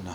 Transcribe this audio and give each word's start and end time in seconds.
الله 0.00 0.14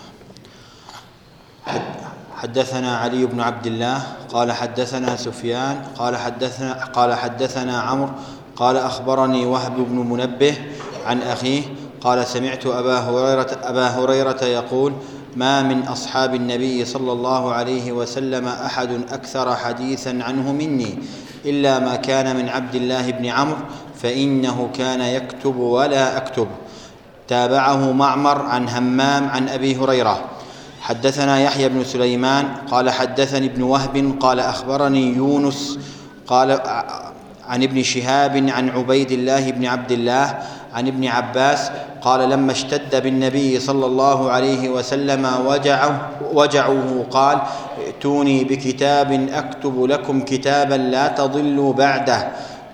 حدثنا 2.36 2.98
علي 2.98 3.26
بن 3.26 3.42
عبد 3.42 3.68
الله 3.68 4.04
قال 4.34 4.52
حدثنا 4.52 5.16
سفيان 5.16 5.82
قال 5.98 6.18
حدثنا 6.18 6.86
قال 6.86 7.14
حدثنا 7.14 7.82
عمرو 7.82 8.10
قال 8.56 8.78
أخبرني 8.78 9.46
وهب 9.46 9.76
بن 9.76 9.96
منبه 9.96 10.58
عن 11.06 11.22
أخيه 11.22 11.62
قال 12.02 12.28
سمعت 12.28 12.66
أبا 12.66 13.00
هريرة 13.00 13.58
أبا 13.64 13.88
هريرة 13.88 14.44
يقول 14.44 14.94
ما 15.36 15.62
من 15.62 15.82
أصحاب 15.84 16.36
النبي 16.36 16.86
صلى 16.86 17.12
الله 17.12 17.54
عليه 17.54 17.92
وسلم 17.92 18.48
أحد 18.48 18.92
أكثر 19.12 19.56
حديثا 19.56 20.20
عنه 20.22 20.52
مني 20.52 20.98
إلا 21.46 21.80
ما 21.80 21.96
كان 21.96 22.36
من 22.36 22.50
عبد 22.50 22.76
الله 22.76 23.12
بن 23.12 23.26
عمرو 23.26 23.58
فإنه 23.96 24.70
كان 24.74 25.02
يكتب 25.02 25.56
ولا 25.58 26.18
أكتب 26.18 26.48
تابعه 27.28 27.92
معمر 27.92 28.42
عن 28.42 28.70
همام 28.70 29.30
عن 29.30 29.50
أبي 29.50 29.76
هريرة. 29.76 30.22
حدثنا 30.82 31.40
يحيى 31.40 31.70
بن 31.70 31.84
سليمان 31.84 32.46
قال 32.72 32.90
حدثني 32.90 33.46
ابن 33.46 33.62
وهب 33.62 34.16
قال 34.20 34.40
أخبرني 34.40 35.16
يونس 35.16 35.80
قال 36.28 36.60
عن 37.48 37.64
ابن 37.64 37.84
شهاب 37.84 38.50
عن 38.50 38.70
عبيد 38.70 39.12
الله 39.12 39.52
بن 39.52 39.66
عبد 39.66 39.92
الله 39.92 40.38
عن 40.74 40.88
ابن 40.88 41.08
عباس 41.08 41.72
قال 42.02 42.30
لما 42.30 42.52
اشتد 42.52 43.04
بالنبي 43.04 43.60
صلى 43.60 43.86
الله 43.86 44.32
عليه 44.32 44.70
وسلم 44.70 45.28
وجعه 45.46 46.10
وجعه 46.34 47.06
قال 47.12 47.42
ائتوني 47.86 48.44
بكتاب 48.44 49.30
أكتب 49.34 49.86
لكم 49.86 50.22
كتابا 50.22 50.76
لا 50.76 51.08
تضلوا 51.08 51.74
بعده. 51.74 52.32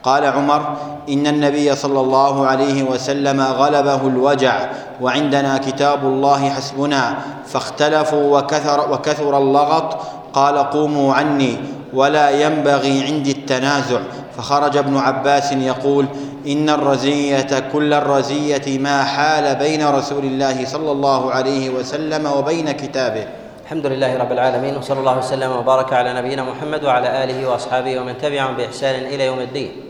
قال 0.08 0.26
عمر 0.26 0.62
إن 1.10 1.28
النبي 1.28 1.76
صلى 1.76 2.00
الله 2.00 2.48
عليه 2.48 2.84
وسلم 2.84 3.42
غلبه 3.42 4.08
الوجع 4.08 4.56
وعندنا 5.02 5.58
كتاب 5.58 6.00
الله 6.04 6.50
حسبنا 6.50 7.18
فاختلفوا 7.46 8.40
وكثر 8.40 8.92
وكثر 8.92 9.38
اللغط 9.38 9.98
قال 10.34 10.58
قوموا 10.58 11.14
عني 11.14 11.58
ولا 11.94 12.30
ينبغي 12.30 13.04
عندي 13.04 13.32
التنازع. 13.32 14.00
فخرج 14.38 14.78
ابن 14.78 14.98
عباس 14.98 15.52
يقول 15.52 16.06
إن 16.48 16.70
الرزيه 16.70 17.60
كل 17.74 17.94
الرزية 17.94 18.80
ما 18.80 19.04
حال 19.04 19.56
بين 19.56 19.88
رسول 19.88 20.26
الله 20.26 20.66
صلى 20.66 20.92
الله 20.92 21.32
عليه 21.32 21.70
وسلم 21.70 22.26
وبين 22.26 22.72
كتابه. 22.72 23.28
الحمد 23.64 23.86
لله 23.86 24.18
رب 24.18 24.32
العالمين 24.32 24.78
وصلى 24.78 25.00
الله 25.00 25.18
وسلم 25.18 25.52
وبارك 25.52 25.94
على 25.94 26.14
نبينا 26.14 26.44
محمد 26.44 26.84
وعلى 26.84 27.24
آله 27.24 27.50
وأصحابه 27.50 28.00
ومن 28.00 28.18
تبعهم 28.18 28.56
بإحسان 28.56 29.06
إلى 29.06 29.26
يوم 29.26 29.40
الدين. 29.40 29.87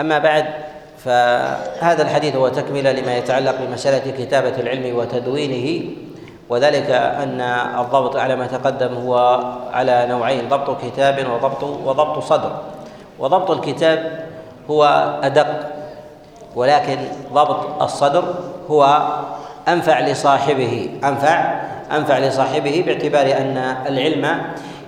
أما 0.00 0.18
بعد 0.18 0.44
فهذا 1.04 2.02
الحديث 2.02 2.36
هو 2.36 2.48
تكملة 2.48 2.92
لما 2.92 3.16
يتعلق 3.16 3.54
بمسألة 3.60 4.24
كتابة 4.24 4.60
العلم 4.60 4.96
وتدوينه 4.96 5.90
وذلك 6.48 6.90
أن 6.90 7.40
الضبط 7.80 8.16
على 8.16 8.36
ما 8.36 8.46
تقدم 8.46 8.94
هو 8.94 9.40
على 9.72 10.06
نوعين 10.08 10.48
ضبط 10.48 10.82
كتاب 10.84 11.26
وضبط 11.30 11.62
وضبط 11.62 12.18
صدر. 12.22 12.52
وضبط 13.18 13.50
الكتاب 13.50 14.26
هو 14.70 14.84
أدق 15.22 15.46
ولكن 16.56 16.96
ضبط 17.32 17.82
الصدر 17.82 18.34
هو 18.70 19.08
أنفع 19.68 20.00
لصاحبه 20.00 20.90
أنفع 21.04 21.60
أنفع 21.92 22.18
لصاحبه 22.18 22.82
باعتبار 22.86 23.26
أن 23.26 23.56
العلم 23.86 24.40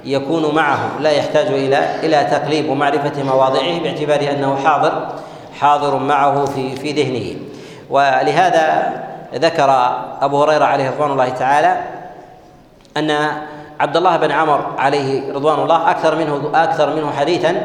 يكون 0.06 0.54
معه 0.54 0.78
لا 1.00 1.10
يحتاج 1.10 1.46
إلى 1.46 1.78
إلى 2.02 2.28
تقليب 2.30 2.68
ومعرفة 2.68 3.22
مواضعه 3.22 3.78
باعتبار 3.80 4.20
أنه 4.30 4.56
حاضر 4.64 5.08
حاضر 5.60 5.96
معه 5.96 6.44
في 6.44 6.76
في 6.76 6.92
ذهنه. 6.92 7.40
ولهذا 7.90 8.92
ذكر 9.34 9.70
أبو 10.22 10.42
هريرة 10.42 10.64
عليه 10.64 10.90
رضوان 10.90 11.10
الله 11.10 11.28
تعالى 11.28 11.80
أن 12.96 13.10
عبد 13.80 13.96
الله 13.96 14.16
بن 14.16 14.30
عمر 14.30 14.60
عليه 14.78 15.32
رضوان 15.32 15.58
الله 15.58 15.90
أكثر 15.90 16.16
منه 16.16 16.50
أكثر 16.54 16.94
منه 16.96 17.10
حديثا 17.10 17.56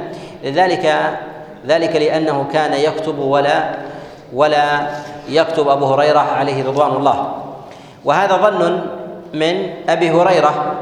لذلك 0.44 0.96
ذلك 1.68 1.96
لأنه 1.96 2.46
كان 2.54 2.74
يكتب 2.74 3.20
ولا 3.20 3.76
ولا 4.34 4.88
يكتب 5.30 5.68
أبو 5.68 5.86
هريرة 5.86 6.20
عليه 6.20 6.68
رضوان 6.68 6.92
الله. 6.92 7.34
وهذا 8.06 8.36
ظن 8.38 8.82
من 9.34 9.70
أبي 9.90 10.12
هريرة 10.12 10.74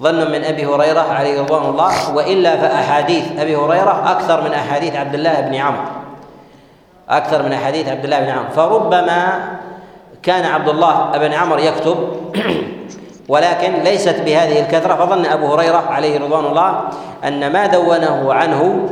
ظن 0.00 0.30
من 0.30 0.44
أبي 0.44 0.66
هريرة 0.66 1.00
عليه 1.00 1.40
رضوان 1.40 1.64
الله 1.64 2.14
وإلا 2.14 2.56
فأحاديث 2.56 3.24
أبي 3.38 3.56
هريرة 3.56 4.02
أكثر 4.10 4.40
من 4.40 4.52
أحاديث 4.54 4.96
عبد 4.96 5.14
الله 5.14 5.40
بن 5.40 5.54
عمرو. 5.54 5.82
أكثر 7.08 7.42
من 7.42 7.52
أحاديث 7.52 7.88
عبد 7.88 8.04
الله 8.04 8.20
بن 8.20 8.28
عمرو. 8.28 8.50
فربما 8.56 9.40
كان 10.22 10.44
عبد 10.44 10.68
الله 10.68 11.10
بن 11.18 11.32
عمرو 11.32 11.58
يكتب 11.58 11.96
ولكن 13.32 13.72
ليست 13.72 14.16
بهذه 14.24 14.60
الكثرة 14.60 14.94
فظن 14.94 15.26
أبو 15.26 15.54
هريرة 15.54 15.84
عليه 15.90 16.18
رضوان 16.18 16.44
الله 16.44 16.80
أن 17.24 17.52
ما 17.52 17.66
دونه 17.66 18.34
عنه 18.34 18.88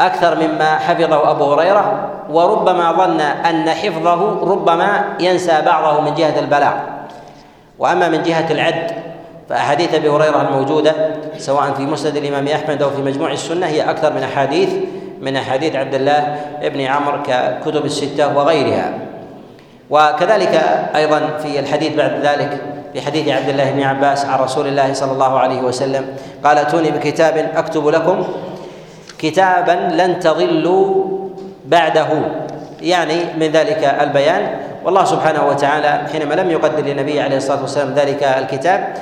أكثر 0.00 0.34
مما 0.34 0.78
حفظه 0.78 1.30
أبو 1.30 1.52
هريرة 1.52 2.10
وربما 2.30 2.92
ظن 2.92 3.20
أن 3.20 3.70
حفظه 3.70 4.50
ربما 4.52 5.04
ينسى 5.20 5.62
بعضه 5.66 6.00
من 6.00 6.14
جهة 6.14 6.38
البلاغ. 6.38 6.72
وأما 7.78 8.08
من 8.08 8.22
جهة 8.22 8.52
العد 8.52 9.03
فأحاديث 9.48 9.94
أبي 9.94 10.08
هريرة 10.08 10.40
الموجودة 10.48 10.94
سواء 11.38 11.72
في 11.72 11.82
مسند 11.82 12.16
الإمام 12.16 12.48
أحمد 12.48 12.82
أو 12.82 12.90
في 12.90 13.02
مجموع 13.02 13.32
السنة 13.32 13.66
هي 13.66 13.90
أكثر 13.90 14.12
من 14.12 14.22
أحاديث 14.22 14.68
من 15.20 15.36
أحاديث 15.36 15.76
عبد 15.76 15.94
الله 15.94 16.40
بن 16.62 16.80
عمرو 16.80 17.22
ككتب 17.22 17.84
الستة 17.84 18.36
وغيرها. 18.36 18.92
وكذلك 19.90 20.54
أيضا 20.96 21.20
في 21.42 21.60
الحديث 21.60 21.96
بعد 21.96 22.20
ذلك 22.22 22.60
في 22.92 23.00
حديث 23.00 23.28
عبد 23.28 23.48
الله 23.48 23.70
بن 23.70 23.82
عباس 23.82 24.24
عن 24.24 24.38
رسول 24.38 24.66
الله 24.66 24.92
صلى 24.92 25.12
الله 25.12 25.38
عليه 25.38 25.60
وسلم 25.62 26.06
قال 26.44 26.58
أتوني 26.58 26.90
بكتاب 26.90 27.50
أكتب 27.56 27.88
لكم 27.88 28.24
كتابا 29.18 29.72
لن 29.92 30.20
تضلوا 30.20 31.04
بعده. 31.66 32.08
يعني 32.82 33.16
من 33.38 33.46
ذلك 33.46 33.96
البيان. 34.00 34.58
والله 34.84 35.04
سبحانه 35.04 35.48
وتعالى 35.48 36.08
حينما 36.12 36.34
لم 36.34 36.50
يقدر 36.50 36.84
للنبي 36.84 37.20
عليه 37.20 37.36
الصلاة 37.36 37.60
والسلام 37.60 37.94
ذلك 37.94 38.22
الكتاب 38.22 38.94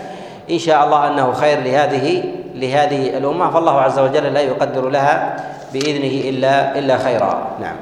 إن 0.53 0.59
شاء 0.59 0.85
الله 0.85 1.07
أنه 1.07 1.33
خير 1.33 1.61
لهذه 1.61 2.25
لهذه 2.55 3.19
الأمة. 3.19 3.51
فالله 3.51 3.81
عز 3.81 3.99
وجل 3.99 4.25
لا 4.33 4.41
يقدر 4.41 4.89
لها 4.89 5.37
بإذنه 5.73 6.29
الا 6.29 6.79
إلا 6.79 6.99
خيرا. 6.99 7.57
نعم. 7.61 7.77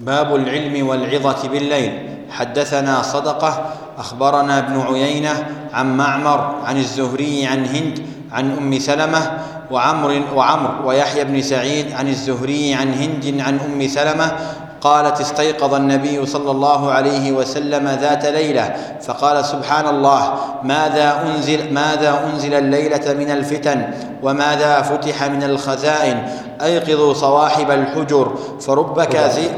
باب 0.00 0.34
العلم 0.34 0.88
والعظة 0.88 1.48
بالليل. 1.48 1.92
حدثنا 2.30 3.02
صدقة 3.02 3.72
أخبرنا 3.98 4.58
ابن 4.58 4.80
عيينة 4.80 5.46
عن 5.72 5.96
معمر 5.96 6.54
عن 6.64 6.76
الزهري 6.76 7.46
عن 7.46 7.66
هند 7.66 8.06
عن 8.32 8.56
أم 8.56 8.78
سلمة 8.78 9.38
وعمر 9.70 10.22
وعمر 10.34 10.74
ويحيى 10.84 11.24
بن 11.24 11.42
سعيد 11.42 11.92
عن 11.92 12.08
الزهري 12.08 12.74
عن 12.74 12.94
هند 12.94 13.40
عن 13.40 13.58
أم 13.58 13.88
سلمة 13.88 14.32
قالت 14.80 15.20
استيقظ 15.20 15.74
النبي 15.74 16.26
صلى 16.26 16.50
الله 16.50 16.90
عليه 16.90 17.32
وسلم 17.32 17.88
ذات 17.88 18.26
ليلة 18.26 18.76
فقال 19.02 19.44
سبحان 19.44 19.86
الله 19.88 20.34
ماذا 20.62 21.22
انزل 21.26 21.72
ماذا 21.74 22.24
أنزل 22.32 22.54
الليلة 22.54 23.14
من 23.14 23.30
الفتن؟ 23.30 23.90
وماذا 24.22 24.82
فتح 24.82 25.24
من 25.24 25.42
الخزائن؟ 25.42 26.28
أيقظوا 26.62 27.14
صواحب 27.14 27.70
الحجر 27.70 28.34
فرب 28.60 29.02
كازي 29.02 29.48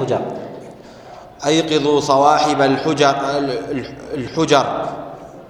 أيقظوا 1.46 2.00
صواحب 2.00 2.60
الحجر 2.62 3.16
الحجر 4.14 4.66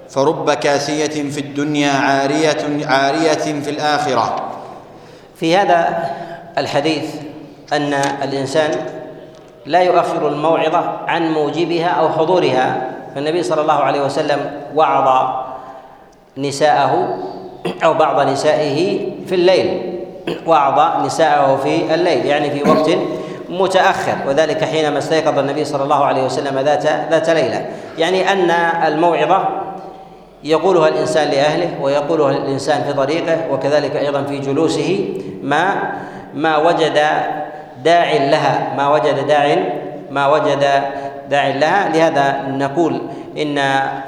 فرب 0.08 0.52
كاسيه 0.52 1.30
في 1.30 1.40
الدنيا 1.40 1.92
عاريه 1.92 2.86
عارية 2.86 3.60
في 3.62 3.70
الآخرة. 3.70 4.36
في 5.36 5.56
هذا 5.56 6.10
الحديث 6.58 7.04
أن 7.72 7.92
الإنسان 8.22 9.01
لا 9.66 9.80
يؤخر 9.80 10.28
الموعظة 10.28 10.92
عن 11.08 11.32
موجبها 11.32 11.88
أو 11.88 12.08
حضورها. 12.08 12.90
فالنبي 13.14 13.42
صلى 13.42 13.60
الله 13.60 13.74
عليه 13.74 14.04
وسلم 14.04 14.50
وعظ 14.76 15.34
نساءه 16.38 17.18
أو 17.84 17.94
بعض 17.94 18.28
نسائه 18.28 18.98
في 19.26 19.34
الليل. 19.34 19.98
وعظ 20.46 21.04
نساءه 21.06 21.56
في 21.56 21.94
الليل 21.94 22.26
يعني 22.26 22.50
في 22.50 22.70
وقت 22.70 22.90
متأخر. 23.48 24.16
وذلك 24.28 24.64
حينما 24.64 24.98
استيقظ 24.98 25.38
النبي 25.38 25.64
صلى 25.64 25.82
الله 25.82 26.04
عليه 26.04 26.24
وسلم 26.24 26.58
ذات 26.58 26.86
ذات 27.10 27.30
ليلة. 27.30 27.66
يعني 27.98 28.32
أن 28.32 28.50
الموعظة 28.86 29.48
يقولها 30.44 30.88
الإنسان 30.88 31.28
لأهله 31.28 31.82
ويقولها 31.82 32.30
الإنسان 32.30 32.82
في 32.84 32.92
طريقه 32.92 33.38
وكذلك 33.52 33.96
أيضا 33.96 34.22
في 34.22 34.38
جلوسه 34.38 35.14
ما 35.42 35.92
ما 36.34 36.56
وجد 36.56 36.98
داع 37.84 38.12
لها 38.12 38.74
ما 38.76 38.88
وجد 38.88 39.26
داع 39.26 39.56
ما 40.10 40.26
وجد 40.28 40.64
داع 41.28 41.48
لها. 41.48 41.88
لهذا 41.88 42.42
نقول 42.48 43.02
إن 43.38 43.58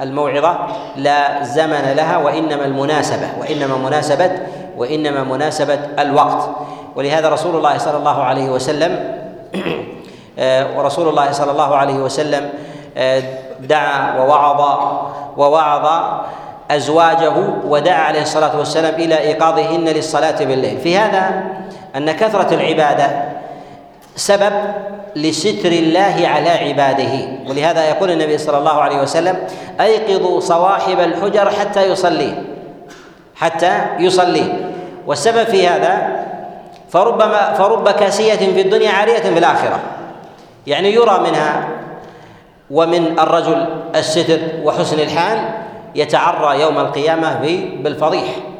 الموعظة 0.02 0.58
لا 0.96 1.42
زمن 1.42 1.92
لها 1.96 2.16
وإنما 2.16 2.64
المناسبة 2.64 3.28
وإنما 3.40 3.76
مناسبة 3.76 4.30
وإنما 4.76 5.24
مناسبة 5.24 5.78
الوقت. 5.98 6.48
ولهذا 6.96 7.28
رسول 7.28 7.56
الله 7.56 7.78
صلى 7.78 7.96
الله 7.96 8.22
عليه 8.22 8.48
وسلم 8.50 9.14
ورسول 10.76 11.08
الله 11.08 11.32
صلى 11.32 11.50
الله 11.50 11.76
عليه 11.76 11.94
وسلم 11.94 12.48
آه، 12.96 13.22
دعا 13.60 14.18
ووعظ 14.18 14.60
ووعظ 15.36 15.86
أزواجه 16.70 17.32
ودعا 17.66 18.02
عليه 18.02 18.22
الصلاة 18.22 18.58
والسلام 18.58 18.94
إلى 18.94 19.18
إيقاظهن 19.18 19.84
للصلاة 19.84 20.44
بالليل. 20.44 20.78
في 20.80 20.98
هذا 20.98 21.44
أن 21.96 22.12
كثرة 22.12 22.54
العبادة 22.54 23.06
سبب 24.16 24.52
لستر 25.16 25.72
الله 25.72 26.16
على 26.25 26.50
عباده. 26.50 27.28
ولهذا 27.49 27.88
يقول 27.88 28.11
النبي 28.11 28.38
صلى 28.38 28.58
الله 28.58 28.82
عليه 28.82 29.02
وسلم 29.02 29.37
أيقظوا 29.81 30.40
صواحب 30.40 31.00
الحجر 31.00 31.50
حتى 31.50 31.82
يصلي. 31.82 32.34
حتى 33.37 33.81
يصلي. 33.99 34.52
والسبب 35.06 35.44
في 35.44 35.69
هذا 35.69 36.25
فربما 36.90 37.52
فرب 37.52 37.88
كاسية 37.88 38.34
في 38.34 38.61
الدنيا 38.61 38.90
عارية 38.90 39.20
في 39.20 39.38
الآخرة. 39.38 39.81
يعني 40.67 40.94
يرى 40.94 41.20
منها 41.20 41.69
ومن 42.70 43.19
الرجل 43.19 43.67
الستر 43.96 44.38
وحسن 44.62 45.00
الحال 45.00 45.38
يتعرى 45.94 46.60
يوم 46.60 46.78
القيامة 46.78 47.40
بالفضيح. 47.82 48.53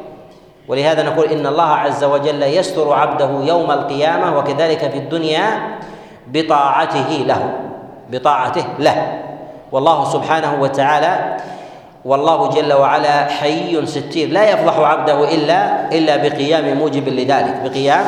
ولهذا 0.67 1.03
نقول 1.03 1.25
إن 1.29 1.47
الله 1.47 1.69
عز 1.69 2.03
وجل 2.03 2.43
يستر 2.43 2.93
عبده 2.93 3.29
يوم 3.43 3.71
القيامة 3.71 4.37
وكذلك 4.37 4.91
في 4.91 4.97
الدنيا 4.97 5.77
بطاعته 6.27 7.09
له 7.09 7.53
بطاعته 8.11 8.65
له. 8.79 9.21
والله 9.71 10.05
سبحانه 10.05 10.61
وتعالى 10.61 11.37
والله 12.05 12.49
جل 12.49 12.73
وعلا 12.73 13.25
حي 13.25 13.85
ستير 13.85 14.29
لا 14.29 14.49
يفضح 14.49 14.77
عبده 14.77 15.35
إلا 15.35 15.89
إلا 15.91 16.17
بقيام 16.17 16.77
موجب 16.77 17.09
لذلك 17.09 17.61
بقيام 17.65 18.05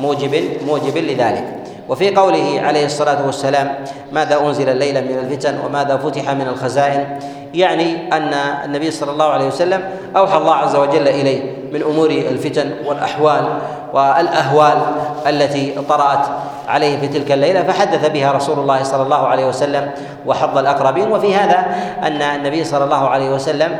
موجب 0.00 0.32
موجب 0.66 0.96
لذلك. 0.96 1.57
وفي 1.88 2.14
قوله 2.14 2.60
عليه 2.64 2.84
الصلاة 2.84 3.26
والسلام 3.26 3.74
ماذا 4.12 4.40
أنزل 4.40 4.68
الليلة 4.68 5.00
من 5.00 5.18
الفتن 5.18 5.58
وماذا 5.66 5.96
فتح 5.96 6.30
من 6.30 6.48
الخزائن 6.48 7.18
يعني 7.54 8.12
أن 8.12 8.34
النبي 8.64 8.90
صلى 8.90 9.10
الله 9.10 9.24
عليه 9.24 9.46
وسلم 9.46 9.90
أوحى 10.16 10.38
الله 10.38 10.54
عز 10.54 10.76
وجل 10.76 11.08
إليه 11.08 11.52
من 11.72 11.82
أمور 11.82 12.10
الفتن 12.10 12.70
والأحوال 12.86 13.44
والأهوال 13.92 14.78
التي 15.26 15.74
طرأت 15.88 16.26
عليه 16.68 16.98
في 17.00 17.08
تلك 17.08 17.32
الليلة 17.32 17.62
فحدث 17.62 18.10
بها 18.10 18.32
رسول 18.32 18.58
الله 18.58 18.82
صلى 18.82 19.02
الله 19.02 19.26
عليه 19.26 19.46
وسلم 19.46 19.90
وحض 20.26 20.58
الأقربين. 20.58 21.12
وفي 21.12 21.34
هذا 21.34 21.66
أن 22.02 22.22
النبي 22.22 22.64
صلى 22.64 22.84
الله 22.84 23.08
عليه 23.08 23.30
وسلم 23.30 23.76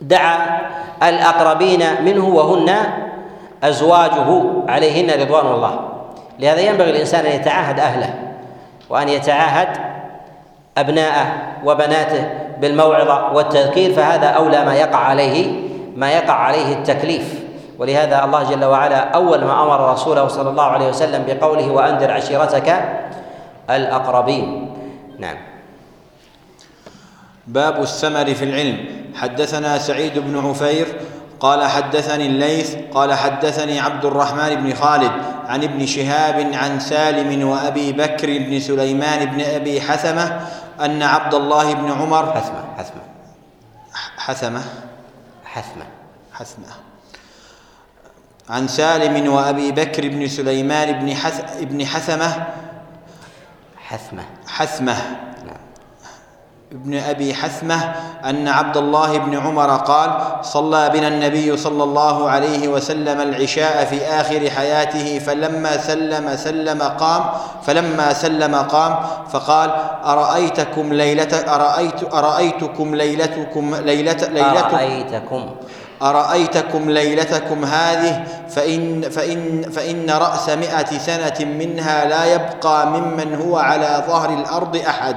دعا 0.00 0.60
الأقربين 1.02 2.04
منه 2.04 2.28
وهن 2.28 2.76
أزواجه 3.64 4.42
عليهن 4.68 5.20
رضوان 5.20 5.46
الله. 5.46 5.91
لهذا 6.42 6.60
ينبغي 6.60 6.90
الإنسان 6.90 7.26
أن 7.26 7.32
يتعاهد 7.32 7.80
أهله 7.80 8.14
وأن 8.90 9.08
يتعاهد 9.08 9.68
ابناءه 10.78 11.26
وبناته 11.64 12.30
بالموعظة 12.60 13.32
والتذكير 13.32 13.92
فهذا 13.94 14.26
أولى 14.26 14.64
ما 14.64 14.74
يقع 14.74 14.98
عليه 14.98 15.62
ما 15.96 16.12
يقع 16.12 16.32
عليه 16.34 16.72
التكليف. 16.74 17.42
ولهذا 17.78 18.24
الله 18.24 18.50
جل 18.50 18.64
وعلا 18.64 18.96
أول 18.96 19.44
ما 19.44 19.62
أمر 19.62 19.92
رسوله 19.92 20.28
صلى 20.28 20.50
الله 20.50 20.64
عليه 20.64 20.88
وسلم 20.88 21.24
بقوله 21.26 21.70
وأنذر 21.70 22.10
عشيرتك 22.10 22.84
الأقربين. 23.70 24.70
نعم. 25.18 25.36
باب 27.46 27.82
الثمر 27.82 28.34
في 28.34 28.44
العلم. 28.44 28.78
حدثنا 29.14 29.78
سعيد 29.78 30.18
بن 30.18 30.48
عفير 30.48 30.86
قال 31.42 31.64
حدثني 31.64 32.26
الليث 32.26 32.76
قال 32.94 33.14
حدثني 33.14 33.80
عبد 33.80 34.04
الرحمن 34.04 34.54
بن 34.54 34.74
خالد 34.74 35.12
عن 35.46 35.62
ابن 35.62 35.86
شهاب 35.86 36.54
عن 36.54 36.80
سالم 36.80 37.48
وأبي 37.48 37.92
بكر 37.92 38.38
بن 38.38 38.60
سليمان 38.60 39.24
بن 39.24 39.40
أبي 39.40 39.80
حثمة 39.80 40.40
أن 40.80 41.02
عبد 41.02 41.34
الله 41.34 41.74
بن 41.74 41.92
عمر 41.92 42.32
حثمة 42.32 42.64
حثمة. 42.78 43.02
حثمة؟ 44.16 44.62
حثمة. 45.44 45.84
حثمة. 46.32 46.66
عن 48.50 48.68
سالم 48.68 49.32
وأبي 49.32 49.72
بكر 49.72 50.08
بن 50.08 50.28
سليمان 50.28 50.92
بن 50.92 51.14
حث 51.14 51.62
بن 51.62 51.86
حثمة؟ 51.86 52.46
حثمة. 53.88 54.24
حثمة. 54.48 54.96
ابن 56.72 56.94
أبي 56.98 57.34
حثمة 57.34 57.92
أن 58.24 58.48
عبد 58.48 58.76
الله 58.76 59.18
بن 59.18 59.38
عمر 59.38 59.76
قال 59.76 60.10
صلى 60.42 60.90
بنا 60.90 61.08
النبي 61.08 61.56
صلى 61.56 61.84
الله 61.84 62.30
عليه 62.30 62.68
وسلم 62.68 63.20
العشاء 63.20 63.84
في 63.84 64.02
آخر 64.02 64.50
حياته 64.50 65.18
فلما 65.18 65.76
سلم 65.76 66.36
سلم 66.36 66.82
قام 66.82 67.24
فلما 67.62 68.12
سلم 68.12 68.54
قام 68.54 68.96
فقال 69.30 69.70
أرأيتكم 70.04 70.92
ليلة 70.92 71.44
أرأيت 71.54 72.14
أرأيتكم 72.14 72.94
ليلتكم 72.94 73.74
ليلة 73.74 74.28
ليلتكم 74.28 74.74
أرأيتكم؟ 74.76 75.50
أرأيتكم 76.02 76.90
ليلتكم 76.90 77.64
هذه؟ 77.64 78.24
فإن, 78.48 79.00
فإن, 79.02 79.62
فإن 79.62 80.10
رأس 80.10 80.48
مئة 80.48 80.98
سنة 80.98 81.46
منها 81.46 82.04
لا 82.04 82.34
يبقى 82.34 82.86
ممن 82.86 83.34
هو 83.34 83.58
على 83.58 84.04
ظهر 84.08 84.30
الأرض 84.34 84.76
أحد. 84.76 85.16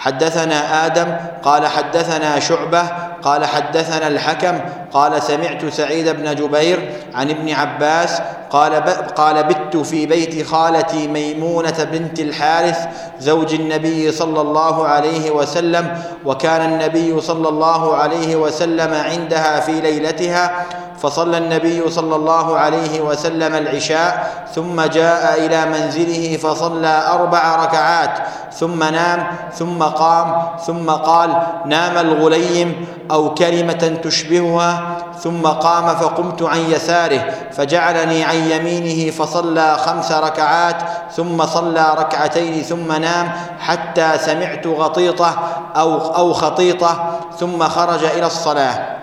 حدثنا 0.00 0.86
آدم 0.86 1.16
قال 1.42 1.66
حدثنا 1.66 2.40
شعبة 2.40 2.82
قال 3.22 3.44
حدثنا 3.46 4.08
الحكم 4.08 4.58
قال 4.92 5.22
سمعت 5.22 5.66
سعيد 5.66 6.08
بن 6.08 6.34
جبير 6.34 6.92
عن 7.14 7.30
ابن 7.30 7.50
عباس 7.52 8.20
قال 8.50 8.74
قال 9.16 9.42
بت 9.44 9.76
في 9.76 10.06
بيت 10.06 10.46
خالتي 10.46 11.08
ميمونة 11.08 11.88
بنت 11.92 12.20
الحارث 12.20 12.78
زوج 13.20 13.54
النبي 13.54 14.12
صلى 14.12 14.40
الله 14.40 14.86
عليه 14.88 15.30
وسلم 15.30 16.02
وكان 16.24 16.72
النبي 16.72 17.20
صلى 17.20 17.48
الله 17.48 17.96
عليه 17.96 18.36
وسلم 18.36 18.94
عندها 18.94 19.60
في 19.60 19.80
ليلتها 19.80 20.66
فصلى 21.02 21.38
النبي 21.38 21.90
صلى 21.90 22.16
الله 22.16 22.58
عليه 22.58 23.00
وسلم 23.00 23.54
العشاء 23.54 24.30
ثم 24.54 24.80
جاء 24.82 25.46
إلى 25.46 25.66
منزله 25.66 26.36
فصلى 26.36 27.02
أربع 27.12 27.64
ركعات 27.64 28.18
ثم 28.52 28.84
نام 28.84 29.26
ثم 29.54 29.82
قام 29.82 30.42
ثم 30.66 30.90
قال 30.90 31.42
نام 31.66 31.98
الغليم 31.98 32.86
أو 33.12 33.34
كلمة 33.34 33.98
تشبهها 34.02 34.96
ثم 35.18 35.46
قام 35.46 35.96
فقمت 35.96 36.42
عن 36.42 36.58
يساره 36.58 37.34
فجعلني 37.52 38.24
عن 38.24 38.36
يمينه 38.36 39.10
فصلى 39.10 39.76
خمس 39.78 40.12
ركعات 40.12 40.76
ثم 41.12 41.46
صلى 41.46 41.94
ركعتين 41.98 42.62
ثم 42.62 42.92
نام 42.92 43.32
حتى 43.58 44.18
سمعت 44.18 44.66
غطيطة 44.66 45.38
أو 45.76 45.98
أو 45.98 46.32
خطيطة 46.32 47.20
ثم 47.38 47.68
خرج 47.68 48.04
إلى 48.04 48.26
الصلاة. 48.26 48.96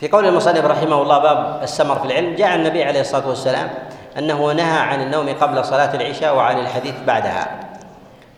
في 0.00 0.08
قول 0.08 0.26
المصنف 0.26 0.64
رحمه 0.64 1.02
الله 1.02 1.18
باب 1.18 1.60
السمر 1.62 1.98
في 1.98 2.04
العلم 2.04 2.34
جاء 2.34 2.54
النبي 2.54 2.84
عليه 2.84 3.00
الصلاة 3.00 3.28
والسلام 3.28 3.70
أنه 4.18 4.52
نهى 4.52 4.78
عن 4.78 5.02
النوم 5.02 5.28
قبل 5.40 5.64
صلاة 5.64 5.94
العشاء 5.94 6.36
وعن 6.36 6.58
الحديث 6.58 6.94
بعدها. 7.06 7.48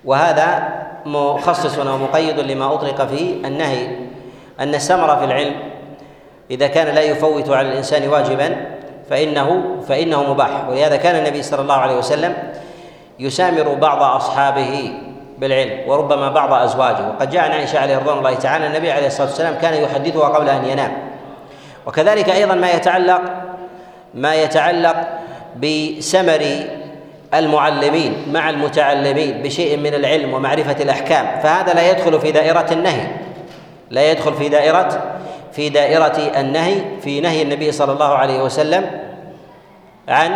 وهذا 0.05 0.69
مخصص 1.07 1.79
ومقيد 1.79 2.41
لما 2.41 2.75
أطلق 2.75 3.07
فيه 3.07 3.47
النهي. 3.47 4.10
أن 4.61 4.75
السمر 4.75 5.17
في 5.17 5.25
العلم 5.25 5.55
إذا 6.51 6.67
كان 6.67 6.95
لا 6.95 7.03
يفوت 7.03 7.51
على 7.51 7.69
الإنسان 7.69 8.09
واجبا 8.09 8.57
فانه 9.11 9.63
فإنه 9.89 10.33
مباح. 10.33 10.69
ولهذا 10.69 10.97
كان 10.97 11.17
النبي 11.17 11.43
صلى 11.43 11.61
الله 11.61 11.75
عليه 11.75 11.97
وسلم 11.97 12.35
يسامر 13.19 13.75
بعض 13.75 14.03
أصحابه 14.03 14.93
بالعلم 15.39 15.89
وربما 15.89 16.29
بعض 16.31 16.53
أزواجه. 16.53 17.09
وقد 17.09 17.31
جاء 17.31 17.45
عن 17.45 17.51
عائشة 17.51 17.79
عليه 17.79 17.99
رضوان 17.99 18.19
الله 18.19 18.35
تعالى 18.35 18.67
النبي 18.67 18.93
عليه 18.93 19.07
الصلاة 19.07 19.27
والسلام 19.27 19.55
كان 19.63 19.75
يحدثها 19.75 20.29
قبل 20.29 20.49
أن 20.49 20.65
ينام. 20.65 20.93
وكذلك 21.87 22.29
أيضا 22.29 22.55
ما 22.55 22.71
يتعلق 22.71 23.23
ما 24.15 24.35
يتعلق 24.35 24.97
بسمر 25.57 26.47
المعلمين 27.35 28.33
مع 28.33 28.51
المتعلمين 28.51 29.43
بشيء 29.43 29.77
من 29.77 29.95
العلم 29.95 30.35
ومعرفة 30.35 30.83
الأحكام. 30.83 31.41
فهذا 31.43 31.75
لا 31.75 31.91
يدخل 31.91 32.21
في 32.21 32.33
دائرة 32.33 32.67
النهي. 32.73 33.07
لا 33.91 34.11
يدخل 34.11 34.35
في 34.35 34.49
دائرة 34.49 35.03
في 35.53 35.69
دائرة 35.69 36.41
النهي 36.41 36.75
في 37.03 37.21
نهي 37.21 37.43
النبي 37.43 37.73
صلى 37.73 37.93
الله 37.93 38.15
عليه 38.15 38.43
وسلم 38.43 38.91
عن 40.09 40.33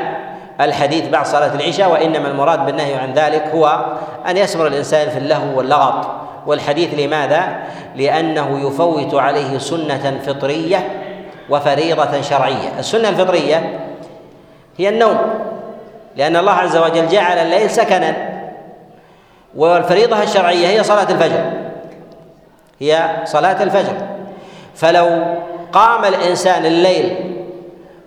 الحديث 0.61 1.09
بعد 1.09 1.27
صلاة 1.27 1.55
العشاء 1.55 1.93
وإنما 1.93 2.29
المراد 2.29 2.67
بالنهي 2.67 2.95
عن 2.95 3.13
ذلك 3.13 3.43
هو 3.55 3.85
أن 4.29 4.37
يسمر 4.37 4.67
الإنسان 4.67 5.09
في 5.09 5.19
اللهو 5.19 5.59
واللغط. 5.59 6.07
والحديث 6.47 6.95
لماذا؟ 6.99 7.57
لأنه 7.97 8.67
يفوت 8.69 9.15
عليه 9.15 9.59
سنة 9.59 10.21
فطرية 10.27 10.89
وفريضة 11.51 12.21
شرعية. 12.21 12.79
السنة 12.79 13.09
الفطرية 13.09 13.81
هي 14.79 14.89
النوم 14.89 15.19
لأن 16.17 16.37
الله 16.37 16.53
عز 16.53 16.77
وجل 16.77 17.09
جعل 17.09 17.39
الليل 17.39 17.71
سكنا 17.71 18.15
والفريضة 19.57 20.23
الشرعية 20.23 20.67
هي 20.69 20.83
صلاة 20.83 21.11
الفجر. 21.11 21.64
هي 22.81 23.11
صلاة 23.25 23.63
الفجر. 23.63 23.97
فلو 24.75 25.09
قام 25.73 26.05
الإنسان 26.05 26.67
الليل 26.67 27.17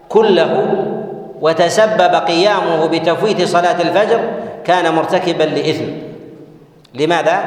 كله 0.10 0.76
وتسبب 1.42 2.16
قيامه 2.16 2.86
بتفويت 2.88 3.42
صلاة 3.42 3.82
الفجر 3.82 4.20
كان 4.66 4.96
مرتكبا 4.96 5.44
لإثم. 5.44 5.86
لماذا؟ 6.94 7.40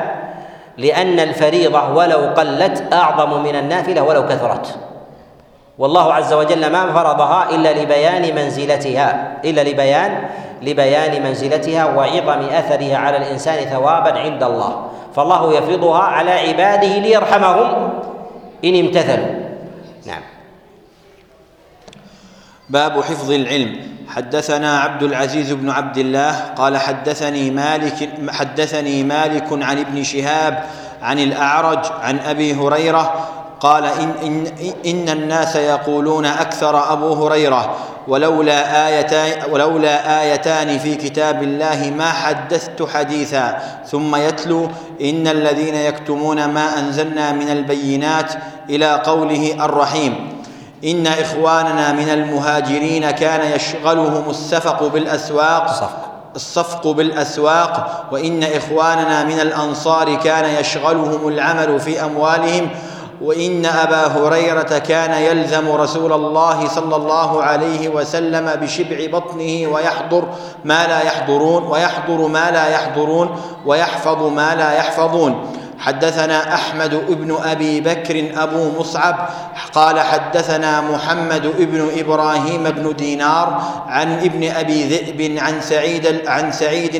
لأن 0.78 1.20
الفريضة 1.20 1.94
ولو 1.94 2.18
قلت 2.18 2.84
أعظم 2.92 3.42
من 3.42 3.56
النافلة 3.56 4.02
ولو 4.02 4.26
كثرت. 4.26 4.78
والله 5.78 6.14
عز 6.14 6.32
وجل 6.32 6.72
ما 6.72 6.92
فرضها 6.92 7.50
إلا 7.50 7.82
لبيان 7.82 8.34
منزلتها 8.34 9.32
إلا 9.44 9.60
لبيان 9.60 10.28
لبيان 10.62 11.22
منزلتها 11.22 11.84
وعظم 11.84 12.40
أثرها 12.40 12.96
على 12.96 13.16
الإنسان 13.16 13.64
ثوابا 13.64 14.18
عند 14.18 14.42
الله. 14.42 14.86
فالله 15.16 15.54
يفرضها 15.54 15.98
على 15.98 16.30
عباده 16.30 16.98
ليرحمهم 16.98 17.90
إن 18.64 18.74
امتثلوا. 18.74 19.50
نعم. 20.06 20.22
باب 22.70 23.02
حفظ 23.02 23.30
العلم. 23.30 23.90
حدثنا 24.08 24.80
عبد 24.80 25.02
العزيز 25.02 25.52
بن 25.52 25.70
عبد 25.70 25.98
الله 25.98 26.32
قال 26.40 26.76
حدثني 26.76 27.50
مالك 27.50 28.10
حدثني 28.30 29.02
مالك 29.02 29.46
عن 29.52 29.78
ابن 29.78 30.02
شهاب 30.02 30.64
عن 31.02 31.18
الأعرج 31.18 31.86
عن 32.00 32.18
أبي 32.18 32.54
هريرة 32.54 33.28
قال 33.60 33.84
إن, 33.84 34.12
إن, 34.22 34.46
إن 34.86 35.08
الناس 35.08 35.56
يقولون 35.56 36.26
أكثر 36.26 36.92
أبو 36.92 37.26
هريرة 37.26 37.74
ولولا 38.08 38.86
آيتان, 38.88 39.52
ولولا 39.52 40.20
آيتان 40.22 40.78
في 40.78 40.94
كتاب 40.94 41.42
الله 41.42 41.92
ما 41.98 42.10
حدثت 42.10 42.88
حديثا. 42.94 43.58
ثم 43.90 44.16
يتلو 44.16 44.68
إن 45.00 45.28
الذين 45.28 45.74
يكتمون 45.74 46.44
ما 46.44 46.78
أنزلنا 46.78 47.32
من 47.32 47.50
البينات 47.50 48.32
إلى 48.70 48.94
قوله 48.94 49.64
الرحيم. 49.64 50.42
إن 50.84 51.06
إخواننا 51.06 51.92
من 51.92 52.08
المهاجرين 52.08 53.10
كان 53.10 53.52
يشغلهم 53.52 54.30
السفق 54.30 54.86
بالأسواق 54.86 55.66
صفق 55.72 56.10
الصفق 56.36 56.86
بالأسواق. 56.86 58.04
وإن 58.12 58.42
إخواننا 58.42 59.24
من 59.24 59.40
الأنصار 59.40 60.14
كان 60.14 60.44
يشغلهم 60.60 61.28
العمل 61.28 61.80
في 61.80 62.04
أموالهم. 62.04 62.70
وإن 63.20 63.66
أبا 63.66 64.06
هريرة 64.06 64.78
كان 64.78 65.22
يلزم 65.22 65.70
رسول 65.72 66.12
الله 66.12 66.68
صلى 66.68 66.96
الله 66.96 67.42
عليه 67.42 67.88
وسلم 67.88 68.60
بشبع 68.62 69.18
بطنه 69.18 69.68
ويحضر 69.72 70.28
ما 70.64 70.86
لا 70.86 71.02
يحضرون 71.02 71.62
ويحضر 71.62 72.26
ما 72.28 72.50
لا 72.50 72.68
يحضرون 72.68 73.28
ويحفظ 73.66 74.22
ما 74.22 74.54
لا 74.54 74.72
يحفظون. 74.72 75.46
حدثنا 75.80 76.54
أحمد 76.54 76.94
بن 77.08 77.36
أبي 77.44 77.80
بكر 77.80 78.42
أبو 78.42 78.80
مصعب 78.80 79.28
قال 79.72 80.00
حدثنا 80.00 80.80
محمد 80.80 81.46
بن 81.58 81.88
إبراهيم 81.98 82.64
بن 82.64 82.96
دينار 82.96 83.62
عن 83.86 84.12
ابن 84.12 84.50
أبي 84.50 84.84
ذئب 84.88 85.38
عن 85.38 85.60
سعيد 85.60 86.28
عن 86.28 86.52
سعيد 86.52 86.94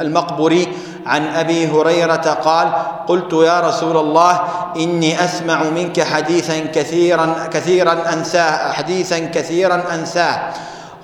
المقبري 0.00 0.68
عن 1.06 1.26
أبي 1.26 1.66
هريرة 1.66 2.38
قال 2.44 2.72
قلت 3.06 3.32
يا 3.32 3.60
رسول 3.60 3.96
الله 3.96 4.40
إني 4.76 5.24
أسمع 5.24 5.62
منك 5.62 6.00
حديثا 6.00 6.58
كثيرا 6.74 7.34
كثيرا 7.52 8.12
انساه 8.12 8.72
حديثا 8.72 9.18
كثيرا 9.18 9.82
أنساه. 9.94 10.52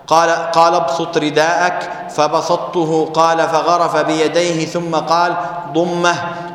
قال 0.08 0.30
قال 0.30 0.74
ابسط 0.74 1.18
رداءك 1.18 1.90
فبسطته 2.10 3.10
قال 3.14 3.38
فغرف 3.38 3.96
بيديه 3.96 4.66
ثم 4.66 4.94
قال 4.94 5.36
ضمه 5.72 6.14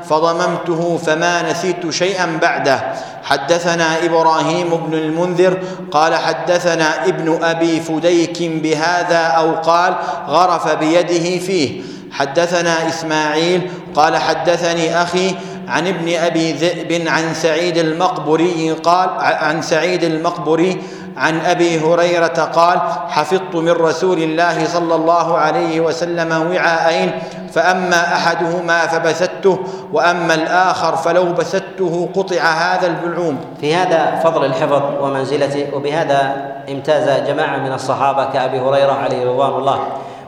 فضممته 0.10 0.98
فما 0.98 1.52
نسيت 1.52 1.90
شيئا 1.90 2.40
بعده. 2.42 2.94
حدثنا 3.24 4.06
إبراهيم 4.06 4.70
بن 4.70 4.94
المنذر 4.94 5.58
قال 5.92 6.16
حدثنا 6.16 7.06
ابن 7.06 7.44
أبي 7.44 7.80
فديك 7.80 8.38
بهذا 8.42 9.18
أو 9.18 9.56
قال 9.56 9.96
غرف 10.28 10.76
بيده 10.76 11.40
فيه. 11.40 11.82
حدثنا 12.12 12.88
إسماعيل 12.88 13.72
قال 13.96 14.18
حدثني 14.18 15.02
أخي 15.02 15.36
عن 15.68 15.88
ابن 15.88 16.14
أبي 16.16 16.52
ذئب 16.54 17.08
عن 17.08 17.34
سعيد 17.34 17.78
المقبري 17.78 18.72
قال 18.72 19.10
عن 19.20 19.62
سعيد 19.62 20.04
المقبري 20.04 20.82
عن 21.18 21.40
أبي 21.40 21.80
هريرة 21.80 22.50
قال 22.56 22.80
حفظت 23.10 23.56
من 23.56 23.72
رسول 23.72 24.18
الله 24.18 24.66
صلى 24.66 24.96
الله 24.96 25.38
عليه 25.38 25.80
وسلم 25.82 26.52
وعاءين 26.52 27.12
فأما 27.54 28.16
أحدهما 28.16 28.88
فبثته 28.88 29.60
وأما 29.94 30.34
الآخر 30.34 30.96
فلو 30.96 31.34
بثته 31.34 32.10
قطع 32.16 32.42
هذا 32.42 32.88
البلعوم. 32.88 33.38
في 33.62 33.76
هذا 33.76 34.20
فضل 34.24 34.46
الحفظ 34.46 34.82
ومنزلته 35.02 35.68
وبهذا 35.74 36.36
امتاز 36.70 37.28
جماعة 37.28 37.58
من 37.58 37.74
الصحابة 37.74 38.26
كأبي 38.26 38.60
هريرة 38.60 38.94
عليه 38.94 39.26
رضوان 39.26 39.50
الله. 39.50 39.80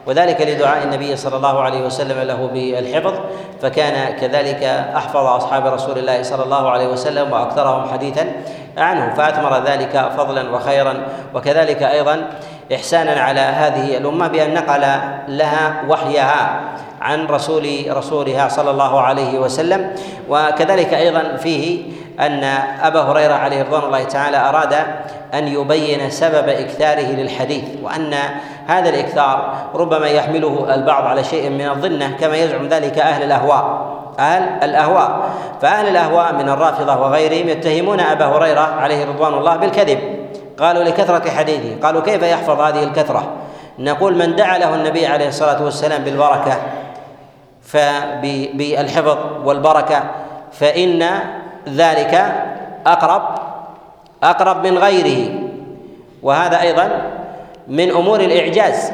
وذلك 0.08 0.42
لدعاء 0.42 0.84
النبي 0.84 1.16
صلى 1.16 1.36
الله 1.38 1.62
عليه 1.62 1.86
وسلم 1.86 2.20
له 2.20 2.50
بالحفظ 2.54 3.14
فكان 3.62 4.18
كذلك 4.18 4.64
أحفظ 4.98 5.26
أصحاب 5.26 5.68
رسول 5.68 5.98
الله 5.98 6.24
صلى 6.24 6.44
الله 6.44 6.70
عليه 6.70 6.88
وسلم 6.88 7.32
وأكثرهم 7.32 7.90
حديثا 7.90 8.32
عنه 8.78 9.14
فأثمر 9.14 9.64
ذلك 9.66 10.12
فضلا 10.18 10.56
وخيرا. 10.56 10.94
وكذلك 11.34 11.84
أيضا 11.84 12.28
احسانا 12.74 13.22
على 13.22 13.40
هذه 13.40 13.98
الأمة 13.98 14.28
بأن 14.28 14.54
نقل 14.54 14.82
لها 15.28 15.84
وحيها 15.90 16.60
عن 17.02 17.28
رسول 17.28 17.86
رسولها 17.90 18.48
صلى 18.48 18.72
الله 18.72 19.02
عليه 19.02 19.40
وسلم. 19.40 19.96
وكذلك 20.30 20.94
أيضا 20.94 21.36
فيه 21.38 21.84
أن 22.20 22.44
أبا 22.84 23.02
هريرة 23.02 23.34
عليه 23.34 23.64
رضوان 23.64 23.84
الله 23.84 24.04
تعالى 24.04 24.38
أراد 24.38 24.76
أن 25.34 25.48
يبين 25.48 26.10
سبب 26.10 26.50
إكثاره 26.50 27.06
للحديث 27.06 27.64
وأن 27.84 28.14
هذا 28.68 28.90
الإكثار 28.90 29.54
ربما 29.76 30.08
يحمله 30.08 30.74
البعض 30.74 31.06
على 31.06 31.24
شيء 31.24 31.50
من 31.50 31.70
الظنة 31.70 32.18
كما 32.20 32.36
يزعم 32.36 32.68
ذلك 32.68 33.00
أهل 33.00 33.24
الأهواء. 33.24 33.96
أهل 34.20 34.44
الأهواء. 34.64 35.30
فأهل 35.62 35.88
الأهواء 35.88 36.34
من 36.34 36.50
الرافضة 36.50 37.02
وغيرهم 37.02 37.50
يتهمون 37.50 38.00
أبا 38.00 38.26
هريرة 38.26 38.76
عليه 38.80 39.06
رضوان 39.06 39.34
الله 39.34 39.56
بالكذب. 39.56 40.00
قالوا 40.60 40.84
لكثرة 40.84 41.30
حديثه 41.30 41.82
قالوا 41.84 42.02
كيف 42.02 42.24
يحفظ 42.24 42.62
هذه 42.62 42.84
الكثرة؟ 42.84 43.24
نقول 43.80 44.18
من 44.18 44.36
دعا 44.36 44.58
له 44.58 44.76
النبي 44.76 45.08
عليه 45.08 45.28
الصلاة 45.28 45.64
والسلام 45.64 46.04
بالبركة 46.04 46.58
فبالحفظ 47.62 49.18
والبركة 49.46 50.04
فإن 50.52 51.10
ذلك 51.70 52.36
أقرب 52.88 53.22
أقرب 54.24 54.68
من 54.68 54.78
غيره. 54.78 55.34
وهذا 56.24 56.62
أيضا 56.62 57.12
من 57.68 57.92
أمور 57.92 58.20
الإعجاز. 58.20 58.92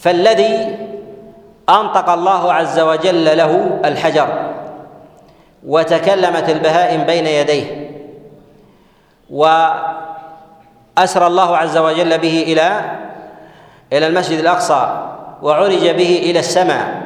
فالذي 0.00 0.76
أنطق 1.68 2.08
الله 2.10 2.52
عز 2.52 2.80
وجل 2.80 3.36
له 3.36 3.80
الحجر 3.84 4.50
وتكلمت 5.66 6.50
البهائم 6.50 7.04
بين 7.04 7.26
يديه 7.26 7.90
واسرى 9.30 11.26
الله 11.26 11.56
عز 11.56 11.76
وجل 11.78 12.18
به 12.18 12.44
إلى 12.46 12.80
إلى 13.92 14.06
المسجد 14.06 14.38
الأقصى 14.38 15.10
وعرج 15.42 15.88
به 15.88 16.20
إلى 16.22 16.38
السماء. 16.38 17.02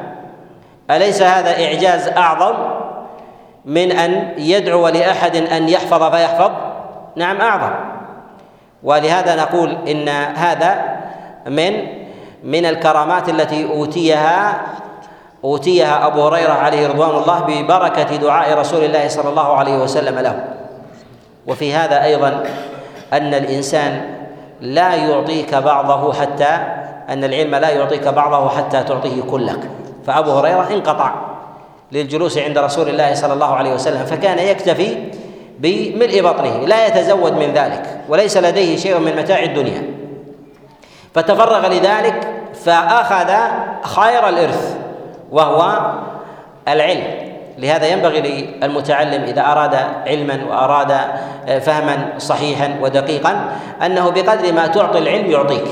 أليس 0.91 1.21
هذا 1.21 1.65
إعجاز 1.65 2.07
أعظم 2.07 2.55
من 3.65 3.91
أن 3.91 4.33
يدعو 4.37 4.87
لأحد 4.87 5.35
أن 5.35 5.69
يحفظ 5.69 6.11
فيحفظ؟ 6.11 6.51
نعم 7.19 7.41
أعظم. 7.41 7.71
ولهذا 8.83 9.35
نقول 9.35 9.77
إن 9.87 10.09
هذا 10.35 10.99
من 11.47 11.73
من 12.43 12.65
الكرامات 12.65 13.29
التي 13.29 13.69
اوتيها 13.69 14.61
أوتيها 15.43 16.07
أبو 16.07 16.27
هريرة 16.27 16.51
عليه 16.51 16.87
رضوان 16.87 17.09
الله 17.09 17.39
ببركة 17.39 18.15
دعاء 18.15 18.59
رسول 18.59 18.83
الله 18.83 19.07
صلى 19.07 19.29
الله 19.29 19.57
عليه 19.57 19.77
وسلم 19.77 20.19
له. 20.19 20.45
وفي 21.47 21.73
هذا 21.73 22.03
أيضا 22.03 22.43
أن 23.13 23.33
الإنسان 23.33 24.15
لا 24.61 24.95
يعطيك 24.95 25.55
بعضه 25.55 26.13
حتى 26.13 26.57
أن 27.09 27.23
العلم 27.23 27.55
لا 27.55 27.69
يعطيك 27.69 28.07
بعضه 28.07 28.49
حتى 28.49 28.83
تعطيه 28.83 29.21
كلك. 29.21 29.59
فأبو 30.07 30.31
هريرة 30.31 30.67
انقطع 30.71 31.11
للجلوس 31.91 32.37
عند 32.37 32.57
رسول 32.57 32.89
الله 32.89 33.13
صلى 33.13 33.33
الله 33.33 33.55
عليه 33.55 33.73
وسلم 33.73 34.05
فكان 34.05 34.39
يكتفي 34.39 34.97
بملء 35.59 36.21
بطنه 36.21 36.57
لا 36.65 36.87
يتزود 36.87 37.33
من 37.33 37.53
ذلك 37.53 38.01
وليس 38.09 38.37
لديه 38.37 38.77
شيء 38.77 38.99
من 38.99 39.15
متاع 39.15 39.43
الدنيا. 39.43 39.83
فتفرغ 41.15 41.67
لذلك 41.67 42.27
فأخذ 42.63 43.33
خير 43.83 44.29
الإرث 44.29 44.77
وهو 45.31 45.91
العلم. 46.67 47.03
لهذا 47.57 47.87
ينبغي 47.87 48.21
للمتعلم 48.61 49.23
إذا 49.23 49.41
أراد 49.41 49.75
علما 50.07 50.39
وأراد 50.49 50.97
فهما 51.61 52.13
صحيحا 52.17 52.75
ودقيقا 52.81 53.51
أنه 53.85 54.09
بقدر 54.09 54.53
ما 54.53 54.67
تعطي 54.67 54.97
العلم 54.97 55.31
يعطيك. 55.31 55.67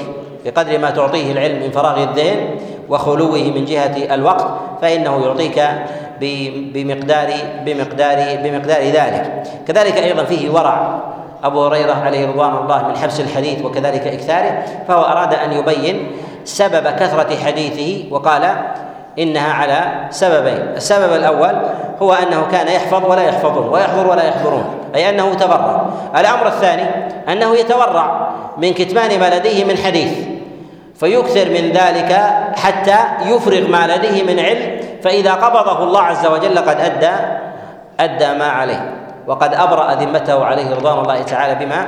بقدر 0.45 0.77
ما 0.77 0.89
تعطيه 0.89 1.31
العلم 1.31 1.63
من 1.63 1.71
فراغ 1.71 2.03
الذهن 2.03 2.59
وخلوه 2.89 3.37
من 3.55 3.65
جهة 3.65 4.15
الوقت 4.15 4.47
فإنه 4.81 5.25
يعطيك 5.25 5.63
بمقدار 6.73 7.29
بمقدار 7.65 8.37
بمقدار 8.43 8.81
ذلك. 8.83 9.43
كذلك 9.67 9.97
أيضا 9.97 10.23
فيه 10.23 10.49
ورع 10.49 10.99
أبو 11.43 11.65
هريرة 11.65 11.93
عليه 11.93 12.27
رضوان 12.27 12.55
الله 12.55 12.87
من 12.87 12.97
حبس 12.97 13.19
الحديث 13.19 13.65
وكذلك 13.65 14.07
إكثاره 14.07 14.63
فهو 14.87 15.01
أراد 15.01 15.33
أن 15.33 15.51
يبين 15.51 16.11
سبب 16.45 16.87
كثرة 16.87 17.35
حديثه 17.45 18.13
وقال 18.13 18.55
إنها 19.19 19.53
على 19.53 20.07
سببين. 20.09 20.67
السبب 20.75 21.13
الأول 21.13 21.55
هو 22.01 22.13
أنه 22.13 22.47
كان 22.51 22.67
يحفظ 22.67 23.11
ولا 23.11 23.21
يحفظون 23.21 23.67
ويحضر 23.69 24.07
ولا 24.07 24.23
يحضرون 24.23 24.65
أي 24.95 25.09
أنه 25.09 25.33
تبرع. 25.33 25.85
الأمر 26.17 26.47
الثاني 26.47 26.83
أنه 27.29 27.55
يتورع 27.55 28.29
من 28.57 28.73
كتمان 28.73 29.19
ما 29.19 29.35
لديه 29.35 29.65
من 29.65 29.77
حديث 29.77 30.13
فيكثر 30.99 31.49
من 31.49 31.71
ذلك 31.71 32.21
حتى 32.55 32.97
يفرغ 33.25 33.67
ما 33.67 33.87
لديه 33.87 34.23
من 34.23 34.39
علم 34.39 34.86
فإذا 35.03 35.33
قبضه 35.33 35.83
الله 35.83 36.01
عز 36.01 36.25
وجل 36.25 36.57
قد 36.57 36.79
أدى 36.79 37.11
أدى 37.99 38.39
ما 38.39 38.47
عليه 38.47 38.93
وقد 39.27 39.53
أبرأ 39.53 39.93
ذمته 39.93 40.45
عليه 40.45 40.75
رضوان 40.75 40.99
الله 40.99 41.21
تعالى 41.21 41.65
بما 41.65 41.87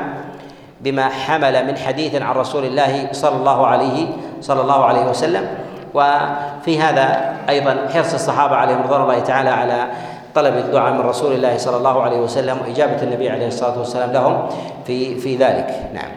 بما 0.81 1.09
حمل 1.09 1.67
من 1.67 1.77
حديث 1.77 2.15
عن 2.15 2.35
رسول 2.35 2.65
الله 2.65 3.07
صلى 3.11 3.35
الله 3.35 3.67
عليه 3.67 4.07
صلى 4.41 4.61
الله 4.61 4.85
عليه 4.85 5.05
وسلم. 5.05 5.47
وفي 5.93 6.81
هذا 6.81 7.35
أيضا 7.49 7.87
حرص 7.93 8.13
الصحابة 8.13 8.55
عليهم 8.55 8.81
رضوان 8.83 9.01
الله 9.01 9.19
تعالى 9.19 9.49
على 9.49 9.87
طلب 10.35 10.57
الدعاء 10.57 10.93
من 10.93 11.01
رسول 11.01 11.33
الله 11.33 11.57
صلى 11.57 11.77
الله 11.77 12.03
عليه 12.03 12.19
وسلم 12.19 12.57
وإجابة 12.61 13.03
النبي 13.03 13.29
عليه 13.29 13.47
الصلاة 13.47 13.79
والسلام 13.79 14.11
لهم 14.11 14.49
في 14.85 15.19
في 15.19 15.35
ذلك. 15.35 15.89
نعم. 15.93 16.11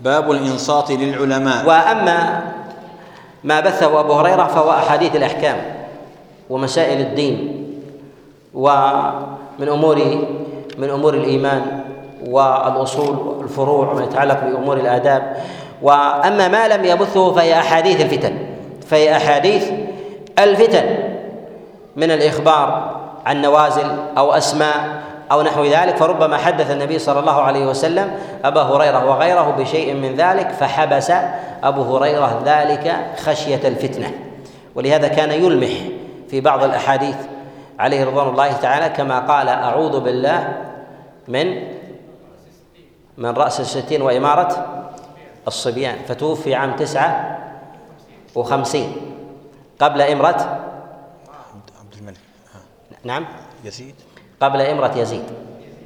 باب 0.00 0.30
الإنصات 0.30 0.90
للعلماء. 0.90 1.66
وأما 1.66 2.40
ما 3.44 3.60
بثه 3.60 4.00
أبو 4.00 4.12
هريرة 4.12 4.44
فهو 4.44 4.70
أحاديث 4.70 5.16
الأحكام. 5.16 5.79
ومسائل 6.50 7.00
الدين 7.00 7.66
ومن 8.54 9.68
أمور 9.68 9.96
من 10.78 10.90
أمور 10.90 11.14
الإيمان 11.14 11.62
والأصول 12.26 13.16
والفروع 13.38 13.92
وما 13.92 14.04
يتعلق 14.04 14.44
بأمور 14.44 14.76
الآداب. 14.76 15.36
وأما 15.82 16.48
ما 16.48 16.68
لم 16.68 16.84
يبثه 16.84 17.32
فهي 17.32 17.54
أحاديث 17.58 18.00
الفتن 18.00 18.32
فهي 18.86 19.16
أحاديث 19.16 19.70
الفتن 20.38 20.84
من 21.96 22.10
الإخبار 22.10 22.96
عن 23.26 23.42
نوازل 23.42 23.86
أو 24.18 24.32
أسماء 24.32 25.02
أو 25.32 25.42
نحو 25.42 25.64
ذلك. 25.64 25.96
فربما 25.96 26.36
حدث 26.36 26.70
النبي 26.70 26.98
صلى 26.98 27.20
الله 27.20 27.40
عليه 27.40 27.66
وسلم 27.66 28.10
أبا 28.44 28.62
هريرة 28.62 29.10
وغيره 29.10 29.54
بشيء 29.58 29.94
من 29.94 30.14
ذلك 30.14 30.50
فحبس 30.50 31.12
أبو 31.62 31.96
هريرة 31.96 32.42
ذلك 32.44 32.96
خشية 33.16 33.60
الفتنة 33.68 34.10
ولهذا 34.74 35.08
كان 35.08 35.30
يلمح 35.44 35.99
في 36.30 36.40
بعض 36.40 36.64
الأحاديث 36.64 37.16
عليه 37.78 38.04
رضوان 38.04 38.28
الله 38.28 38.52
تعالى 38.52 38.88
كما 38.88 39.18
قال 39.18 39.48
أعوذ 39.48 40.00
بالله 40.00 40.62
من 41.28 41.68
من 43.18 43.30
رأس 43.30 43.60
الستين 43.60 44.02
وإمارة 44.02 44.66
الصبيان 45.46 45.96
فتوفي 46.08 46.54
عام 46.54 46.76
تسعة 46.76 47.38
وخمسين 48.34 48.92
قبل 49.80 50.02
إمرة 50.02 50.58
عبد 51.80 51.94
الملك. 51.98 52.18
نعم. 53.04 53.26
يزيد. 53.64 53.94
قبل 54.42 54.60
إمرة 54.60 54.92
يزيد. 54.96 55.24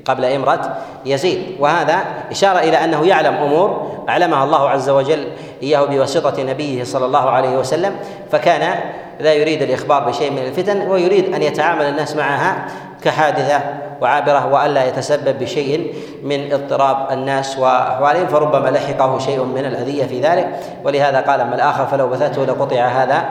قبل 0.04 0.24
إمرة 0.24 0.78
يزيد. 1.06 1.56
وهذا 1.60 2.04
إشارة 2.30 2.58
إلى 2.58 2.84
أنه 2.84 3.06
يعلم 3.06 3.34
أمور 3.34 3.94
أعلمها 4.08 4.44
الله 4.44 4.70
عز 4.70 4.88
وجل 4.90 5.32
إياه 5.62 5.84
بواسطة 5.84 6.42
نبيه 6.42 6.84
صلى 6.84 7.06
الله 7.06 7.30
عليه 7.30 7.58
وسلم 7.58 7.96
فكان 8.30 8.80
لا 9.20 9.32
يريد 9.32 9.62
الإخبار 9.62 10.08
بشيء 10.08 10.30
من 10.30 10.38
الفتن 10.38 10.88
ويريد 10.88 11.34
أن 11.34 11.42
يتعامل 11.42 11.84
الناس 11.84 12.16
معها 12.16 12.66
كحادثة 13.04 13.60
وعابرة 14.00 14.52
وألا 14.52 14.88
يتسبب 14.88 15.38
بشيء 15.38 15.94
من 16.22 16.52
اضطراب 16.52 17.12
الناس. 17.12 17.58
وأحوالهم 17.58 18.26
فربما 18.26 18.68
لحقه 18.68 19.18
شيء 19.18 19.44
من 19.44 19.64
الأذية 19.64 20.04
في 20.04 20.20
ذلك. 20.20 20.60
ولهذا 20.84 21.20
قال 21.20 21.40
أما 21.40 21.54
الآخر 21.54 21.86
فلو 21.86 22.08
بثته 22.08 22.44
لقطع 22.44 22.86
هذا 22.86 23.24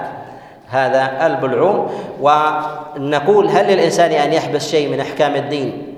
هذا 0.70 1.25
البلعوم. 1.25 1.88
ونقول 2.22 3.48
هل 3.48 3.68
للإنسان 3.68 4.12
أن 4.12 4.34
يحبس 4.34 4.70
شيء 4.70 4.90
من 4.90 5.00
أحكام 5.00 5.36
الدين 5.36 5.96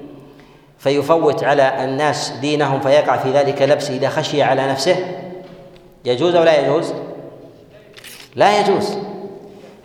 فيفوت 0.78 1.44
على 1.44 1.84
الناس 1.84 2.34
دينهم 2.42 2.80
فيقع 2.80 3.18
في 3.18 3.32
ذلك 3.32 3.62
لبس 3.62 3.90
إذا 3.90 4.10
خشي 4.10 4.44
على 4.44 4.68
نفسه؟ 4.68 4.96
يجوز 6.06 6.36
أو 6.36 6.44
لا 6.44 6.60
يجوز؟ 6.60 6.94
لا 8.36 8.60
يجوز. 8.60 8.98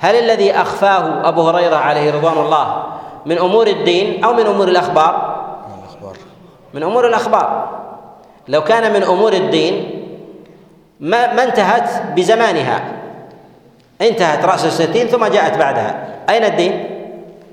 هل 0.01 0.15
الذي 0.15 0.53
أخفاه 0.53 1.29
أبو 1.29 1.49
هريرة 1.49 1.77
عليه 1.77 2.11
رضوان 2.11 2.39
الله 2.39 2.85
من 3.27 3.39
أمور 3.39 3.67
الدين 3.67 4.25
أو 4.25 4.33
من 4.33 4.47
أمور 4.47 4.69
الأخبار؟ 4.69 5.37
من 5.69 5.83
الأخبار. 5.83 6.17
من 6.75 6.83
أمور 6.83 7.07
الأخبار. 7.07 7.69
لو 8.49 8.65
كان 8.65 8.93
من 8.93 9.03
أمور 9.03 9.33
الدين 9.33 9.91
ما 11.01 11.33
ما 11.35 11.45
انتهت 11.45 12.03
بزمانها. 12.17 12.81
انتهت 14.01 14.45
رأس 14.45 14.65
الستين 14.65 15.07
ثم 15.07 15.25
جاءت 15.25 15.59
بعدها. 15.59 16.05
أين 16.31 16.45
الدين؟ 16.45 16.85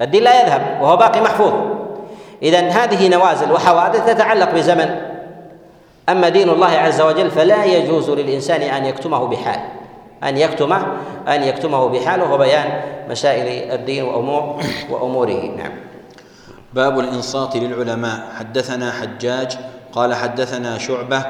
الدين 0.01 0.23
لا 0.23 0.41
يذهب 0.41 0.77
وهو 0.81 0.97
باقي 0.97 1.21
محفوظ. 1.21 1.53
اذا 2.41 2.59
هذه 2.59 3.09
نوازل 3.09 3.51
وحوادث 3.51 4.05
تتعلق 4.05 4.51
بزمن. 4.51 4.95
أما 6.09 6.29
دين 6.29 6.49
الله 6.49 6.71
عز 6.71 7.01
وجل 7.01 7.31
فلا 7.31 7.65
يجوز 7.65 8.09
للإنسان 8.09 8.61
أن 8.61 8.85
يكتمه 8.85 9.27
بحال. 9.27 9.59
أن 10.23 10.37
يكتمه 10.37 10.87
أن 11.27 11.43
يكتمه 11.43 11.87
بحال 11.87 12.21
وهو 12.21 12.37
بيان 12.37 12.81
مسائل 13.09 13.71
الدين 13.71 14.03
وأمور 14.03 14.63
وأموره. 14.89 15.55
نعم. 15.57 15.71
باب 16.73 16.99
الإنصات 16.99 17.55
للعلماء. 17.55 18.27
حدثنا 18.39 18.91
حجاج 18.91 19.57
قال 19.93 20.13
حدثنا 20.13 20.77
شعبة 20.77 21.25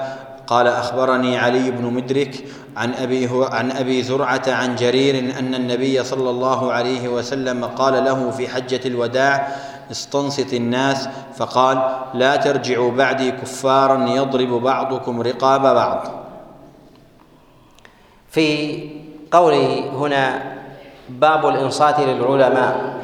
قال 0.48 0.68
أخبرني 0.68 1.38
علي 1.38 1.72
بن 1.72 1.94
مدرك 1.94 2.44
عن 2.78 2.94
أبي 2.94 3.30
عن 3.52 3.72
أبي 3.72 4.04
زرعة 4.04 4.42
عن 4.48 4.76
جرير 4.76 5.20
أن 5.40 5.56
النبي 5.56 6.04
صلى 6.04 6.30
الله 6.30 6.72
عليه 6.72 7.08
وسلم 7.08 7.66
قال 7.66 8.06
له 8.06 8.32
في 8.32 8.48
حجة 8.48 8.82
الوداع 8.86 9.48
استنصت 9.92 10.54
الناس. 10.54 11.10
فقال 11.36 12.00
لا 12.14 12.36
ترجعوا 12.36 12.92
بعدي 12.92 13.32
كفارا 13.32 14.10
يضرب 14.10 14.50
بعضكم 14.50 15.22
رقاب 15.22 15.62
بعض. 15.62 16.27
في 18.30 18.80
قوله 19.32 19.84
هنا 19.96 20.42
باب 21.10 21.48
الإنصات 21.48 22.00
للعلماء. 22.00 22.98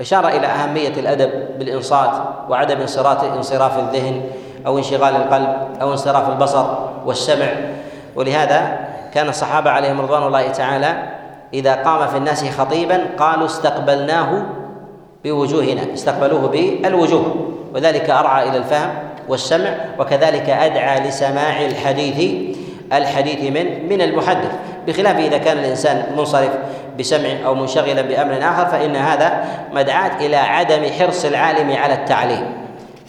إشارة 0.00 0.28
إلى 0.28 0.46
أهمية 0.46 0.88
الأدب 0.88 1.30
بالإنصات 1.58 2.10
وعدم 2.48 2.80
انصراف 2.80 3.24
انصراف 3.24 3.78
الذهن 3.78 4.22
أو 4.66 4.78
انشغال 4.78 5.16
القلب 5.16 5.56
أو 5.80 5.92
انصراف 5.92 6.28
البصر 6.28 6.66
والسمع. 7.06 7.46
ولهذا 8.16 8.88
كان 9.14 9.28
الصحابة 9.28 9.70
عليهم 9.70 10.00
رضوان 10.00 10.22
الله 10.22 10.48
تعالى 10.48 11.02
إذا 11.54 11.74
قام 11.74 12.08
في 12.08 12.16
الناس 12.16 12.44
خطيبا 12.44 13.06
قالوا 13.18 13.46
استقبلناه 13.46 14.42
بوجوهنا 15.24 15.94
استقبلوه 15.94 16.48
بالوجوه. 16.48 17.52
وذلك 17.74 18.10
أرعى 18.10 18.48
إلى 18.48 18.56
الفهم 18.56 18.94
والسمع 19.28 19.74
وكذلك 19.98 20.50
أدعى 20.50 21.08
لسماع 21.08 21.64
الحديث 21.64 22.32
الحديث 22.92 23.50
من 23.50 23.88
من 23.88 24.02
المحدث. 24.02 24.50
بخلاف 24.86 25.18
إذا 25.18 25.38
كان 25.38 25.58
الإنسان 25.58 26.06
منصرف 26.16 26.50
بسمع 26.98 27.28
أو 27.46 27.54
منشغلا 27.54 28.02
بأمر 28.02 28.38
آخر 28.42 28.66
فإن 28.66 28.96
هذا 28.96 29.44
مدعاة 29.74 30.26
إلى 30.26 30.36
عدم 30.36 30.82
حرص 30.98 31.24
العالم 31.24 31.72
على 31.72 31.94
التعليم 31.94 32.44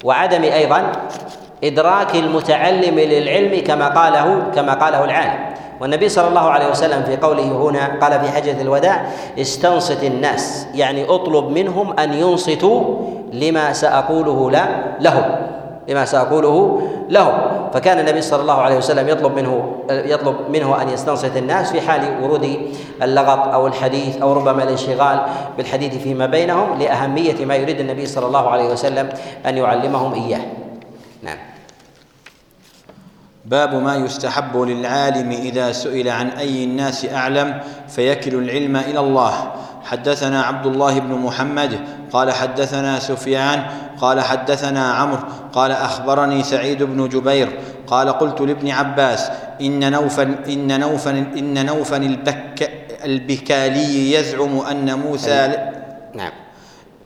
وعدم 0.04 0.44
أيضا 0.44 0.92
إدراك 1.64 2.16
المتعلم 2.16 3.00
للعلم 3.00 3.64
كما 3.68 3.88
قاله 3.88 4.44
كما 4.56 4.74
قاله 4.74 5.04
العالم. 5.04 5.40
والنبي 5.82 6.10
صلى 6.10 6.28
الله 6.28 6.50
عليه 6.50 6.70
وسلم 6.70 7.04
في 7.04 7.18
قوله 7.18 7.44
هنا 7.44 8.00
قال 8.02 8.20
في 8.20 8.32
حجة 8.32 8.62
الوداع 8.62 9.06
استنصت 9.40 10.04
الناس. 10.04 10.68
يعني 10.76 11.06
أطلب 11.06 11.50
منهم 11.50 12.00
أن 12.00 12.14
ينصتوا 12.14 12.84
لما 13.34 13.74
سأقوله 13.74 14.52
لا 14.52 14.66
لهم. 15.00 15.36
لما 15.90 16.06
سأقوله 16.06 16.82
لهم. 17.10 17.34
فكان 17.74 18.00
النبي 18.00 18.22
صلى 18.22 18.42
الله 18.42 18.62
عليه 18.62 18.78
وسلم 18.78 19.10
يطلب 19.10 19.36
منه 19.36 19.84
يطلب 19.90 20.36
منه 20.50 20.82
أن 20.82 20.90
يستنصت 20.90 21.38
الناس 21.38 21.72
في 21.72 21.82
حال 21.82 22.24
ورود 22.24 22.72
اللغط 23.04 23.48
أو 23.48 23.68
الحديث 23.68 24.18
أو 24.22 24.34
ربما 24.34 24.64
الانشغال 24.64 25.26
بالحديث 25.58 25.96
فيما 26.04 26.26
بينهم 26.26 26.80
لأهمية 26.80 27.46
ما 27.46 27.56
يريد 27.56 27.80
النبي 27.80 28.06
صلى 28.06 28.26
الله 28.26 28.50
عليه 28.50 28.70
وسلم 28.70 29.10
أن 29.46 29.58
يعلمهم 29.58 30.14
إياه. 30.14 30.42
نعم. 31.24 31.38
باب 33.46 33.76
ما 33.76 33.96
يستحب 33.96 34.58
للعالم 34.58 35.32
إذا 35.32 35.72
سئل 35.72 36.10
عن 36.10 36.28
أي 36.30 36.64
الناس 36.64 37.06
أعلم 37.06 37.60
فيكل 37.88 38.36
العلم 38.36 38.76
إلى 38.76 39.00
الله. 39.00 39.52
حدثنا 39.94 40.44
عبد 40.44 40.66
الله 40.66 41.00
بن 41.00 41.14
محمد 41.14 41.80
قال 42.14 42.32
حدثنا 42.32 43.00
سفيان 43.00 43.66
قال 44.02 44.22
حدثنا 44.22 44.94
عمرو 44.94 45.20
قال 45.54 45.72
أخبرني 45.72 46.44
سعيد 46.44 46.84
بن 46.84 47.10
جبير 47.10 47.50
قال 47.88 48.10
قلت 48.10 48.42
لابن 48.42 48.70
عباس 48.70 49.30
إن 49.62 49.92
نوفا 49.92 50.24
إن 50.48 50.80
نوفا 50.80 51.12
إن 51.12 51.66
نوفا 51.66 51.98
البك 51.98 52.72
البكالي 53.06 54.14
يزعم 54.14 54.60
أن 54.60 55.00
موسى 55.00 55.70
نعم. 56.16 56.32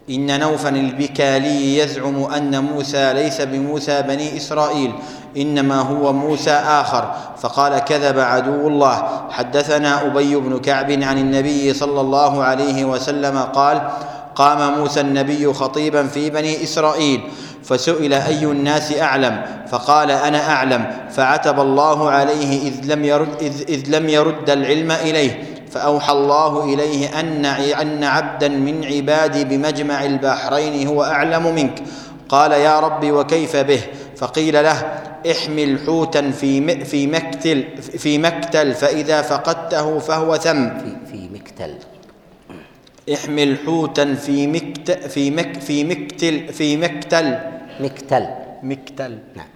إن 0.09 0.39
نوفا 0.39 0.69
البكالي 0.69 1.77
يزعم 1.77 2.23
أن 2.23 2.63
موسى 2.63 3.13
ليس 3.13 3.41
بموسى 3.41 4.01
بني 4.01 4.37
إسرائيل 4.37 4.91
إنما 5.37 5.81
هو 5.81 6.13
موسى 6.13 6.51
آخر. 6.51 7.13
فقال 7.41 7.79
كذب 7.79 8.19
عدو 8.19 8.67
الله. 8.67 9.07
حدثنا 9.29 10.05
أبي 10.05 10.35
بن 10.35 10.59
كعب 10.59 10.91
عن 10.91 11.17
النبي 11.17 11.73
صلى 11.73 12.01
الله 12.01 12.43
عليه 12.43 12.85
وسلم 12.85 13.37
قال 13.39 13.81
قام 14.35 14.79
موسى 14.79 15.01
النبي 15.01 15.53
خطيبا 15.53 16.07
في 16.07 16.29
بني 16.29 16.63
إسرائيل 16.63 17.21
فسئل 17.63 18.13
أي 18.13 18.43
الناس 18.43 18.93
أعلم؟ 18.97 19.41
فقال 19.69 20.11
أنا 20.11 20.49
أعلم. 20.49 20.85
فعتب 21.09 21.59
الله 21.59 22.09
عليه 22.09 22.67
إذ 22.67 22.93
لم 22.93 23.05
يرد, 23.05 23.41
إذ, 23.41 23.61
إذ 23.69 23.83
لم 23.89 24.09
يرد 24.09 24.49
العلم 24.49 24.91
إليه. 24.91 25.43
فأوحى 25.71 26.13
الله 26.13 26.63
إليه 26.63 27.19
أن 27.19 27.45
أن 27.81 28.03
عبدا 28.03 28.47
من 28.47 28.85
عبادي 28.85 29.43
بمجمع 29.43 30.05
البحرين 30.05 30.87
هو 30.87 31.03
أعلم 31.03 31.55
منك. 31.55 31.83
قال 32.29 32.51
يا 32.51 32.79
رب 32.79 33.11
وكيف 33.11 33.55
به؟ 33.55 33.81
فقيل 34.17 34.63
له 34.63 35.01
احمل 35.31 35.79
حوتا 35.85 36.31
في 36.31 36.85
في 36.85 37.07
مكتل 37.07 37.63
في 37.81 38.17
مكتل 38.17 38.73
فإذا 38.73 39.21
فقدته 39.21 39.99
فهو 39.99 40.37
ثم. 40.37 40.69
في 40.69 40.95
في 41.11 41.29
مكتل. 41.33 41.73
احمل 43.13 43.57
حوتا 43.65 44.15
في 44.15 44.47
مكت 44.47 44.91
في 44.91 45.31
مك 45.31 45.59
في 45.61 45.83
مكتل 45.83 46.53
في 46.53 46.77
مكتل. 46.77 47.37
مكتل. 47.79 48.27
مكتل. 48.63 49.17
نعم. 49.35 49.47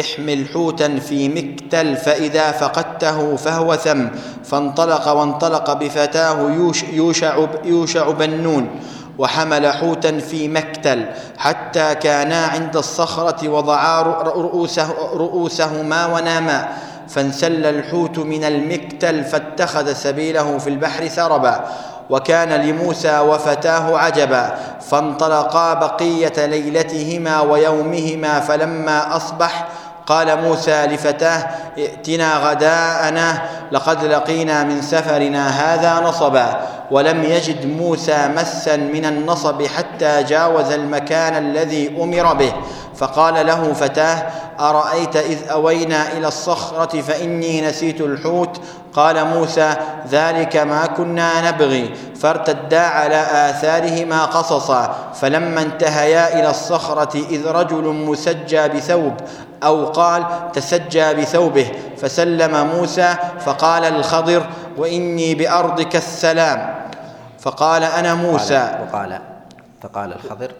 احمل 0.00 0.46
حوتا 0.48 0.98
في 0.98 1.28
مكتل 1.28 1.96
فإذا 1.96 2.52
فقدته 2.52 3.36
فهو 3.36 3.76
ثم. 3.76 4.06
فانطلق 4.44 5.08
وانطلق 5.08 5.72
بفتاه 5.72 6.50
يوش 6.50 6.82
يوشع, 6.82 7.46
يوشع 7.64 8.10
بن 8.10 8.30
نون 8.30 8.68
وحمل 9.18 9.72
حوتا 9.72 10.18
في 10.18 10.48
مكتل 10.48 11.06
حتى 11.38 11.94
كانا 11.94 12.46
عند 12.46 12.76
الصخرة 12.76 13.48
وضعا 13.48 14.02
رؤوسه 14.02 14.88
رؤوسهما 15.14 16.06
وناما 16.06 16.68
فانسل 17.08 17.66
الحوت 17.66 18.18
من 18.18 18.44
المكتل 18.44 19.24
فاتخذ 19.24 19.92
سبيله 19.92 20.58
في 20.58 20.70
البحر 20.70 21.08
سربا 21.08 21.64
وكان 22.10 22.52
لموسى 22.52 23.18
وفتاه 23.18 23.98
عجبا 23.98 24.54
فانطلقا 24.80 25.74
بقية 25.74 26.46
ليلتهما 26.46 27.40
ويومهما 27.40 28.40
فلما 28.40 29.16
أصبح 29.16 29.68
قال 30.06 30.40
موسى 30.42 30.86
لفتاه 30.86 31.48
ائتنا 31.78 32.36
غداءنا 32.36 33.42
لقد 33.72 34.04
لقينا 34.04 34.64
من 34.64 34.82
سفرنا 34.82 35.48
هذا 35.48 36.08
نصبا 36.08 36.60
ولم 36.90 37.24
يجد 37.24 37.66
موسى 37.66 38.28
مسا 38.36 38.76
من 38.76 39.04
النصب 39.04 39.62
حتى 39.66 40.22
جاوز 40.22 40.72
المكان 40.72 41.36
الذي 41.46 41.96
أمر 42.02 42.34
به 42.34 42.52
فقال 42.96 43.46
له 43.46 43.72
فتاه 43.72 44.26
أرأيت 44.60 45.16
إذ 45.16 45.48
أوينا 45.48 46.12
إلى 46.12 46.28
الصخرة 46.28 47.00
فإني 47.00 47.60
نسيت 47.60 48.00
الحوت؟ 48.00 48.60
قال 48.92 49.26
موسى 49.26 49.74
ذلك 50.10 50.56
ما 50.56 50.86
كنا 50.86 51.50
نبغي. 51.50 51.94
فارتدا 52.20 52.80
على 52.80 53.50
آثارهما 53.50 54.24
قصصا. 54.24 54.96
فلما 55.14 55.62
انتهيا 55.62 56.40
إلى 56.40 56.50
الصخرة 56.50 57.16
إذ 57.16 57.46
رجل 57.46 57.84
مسجى 57.84 58.68
بثوب 58.68 59.14
أو 59.62 59.86
قال 59.86 60.24
تسجى 60.52 61.14
بثوبه. 61.14 61.72
فسلم 61.98 62.66
موسى 62.66 63.14
فقال 63.40 63.84
الخضر 63.84 64.46
وإني 64.76 65.34
بأرضك 65.34 65.96
السلام. 65.96 66.74
فقال 67.40 67.84
أنا 67.84 68.14
موسى. 68.14 68.78
وقال 68.88 69.18
فقال 69.82 70.12
الخضر. 70.12 70.52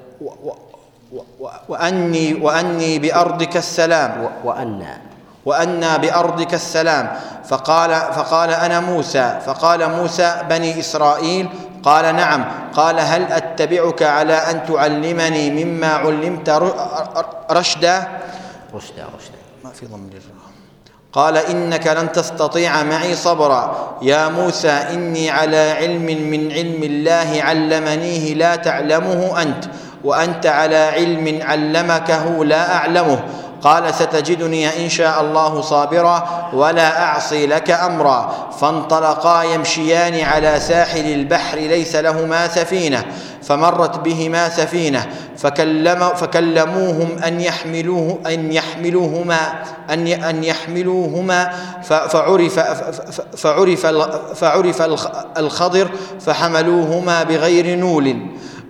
وأني 1.69 2.35
وأني 2.35 2.99
بأرضك 2.99 3.57
السلام. 3.57 4.31
وأنا. 4.45 4.99
وأنا 5.45 5.97
بأرضك 5.97 6.55
السلام. 6.55 7.17
فقال 7.45 7.91
فقال 7.91 8.51
أنا 8.51 8.81
موسى. 8.81 9.39
فقال 9.47 9.91
موسى 9.91 10.37
بني 10.49 10.81
إسرائيل 10.81 11.49
قال 11.83 12.17
نعم. 12.17 12.45
قال 12.73 13.01
هل 13.01 13.33
أتبعك 13.33 14.03
على 14.03 14.35
أن 14.35 14.67
تعلمني 14.67 15.65
مما 15.65 15.87
علمت 15.87 16.49
رشدا؟ 17.51 18.09
رشدا 18.75 19.05
رشدا. 19.17 19.41
ما 19.65 19.71
في 19.71 19.87
ضم 19.87 20.11
قال 21.13 21.37
إنك 21.37 21.87
لن 21.87 22.13
تستطيع 22.13 22.83
معي 22.83 23.15
صبرا. 23.15 23.99
يا 24.03 24.29
موسى 24.29 24.71
إني 24.71 25.31
على 25.31 25.71
علم 25.71 26.07
من 26.07 26.53
علم 26.53 26.83
الله 26.83 27.43
علمنيه 27.43 28.35
لا 28.35 28.57
تعلمه 28.57 29.43
أنت. 29.43 29.65
وأنت 30.05 30.47
على 30.47 30.77
علم 30.77 31.43
علمكه 31.43 32.45
لا 32.45 32.77
أعلمه. 32.77 33.21
قال 33.63 33.95
ستجدني 33.95 34.85
إن 34.85 34.89
شاء 34.89 35.21
الله 35.21 35.61
صابرا 35.61 36.51
ولا 36.53 37.03
أعصي 37.03 37.47
لك 37.47 37.71
أمرا. 37.71 38.49
فانطلقا 38.61 39.43
يمشيان 39.43 40.21
على 40.21 40.61
ساحل 40.61 41.13
البحر 41.13 41.59
ليس 41.59 41.97
لهما 41.97 42.49
سفينة. 42.49 43.05
فمرت 43.43 43.99
بهما 43.99 44.49
سفينة. 44.49 45.07
فكلم 45.39 46.09
فكلموهم 46.09 47.09
أن 47.27 47.41
يحملوه 47.41 48.19
أن 48.27 48.53
يحملوهما 48.53 49.39
أن 49.91 50.07
أن 50.07 50.45
يحملوهما. 50.45 51.53
فعرف 51.83 52.61
فعرف 53.37 53.87
فعرف 54.35 54.83
الخضر 55.39 55.89
فحملوهما 56.21 57.23
بغير 57.23 57.79
نول. 57.79 58.17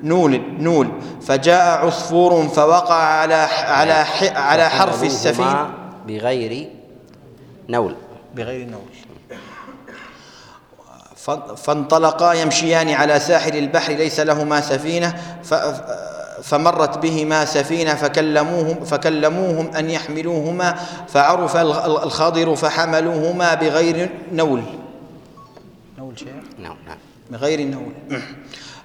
نول 0.02 0.42
نول 0.58 0.88
فجاء 1.22 1.86
عصفور 1.86 2.48
فوقع 2.48 2.94
على 2.94 3.34
على 3.34 3.92
على 4.34 4.68
حرف 4.68 5.04
السفينة 5.04 5.70
بغير 6.06 6.68
نول. 7.68 7.94
بغير 8.34 8.68
نول. 8.68 8.80
فانطلقا 11.56 12.32
يمشيان 12.32 12.88
على 12.88 13.20
ساحل 13.20 13.56
البحر 13.56 13.92
ليس 13.92 14.20
لهما 14.20 14.60
سفينة. 14.60 15.14
فمرت 16.42 16.98
بهما 16.98 17.44
سفينة 17.44 17.94
فكلموهم 17.94 18.84
فكلموهم 18.84 19.76
أن 19.76 19.90
يحملوهما. 19.90 20.74
فعرف 21.08 21.56
الخضر 21.56 22.56
فحملوهما 22.56 23.54
بغير 23.54 24.10
نول. 24.32 24.62
نول 25.98 26.18
شيء 26.18 26.32
نعم 26.58 26.76
نعم. 26.86 26.98
بغير 27.30 27.60
نول. 27.60 27.92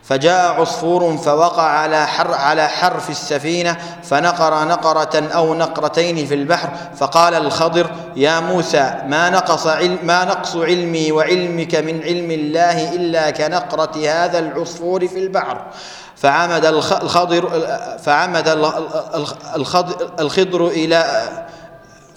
فجاء 0.08 0.62
عصفور 0.62 1.18
فوقع 1.18 1.64
على 1.64 2.08
حر 2.08 2.34
على 2.34 2.68
حرف 2.68 3.10
السفينة 3.10 3.78
فنقر 4.04 4.68
نقرة 4.68 5.24
أو 5.36 5.54
نقرتين 5.54 6.26
في 6.26 6.34
البحر 6.34 6.70
فقال 6.98 7.34
الخضر 7.34 7.90
يا 8.16 8.40
موسى 8.40 8.94
ما 9.06 9.30
نقص 9.30 9.68
علم 9.68 10.00
ما 10.04 10.26
نقص 10.26 10.56
علمي 10.56 11.12
وعلمك 11.12 11.76
من 11.76 12.04
علم 12.04 12.32
الله 12.32 12.94
إلا 12.94 13.30
كنقرة 13.30 13.92
هذا 13.98 14.40
العصفور 14.40 15.08
في 15.08 15.20
البحر. 15.20 15.62
فعمد 16.16 16.66
الخضر 16.66 17.50
فعمد 18.04 18.48
الخضر, 19.56 20.10
الخضر 20.20 20.68
إلى 20.68 21.22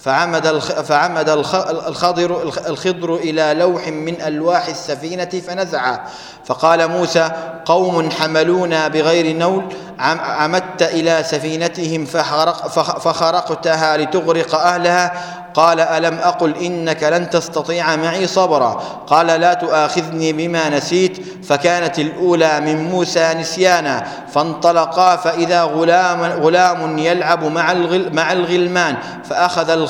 فعمد 0.03 0.59
فعمد 0.59 1.29
الخضر 1.29 2.43
الخضر 2.67 3.15
إلى 3.15 3.53
لوح 3.53 3.87
من 3.87 4.21
ألواح 4.21 4.67
السفينة 4.67 5.25
فنزعه 5.25 6.03
فقال 6.45 6.87
موسى 6.87 7.31
قوم 7.65 8.11
حملونا 8.11 8.87
بغير 8.87 9.35
نول. 9.37 9.65
عمدت 9.99 10.81
إلى 10.81 11.23
سفينتهم 11.23 12.05
فخرق 12.05 12.67
فخرقتها 12.99 13.97
لتغرق 13.97 14.55
أهلها. 14.55 15.13
قال 15.53 15.79
ألم 15.79 16.17
أقل 16.17 16.57
إنك 16.57 17.03
لن 17.03 17.29
تستطيع 17.29 17.95
معي 17.95 18.27
صبرا؟ 18.27 18.83
قال 19.07 19.27
لا 19.27 19.53
تؤاخذني 19.53 20.33
بما 20.33 20.69
نسيت 20.69 21.17
فكانت 21.45 21.99
الأولى 21.99 22.59
من 22.59 22.89
موسى 22.89 23.33
نسيانا 23.33 24.07
فانطلقا 24.33 25.15
فإذا 25.15 25.63
غلام 25.63 26.21
غلام 26.21 26.97
يلعب 26.97 27.43
مع 27.43 27.73
مع 28.11 28.31
الغلمان 28.31 28.95
فأخذ 29.29 29.87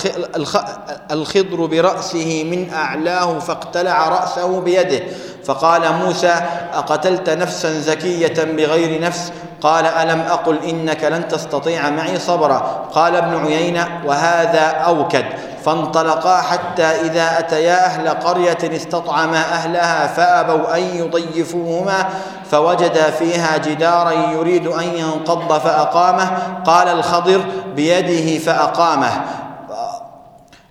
الخضر 1.11 1.65
برأسه 1.65 2.43
من 2.51 2.73
أعلاه 2.73 3.39
فاقتلع 3.39 4.09
رأسه 4.09 4.61
بيده. 4.61 5.01
فقال 5.45 5.81
موسى 5.93 6.41
أقتلت 6.73 7.29
نفسا 7.29 7.79
زكية 7.79 8.43
بغير 8.43 9.01
نفس؟ 9.01 9.31
قال 9.61 9.85
ألم 9.85 10.19
أقل 10.19 10.57
إنك 10.69 11.03
لن 11.03 11.27
تستطيع 11.27 11.89
معي 11.89 12.19
صبرا؟ 12.19 12.87
قال 12.93 13.15
ابن 13.15 13.45
عيينة 13.45 14.01
وهذا 14.05 14.61
أوكد. 14.61 15.25
فانطلقا 15.65 16.41
حتى 16.41 16.83
إذا 16.83 17.39
أتيا 17.39 17.85
أهل 17.85 18.09
قرية 18.09 18.57
استطعما 18.63 19.37
أهلها 19.37 20.07
فأبوا 20.07 20.77
أن 20.77 20.81
يضيفوهما 20.81 22.05
فوجدا 22.51 23.09
فيها 23.09 23.57
جدارا 23.57 24.11
يريد 24.11 24.67
أن 24.67 24.83
ينقض 24.83 25.59
فأقامه. 25.59 26.31
قال 26.65 26.87
الخضر 26.87 27.41
بيده 27.75 28.39
فأقامه. 28.39 29.21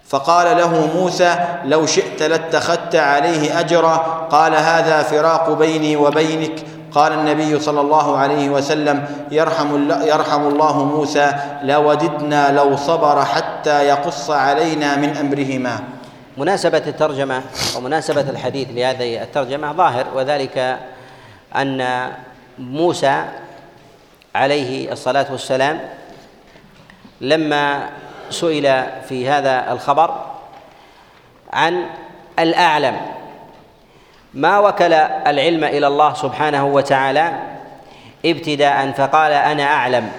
فقال 0.09 0.57
له 0.57 0.88
موسى 0.94 1.35
لو 1.64 1.87
شئت 1.87 2.22
لاتخذت 2.22 2.96
عليه 2.96 3.61
أجرا. 3.61 3.96
قال 4.31 4.55
هذا 4.55 5.03
فراق 5.03 5.50
بيني 5.50 5.96
وبينك. 5.96 6.64
قال 6.92 7.12
النبي 7.12 7.61
صلى 7.61 7.81
الله 7.81 8.16
عليه 8.16 8.50
وسلم 8.50 9.26
يرحم, 9.31 9.90
يرحم 10.03 10.42
الله 10.46 10.85
موسى 10.85 11.33
لوددنا 11.62 12.53
لو 12.53 12.76
صبر 12.76 13.24
حتى 13.24 13.87
يقص 13.87 14.31
علينا 14.31 14.96
من 14.96 15.16
أمرهما. 15.16 15.81
مناسبة 16.37 16.83
الترجمة 16.87 17.42
ومناسبة 17.76 18.20
الحديث 18.20 18.68
لهذه 18.70 19.22
الترجمة 19.22 19.72
ظاهر 19.72 20.07
وذلك 20.14 20.79
أن 21.57 22.11
موسى 22.59 23.24
عليه 24.35 24.92
الصلاة 24.92 25.26
والسلام 25.31 25.81
لما 27.20 27.88
سئل 28.31 28.85
في 29.09 29.29
هذا 29.29 29.72
الخبر 29.72 30.26
عن 31.53 31.87
الأعلم. 32.38 32.96
ما 34.35 34.59
وكل 34.59 34.93
العلم 34.93 35.64
إلى 35.64 35.87
الله 35.87 36.14
سبحانه 36.14 36.66
وتعالى 36.66 37.33
ابتداء 38.27 38.90
فقال 38.90 39.33
أنا 39.33 39.62
أعلم 39.64 40.11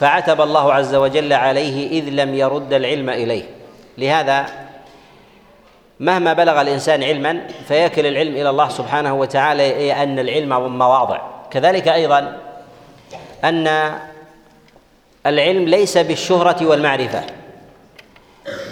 فعتب 0.00 0.40
الله 0.40 0.72
عز 0.74 0.94
وجل 0.94 1.32
عليه 1.32 2.00
إذ 2.00 2.08
لم 2.08 2.34
يرد 2.34 2.72
العلم 2.72 3.10
إليه. 3.10 3.44
لهذا 3.98 4.46
مهما 6.00 6.32
بلغ 6.32 6.60
الإنسان 6.60 7.04
علما 7.04 7.40
فيكل 7.68 8.06
العلم 8.06 8.34
إلى 8.34 8.50
الله 8.50 8.68
سبحانه 8.68 9.14
وتعالى 9.14 9.92
أن 10.02 10.18
العلم 10.18 10.78
مواضع. 10.78 11.20
كذلك 11.50 11.88
أيضا 11.88 12.38
أن 13.44 13.92
العلم 15.26 15.64
ليس 15.64 15.98
بالشهرة 15.98 16.66
والمعرفة 16.66 17.22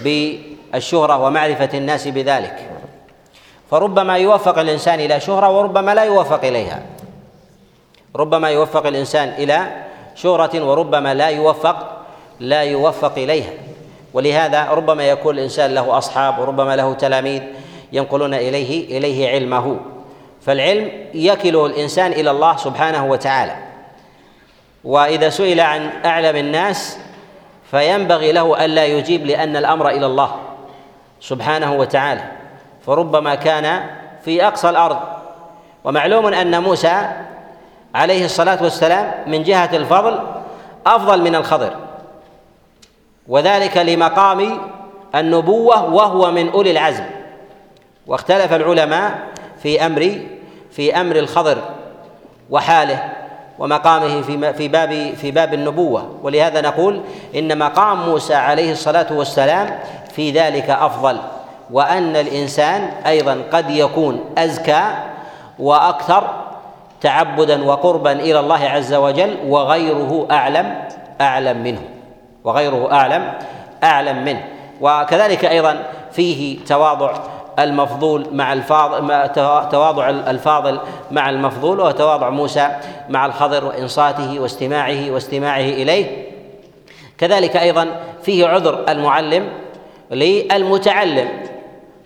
بالشهرة 0.02 1.18
ومعرفة 1.18 1.78
الناس 1.78 2.08
بذلك. 2.08 2.69
فربما 3.70 4.16
يوفق 4.16 4.58
الإنسان 4.58 5.00
إلى 5.00 5.20
شهرة 5.20 5.58
وربما 5.58 5.94
لا 5.94 6.04
يوفق 6.04 6.44
إليها. 6.44 6.82
ربما 8.16 8.50
يوفق 8.50 8.86
الإنسان 8.86 9.28
إلى 9.28 9.66
شهرة 10.14 10.64
وربما 10.64 11.14
لا 11.14 11.28
يوفق 11.28 11.76
لا 12.40 12.62
يوفق 12.62 13.12
إليها. 13.16 13.50
ولهذا 14.14 14.70
ربما 14.70 15.08
يكون 15.08 15.38
الإنسان 15.38 15.74
له 15.74 15.98
أصحاب 15.98 16.38
وربما 16.38 16.76
له 16.76 16.94
تلاميذ 16.94 17.42
ينقلون 17.92 18.34
إليه 18.34 18.98
إليه 18.98 19.28
علمه. 19.28 19.76
فالعلم 20.40 20.90
يكله 21.14 21.66
الإنسان 21.66 22.12
إلى 22.12 22.30
الله 22.30 22.56
سبحانه 22.56 23.06
وتعالى. 23.06 23.56
وإذا 24.84 25.28
سئل 25.28 25.60
عن 25.60 25.90
أعلم 26.04 26.36
الناس 26.36 26.98
فينبغي 27.70 28.32
له 28.32 28.64
ألا 28.64 28.86
يجيب 28.86 29.26
لأن 29.26 29.56
الأمر 29.56 29.88
إلى 29.88 30.06
الله 30.06 30.30
سبحانه 31.20 31.74
وتعالى. 31.74 32.39
فربما 32.90 33.34
كان 33.34 33.86
في 34.24 34.46
أقصى 34.46 34.70
الأرض. 34.70 34.98
ومعلوم 35.84 36.26
أن 36.26 36.62
موسى 36.62 37.08
عليه 37.94 38.24
الصلاة 38.24 38.62
والسلام 38.62 39.14
من 39.26 39.42
جهة 39.42 39.76
الفضل 39.76 40.18
أفضل 40.86 41.22
من 41.22 41.34
الخضر. 41.34 41.72
وذلك 43.28 43.76
لمقام 43.76 44.58
النبوة 45.14 45.94
وهو 45.94 46.30
من 46.30 46.50
أولي 46.50 46.70
العزم. 46.70 47.04
واختلف 48.06 48.52
العلماء 48.52 49.18
في 49.62 49.86
أمر 49.86 50.20
في 50.70 51.00
أمر 51.00 51.16
الخضر 51.16 51.58
وحاله 52.50 53.12
ومقامه 53.58 54.20
في 54.22 54.52
في 54.52 54.68
باب 54.68 55.14
في 55.14 55.30
باب 55.30 55.54
النبوة. 55.54 56.18
ولهذا 56.22 56.60
نقول 56.60 57.00
إن 57.34 57.58
مقام 57.58 58.08
موسى 58.08 58.34
عليه 58.34 58.72
الصلاة 58.72 59.12
والسلام 59.12 59.78
في 60.12 60.30
ذلك 60.30 60.70
أفضل. 60.70 61.20
وأن 61.72 62.16
الإنسان 62.16 62.90
أيضا 63.06 63.42
قد 63.52 63.70
يكون 63.70 64.24
أزكى 64.38 64.82
وأكثر 65.58 66.24
تعبدا 67.00 67.64
وقربا 67.64 68.12
إلى 68.12 68.40
الله 68.40 68.68
عز 68.68 68.94
وجل 68.94 69.36
وغيره 69.46 70.28
أعلم 70.30 70.74
أعلم 71.20 71.62
منه 71.62 71.80
وغيره 72.44 72.92
أعلم 72.92 73.32
أعلم 73.84 74.24
منه. 74.24 74.44
وكذلك 74.80 75.44
أيضا 75.44 75.82
فيه 76.12 76.64
تواضع 76.64 77.12
المفضول 77.58 78.26
مع 78.32 78.52
الفاضل 78.52 79.28
تواضع 79.70 80.08
الفاضل 80.10 80.80
مع 81.10 81.30
المفضول 81.30 81.80
وتواضع 81.80 82.30
موسى 82.30 82.68
مع 83.08 83.26
الخضر 83.26 83.64
وإنصاته 83.64 84.40
واستماعه 84.40 85.10
واستماعه 85.10 85.60
إليه. 85.60 86.26
كذلك 87.18 87.56
أيضا 87.56 87.86
فيه 88.22 88.46
عذر 88.46 88.84
المعلم 88.88 89.48
للمتعلم. 90.10 91.28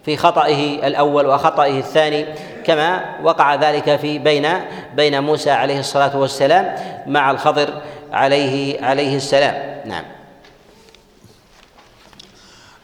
في 0.05 0.17
خطئه 0.17 0.87
الأول 0.87 1.27
وخطئه 1.27 1.79
الثاني 1.79 2.27
كما 2.65 3.05
وقع 3.23 3.55
ذلك 3.55 3.97
في 3.97 4.19
بين 4.19 4.49
بين 4.95 5.23
موسى 5.23 5.51
عليه 5.51 5.79
الصلاة 5.79 6.17
والسلام 6.17 6.75
مع 7.07 7.31
الخضر 7.31 7.69
عليه 8.13 8.85
عليه 8.85 9.17
السلام. 9.17 9.81
نعم. 9.85 10.05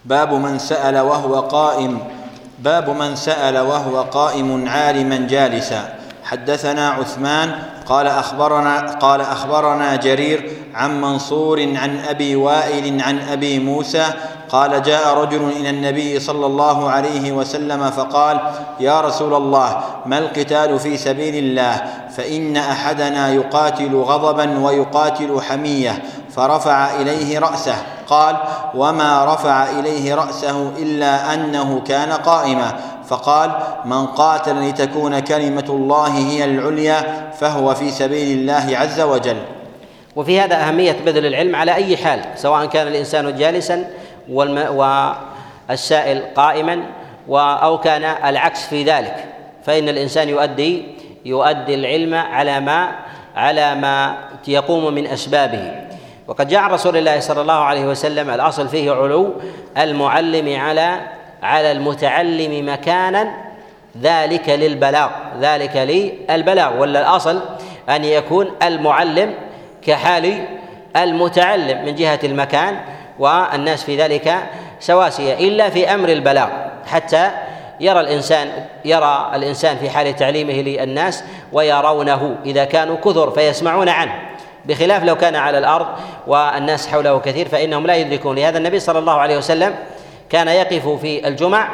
باب 0.04 0.32
من 0.32 0.58
سأل 0.58 0.98
وهو 0.98 1.40
قائم 1.40 1.98
باب 2.58 2.90
من 2.90 3.16
سأل 3.16 3.58
وهو 3.58 4.02
قائم 4.02 4.68
عالما 4.68 5.16
جالسا. 5.16 5.94
حدثنا 6.24 6.90
عثمان 6.90 7.52
قال 7.86 8.06
أخبرنا 8.06 8.80
قال 8.80 9.20
أخبرنا 9.20 9.96
جرير 9.96 10.52
عن 10.74 11.00
منصور 11.00 11.60
عن 11.60 12.00
أبي 12.08 12.36
وائل 12.36 13.02
عن 13.02 13.18
أبي 13.20 13.58
موسى 13.58 14.04
قال 14.48 14.82
جاء 14.82 15.14
رجل 15.14 15.48
إلى 15.56 15.70
النبي 15.70 16.20
صلى 16.20 16.46
الله 16.46 16.90
عليه 16.90 17.32
وسلم 17.32 17.90
فقال 17.90 18.40
يا 18.80 19.00
رسول 19.00 19.34
الله 19.34 19.80
ما 20.06 20.18
القتال 20.18 20.78
في 20.78 20.96
سبيل 20.96 21.34
الله؟ 21.44 21.82
فإن 22.16 22.56
أحدنا 22.56 23.28
يقاتل 23.28 23.94
غضبا 23.96 24.58
ويقاتل 24.58 25.40
حمية 25.40 26.02
فرفع 26.30 26.94
إليه 26.94 27.38
رأسه 27.38 27.76
قال 28.06 28.36
وما 28.74 29.34
رفع 29.34 29.70
إليه 29.70 30.14
رأسه 30.14 30.70
إلا 30.78 31.34
أنه 31.34 31.80
كان 31.86 32.12
قائما. 32.12 32.72
فقال 33.08 33.50
من 33.84 34.06
قاتل 34.06 34.68
لتكون 34.68 35.18
كلمة 35.18 35.64
الله 35.68 36.08
هي 36.08 36.44
العليا 36.44 37.30
فهو 37.40 37.74
في 37.74 37.90
سبيل 37.90 38.38
الله 38.38 38.78
عز 38.78 39.00
وجل. 39.00 39.59
وفي 40.16 40.40
هذا 40.40 40.68
أهمية 40.68 40.96
بذل 41.06 41.26
العلم 41.26 41.56
على 41.56 41.74
أي 41.74 41.96
حال 41.96 42.20
سواء 42.36 42.66
كان 42.66 42.86
الإنسان 42.86 43.36
جالسا 43.36 43.90
والسائل 45.68 46.22
قائما 46.34 46.82
أو 47.28 47.78
كان 47.78 48.04
العكس 48.04 48.66
في 48.66 48.84
ذلك. 48.84 49.24
فإن 49.66 49.88
الإنسان 49.88 50.28
يؤدي 50.28 50.84
يؤدي 51.24 51.74
العلم 51.74 52.14
على 52.14 52.60
ما 52.60 52.92
على 53.36 53.74
ما 53.74 54.16
يقوم 54.48 54.94
من 54.94 55.06
أسبابه. 55.06 55.72
وقد 56.28 56.48
جاء 56.48 56.60
عن 56.60 56.70
رسول 56.70 56.96
الله 56.96 57.20
صلى 57.20 57.40
الله 57.40 57.64
عليه 57.64 57.84
وسلم 57.84 58.30
الأصل 58.30 58.68
فيه 58.68 58.92
علو 58.92 59.34
المعلم 59.78 60.60
على 60.60 61.00
على 61.42 61.72
المتعلم 61.72 62.68
مكانا 62.72 63.30
ذلك 64.02 64.48
للبلاغ 64.48 65.10
ذلك 65.40 65.76
للبلاغ. 65.76 66.80
ولا 66.80 67.00
الأصل 67.00 67.40
أن 67.88 68.04
يكون 68.04 68.50
المعلم 68.62 69.34
كحال 69.82 70.44
المتعلم 70.96 71.84
من 71.84 71.94
جهة 71.94 72.20
المكان 72.24 72.80
والناس 73.18 73.84
في 73.84 73.96
ذلك 73.96 74.38
سواسية 74.80 75.34
إلا 75.34 75.70
في 75.70 75.94
أمر 75.94 76.08
البلاغ 76.08 76.48
حتى 76.86 77.30
يرى 77.80 78.00
الإنسان 78.00 78.48
يرى 78.84 79.30
الإنسان 79.34 79.76
في 79.76 79.90
حال 79.90 80.16
تعليمه 80.16 80.52
للناس 80.52 81.24
ويرونه 81.52 82.36
إذا 82.44 82.64
كانوا 82.64 82.96
كثر 82.96 83.30
فيسمعون 83.30 83.88
عنه. 83.88 84.12
بخلاف 84.64 85.04
لو 85.04 85.16
كان 85.16 85.36
على 85.36 85.58
الأرض 85.58 85.86
والناس 86.26 86.88
حوله 86.88 87.18
كثير 87.18 87.48
فإنهم 87.48 87.86
لا 87.86 87.96
يدركون. 87.96 88.36
لهذا 88.36 88.58
النبي 88.58 88.80
صلى 88.80 88.98
الله 88.98 89.12
عليه 89.12 89.36
وسلم 89.36 89.74
كان 90.30 90.48
يقف 90.48 90.88
في 90.88 91.28
الجمع 91.28 91.68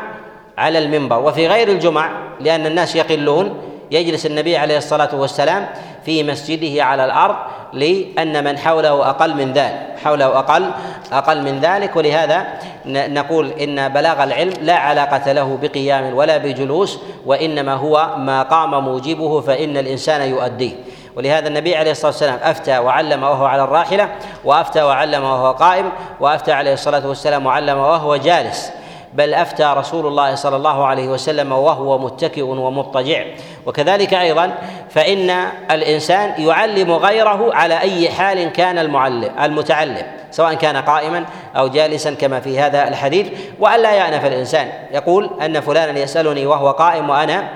على 0.59 0.79
المنبر 0.79 1.19
وفي 1.19 1.49
غير 1.49 1.69
الجمع 1.69 2.11
لأن 2.41 2.67
الناس 2.67 2.97
يقلون 2.97 3.59
يجلس 3.91 4.27
النبي 4.27 4.57
عليه 4.57 4.79
الصلاة 4.79 5.15
والسلام 5.15 5.67
في 6.05 6.23
مسجده 6.23 6.85
على 6.85 7.05
الأرض 7.05 7.37
لأن 7.73 8.45
من 8.45 8.59
حوله 8.59 9.11
أقل 9.11 9.35
من 9.35 9.53
ذلك 9.53 9.87
حوله 10.05 10.39
أقل 10.39 10.71
أقل 11.13 11.43
من 11.43 11.61
ذلك. 11.61 11.97
ولهذا 11.97 12.47
نقول 12.87 13.51
إن 13.51 13.89
بلاغ 13.89 14.25
العلم 14.25 14.53
لا 14.63 14.77
علاقة 14.77 15.33
له 15.33 15.59
بقيام 15.63 16.15
ولا 16.15 16.37
بجلوس 16.37 16.99
وإنما 17.27 17.75
هو 17.75 18.15
ما 18.19 18.43
قام 18.43 18.85
موجبه 18.85 19.41
فإن 19.41 19.77
الإنسان 19.77 20.23
يؤديه. 20.23 20.73
ولهذا 21.17 21.49
النبي 21.49 21.77
عليه 21.77 21.91
الصلاة 21.91 22.11
والسلام 22.11 22.39
أفتى 22.43 22.79
وعلم 22.79 23.23
وهو 23.23 23.45
على 23.45 23.65
الراحلة 23.65 24.09
وأفتى 24.45 24.83
وعلم 24.83 25.25
وهو 25.25 25.53
قائم 25.53 25.93
وأفتى 26.21 26.53
عليه 26.53 26.73
الصلاة 26.73 27.07
والسلام 27.07 27.47
وعلم 27.47 27.79
وهو 27.79 28.17
جالس. 28.17 28.71
بل 29.15 29.35
أفتى 29.35 29.75
رسول 29.77 30.07
الله 30.07 30.35
صلى 30.35 30.57
الله 30.57 30.87
عليه 30.87 31.09
وسلم 31.09 31.53
وهو 31.53 31.99
متكئ 31.99 32.43
ومضطجع. 32.43 33.25
وكذلك 33.67 34.15
أيضا 34.15 34.55
فإن 34.91 35.31
الإنسان 35.71 36.47
يعلم 36.47 36.93
غيره 36.93 37.55
على 37.55 37.81
أي 37.81 38.11
حال 38.11 38.53
كان 38.53 38.79
المعلم 38.79 39.31
المتعلم 39.43 40.07
سواء 40.31 40.55
كان 40.55 40.77
قائما 40.77 41.25
أو 41.57 41.69
جالسا 41.69 42.15
كما 42.15 42.41
في 42.41 42.59
هذا 42.59 42.89
الحديث. 42.89 43.27
والا 43.61 43.95
يأنف 43.95 44.25
الإنسان. 44.27 44.69
يقول 44.93 45.31
أن 45.43 45.61
فلانا 45.61 45.99
يسألني 46.01 46.47
وهو 46.47 46.71
قائم 46.71 47.11
وأنا 47.11 47.49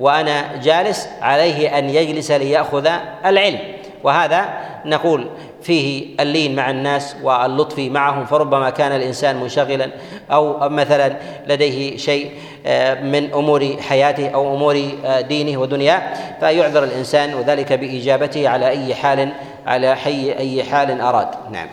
وأنا 0.00 0.56
جالس 0.62 1.08
عليه 1.22 1.78
أن 1.78 1.90
يجلس 1.90 2.30
ليأخذ 2.30 2.90
العلم. 3.24 3.58
وهذا 4.02 4.48
نقول 4.84 5.28
فيه 5.64 6.06
اللين 6.20 6.56
مع 6.56 6.70
الناس 6.70 7.16
واللطف 7.22 7.78
معهم 7.78 8.26
فربما 8.26 8.70
كان 8.70 8.92
الإنسان 8.92 9.36
منشغلا 9.36 9.90
أو 10.30 10.68
مثلا 10.68 11.16
لديه 11.46 11.96
شيء 11.96 12.30
آه، 12.66 13.02
من 13.02 13.32
أمور 13.32 13.76
حياته 13.80 14.28
أو 14.28 14.56
أمور 14.56 14.90
آه، 15.04 15.20
دينه 15.20 15.60
ودنياه 15.60 16.14
فيعذر 16.40 16.84
الإنسان 16.84 17.34
وذلك 17.34 17.72
بإجابته 17.72 18.48
على 18.48 18.68
أي 18.68 18.94
حال 18.94 19.32
على 19.66 19.96
حي 19.96 20.32
أي 20.32 20.64
حال 20.64 21.00
أراد. 21.00 21.28
نعم. 21.52 21.68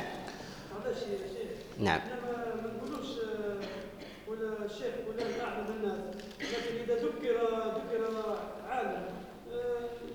نعم 1.79 1.99
الشيخ 4.71 4.93
فلان 5.07 5.31
اعلم 5.47 5.65
الناس 5.75 5.99
لكن 6.39 6.75
اذا 6.83 6.95
ذكر 6.95 7.35
ذكر 7.77 8.03
عالم 8.69 9.03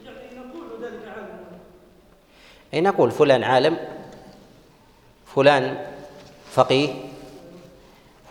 يعني 0.04 0.38
نقول 0.38 0.82
ذلك 0.82 1.08
عالم 1.08 1.38
أي 2.74 2.80
نقول 2.80 3.10
فلان 3.10 3.44
عالم 3.44 3.76
فلان 5.34 5.76
فقيه 6.52 6.88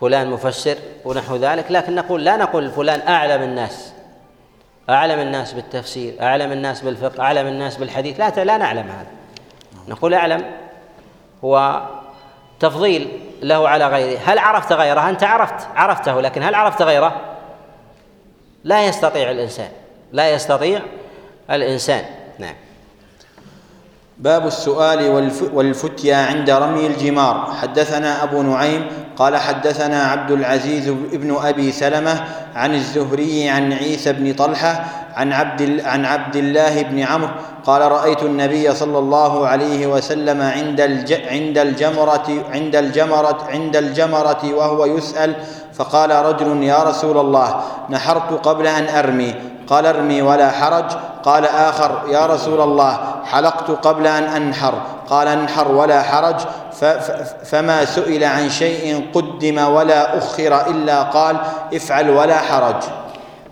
فلان 0.02 0.30
مفسر 0.30 0.78
ونحو 1.06 1.36
ذلك 1.36 1.71
لكن 1.71 1.95
نقول 1.95 2.26
لا 2.26 2.38
نقول 2.38 2.71
فلان 2.71 3.08
أعلم 3.08 3.41
الناس 3.43 3.93
أعلم 4.89 5.19
الناس 5.19 5.54
بالتفسير 5.54 6.21
أعلم 6.21 6.52
الناس 6.52 6.82
بالفقه 6.82 7.24
أعلم 7.24 7.48
الناس 7.48 7.78
بالحديث. 7.78 8.19
لا 8.19 8.43
لا 8.43 8.58
نعلم 8.58 8.88
هذا. 8.89 9.08
نقول 9.88 10.13
أعلم 10.13 10.52
هو 11.43 11.82
تفضيل 12.60 13.19
له 13.41 13.69
على 13.69 13.88
غيره. 13.88 14.19
هل 14.26 14.39
عرفت 14.39 14.74
غيره؟ 14.74 15.10
أنت 15.10 15.24
عرفت 15.24 15.67
عرفته 15.76 16.21
لكن 16.21 16.43
هل 16.43 16.56
عرفت 16.56 16.82
غيره؟ 16.82 17.21
لا 18.63 18.86
يستطيع 18.86 19.32
الإنسان 19.32 19.69
لا 20.12 20.34
يستطيع 20.34 20.82
الإنسان. 21.52 22.06
نعم. 22.39 22.56
باب 24.17 24.47
السؤال 24.47 25.12
والفتيا 25.54 26.15
عند 26.15 26.49
رمي 26.49 26.88
الجمار. 26.88 27.51
حدثنا 27.62 28.23
أبو 28.23 28.41
نعيم 28.41 28.88
قال 29.17 29.38
حدثنا 29.38 30.04
عبد 30.04 30.32
العزيز 30.32 30.89
بن 30.89 31.36
أبي 31.43 31.71
سلمة 31.71 32.23
عن 32.56 32.75
الزهري 32.75 33.49
عن 33.49 33.73
عيسى 33.73 34.13
بن 34.13 34.34
طلحة 34.34 34.86
عن 35.15 35.34
عبد 35.34 35.82
عن 35.86 36.06
عبد 36.06 36.36
الله 36.36 36.82
بن 36.82 36.99
عمرو 36.99 37.30
قال 37.65 37.91
رأيت 37.91 38.23
النبي 38.23 38.73
صلى 38.73 38.97
الله 38.97 39.47
عليه 39.47 39.88
وسلم 39.88 40.41
عند 40.41 40.82
عند 41.28 41.58
الجمرة 41.58 42.28
عند 42.54 42.75
الجمرة 42.75 43.38
عند 43.49 43.75
الجمرة 43.75 44.41
وهو 44.56 44.86
يسأل 44.86 45.36
فقال 45.73 46.12
رجل 46.12 46.63
يا 46.63 46.84
رسول 46.84 47.17
الله 47.17 47.62
نحرت 47.89 48.47
قبل 48.47 48.67
أن 48.67 48.88
أرمي. 48.88 49.36
قال 49.67 49.86
ارمي 49.86 50.21
ولا 50.21 50.51
حرج. 50.51 50.86
قال 51.26 51.46
آخر 51.46 52.02
يا 52.10 52.26
رسول 52.26 52.62
الله 52.62 53.00
حلقت 53.26 53.72
قبل 53.72 54.08
أن 54.08 54.24
أنحر. 54.24 54.74
قال 55.10 55.28
أنحر 55.28 55.72
ولا 55.72 56.02
حرج. 56.02 56.36
فما 57.46 57.86
سئل 57.86 58.24
عن 58.24 58.50
شيء 58.50 59.10
قدم 59.14 59.58
ولا 59.58 60.18
أخر 60.18 60.68
إلا 60.68 61.04
قال 61.04 61.38
افعل 61.74 62.10
ولا 62.10 62.38
حرج. 62.38 62.84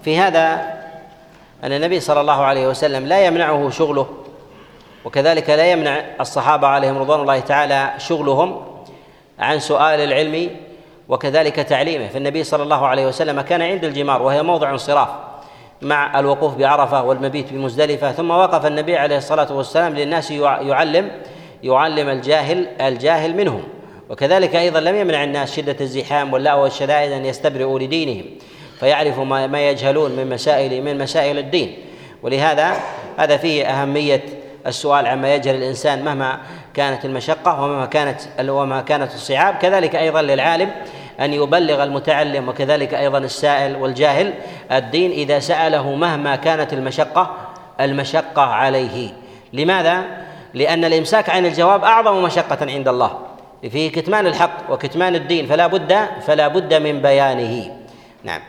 في 0.04 0.18
هذا 0.18 0.74
أن 1.64 1.72
النبي 1.72 2.00
صلى 2.00 2.22
الله 2.22 2.44
عليه 2.44 2.68
وسلم 2.68 3.06
لا 3.06 3.26
يمنعه 3.26 3.70
شغله 3.70 4.08
وكذلك 5.06 5.50
لا 5.50 5.72
يمنع 5.72 6.02
الصحابة 6.22 6.68
عليهم 6.68 6.98
رضوان 6.98 7.20
الله 7.20 7.40
تعالى 7.40 7.92
شغلهم 7.98 8.62
عن 9.40 9.60
سؤال 9.60 10.00
العلم 10.00 10.50
وكذلك 11.10 11.56
تعليمه. 11.56 12.08
فالنبي 12.08 12.44
صلى 12.44 12.64
الله 12.64 12.88
عليه 12.88 13.08
وسلم 13.08 13.42
كان 13.42 13.62
عند 13.62 13.84
الجمار 13.84 14.22
وهي 14.22 14.44
موضع 14.44 14.70
انصراف. 14.70 15.10
مع 15.84 16.20
الوقوف 16.20 16.56
بعرفة 16.56 17.04
والمبيت 17.04 17.54
بمزدلفة 17.54 18.12
ثم 18.12 18.32
وقف 18.32 18.66
النبي 18.66 18.98
عليه 18.98 19.18
الصلاة 19.18 19.54
والسلام 19.54 19.94
للناس 19.94 20.32
يعلم 20.32 21.12
يعلم 21.64 22.10
الجاهل 22.10 22.68
الجاهل 22.82 23.36
منهم. 23.36 23.64
وكذلك 24.10 24.56
أيضا 24.56 24.80
لم 24.80 24.96
يمنع 24.96 25.24
الناس 25.24 25.56
شدة 25.56 25.76
الزحام 25.82 26.34
واللأوى 26.34 26.62
والشدائد 26.62 27.12
أن 27.12 27.26
يستبرئوا 27.26 27.80
لدينهم 27.80 28.26
فيعرفوا 28.80 29.26
ما, 29.26 29.48
ما 29.48 29.70
يجهلون 29.70 30.12
من 30.12 30.30
مسائل 30.30 30.82
من 30.84 30.98
مسائل 30.98 31.38
الدين. 31.38 31.78
ولهذا 32.24 32.74
هذا 33.18 33.38
فيه 33.38 33.66
أهمية 33.66 34.22
السؤال 34.68 35.08
عما 35.08 35.36
يجهل 35.36 35.56
الإنسان 35.56 36.06
مهما 36.06 36.40
كانت 36.74 37.06
المشقة 37.06 37.64
ومهما 37.64 37.86
كانت 37.86 38.20
وما 38.40 38.82
كانت 38.82 39.14
الصعاب. 39.14 39.56
كذلك 39.56 39.96
أيضا 39.96 40.22
للعالم 40.22 40.72
أن 41.20 41.34
يبلغ 41.34 41.84
المتعلم 41.84 42.50
وكذلك 42.50 42.94
أيضا 42.94 43.18
السائل 43.18 43.76
والجاهل 43.76 44.34
الدين 44.72 45.12
إذا 45.12 45.40
سأله 45.40 45.96
مهما 45.96 46.36
كانت 46.36 46.74
المشقة 46.74 47.36
المشقة 47.82 48.42
عليه. 48.42 49.10
لماذا؟ 49.54 50.04
لأن 50.54 50.86
الإمساك 50.86 51.30
عن 51.30 51.46
الجواب 51.46 51.84
أعظم 51.84 52.24
مشقة 52.24 52.58
عند 52.62 52.88
الله. 52.88 53.20
فيه 53.70 53.92
كتمان 53.92 54.28
الحق 54.28 54.72
وكتمان 54.72 55.16
الدين 55.16 55.48
فلا 55.48 55.68
بد 55.68 56.08
فلا 56.28 56.48
بد 56.48 56.74
من 56.74 57.02
بيانه. 57.02 57.76
نعم. 58.24 58.42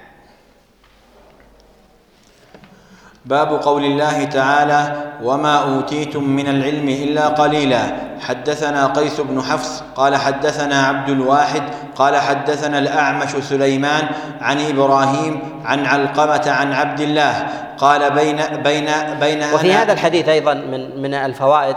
باب 3.25 3.63
قول 3.63 3.85
الله 3.85 4.25
تعالى 4.25 4.97
وما 5.23 5.57
أوتيتم 5.57 6.25
من 6.25 6.49
العلم 6.49 6.89
إلا 6.89 7.29
قليلا. 7.29 7.83
حدثنا 8.21 8.87
قيس 8.87 9.21
بن 9.21 9.43
حفص 9.43 9.83
قال 9.97 10.17
حدثنا 10.17 10.87
عبد 10.87 11.09
الواحد 11.09 11.63
قال 11.97 12.17
حدثنا 12.17 12.79
الأعمش 12.79 13.31
سليمان 13.31 14.09
عن 14.41 14.61
إبراهيم 14.61 15.41
عن 15.65 15.87
علقمة 15.87 16.51
عن 16.51 16.73
عبد 16.73 17.01
الله. 17.01 17.49
قال 17.79 18.11
بين 18.11 18.37
بين 18.63 18.91
بين 19.21 19.43
وفي 19.55 19.73
هذا 19.73 19.93
الحديث 19.93 20.29
أيضا 20.29 20.55
من 20.55 21.03
من 21.03 21.15
الفوائد 21.15 21.77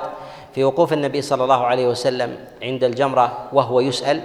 في 0.55 0.63
وقوف 0.63 0.93
النبي 0.93 1.21
صلى 1.21 1.43
الله 1.43 1.65
عليه 1.65 1.87
وسلم 1.87 2.35
عند 2.63 2.83
الجمرة 2.83 3.37
وهو 3.53 3.79
يسأل 3.79 4.21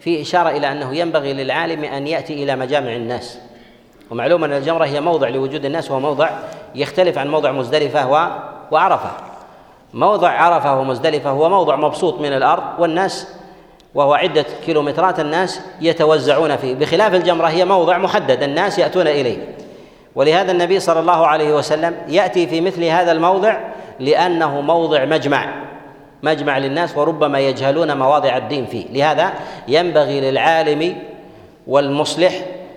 في 0.00 0.22
إشارة 0.22 0.50
إلى 0.50 0.72
أنه 0.72 0.96
ينبغي 0.96 1.32
للعالم 1.32 1.84
أن 1.84 2.06
يأتي 2.06 2.44
إلى 2.44 2.56
مجامع 2.56 2.92
الناس. 2.92 3.38
ومعلوم 4.10 4.44
أن 4.44 4.52
الجمرة 4.52 4.84
هي 4.84 5.00
موضع 5.00 5.28
لوجود 5.28 5.64
الناس 5.64 5.90
وهو 5.90 6.00
موضع 6.00 6.30
يختلف 6.74 7.18
عن 7.18 7.28
موضع 7.28 7.52
مزدلفة 7.52 8.30
وعرفة. 8.70 9.10
موضع 9.94 10.30
عرفة 10.30 10.80
ومزدلفة 10.80 11.30
هو 11.30 11.48
موضع 11.48 11.76
مبسوط 11.76 12.20
من 12.20 12.32
الأرض 12.32 12.62
والناس 12.78 13.28
وهو 13.94 14.14
عدة 14.14 14.44
كيلومترات 14.66 15.20
الناس 15.20 15.60
يتوزعون 15.80 16.56
فيه. 16.56 16.74
بخلاف 16.74 17.14
الجمرة 17.14 17.46
هي 17.46 17.64
موضع 17.64 17.98
محدد 17.98 18.42
الناس 18.42 18.78
يأتون 18.78 19.06
إليه. 19.06 19.54
ولهذا 20.14 20.52
النبي 20.52 20.80
صلى 20.80 21.00
الله 21.00 21.26
عليه 21.26 21.54
وسلم 21.54 21.96
يأتي 22.08 22.46
في 22.46 22.60
مثل 22.60 22.84
هذا 22.84 23.12
الموضع 23.12 23.58
لأنه 24.00 24.60
موضع 24.60 25.04
مجمع 25.04 25.54
مجمع 26.22 26.58
للناس 26.58 26.96
وربما 26.96 27.38
يجهلون 27.38 27.96
مواضع 27.98 28.36
الدين 28.36 28.66
فيه. 28.66 28.86
لهذا 28.92 29.32
ينبغي 29.68 30.20
للعالم 30.20 30.96
والمصلح 31.66 32.32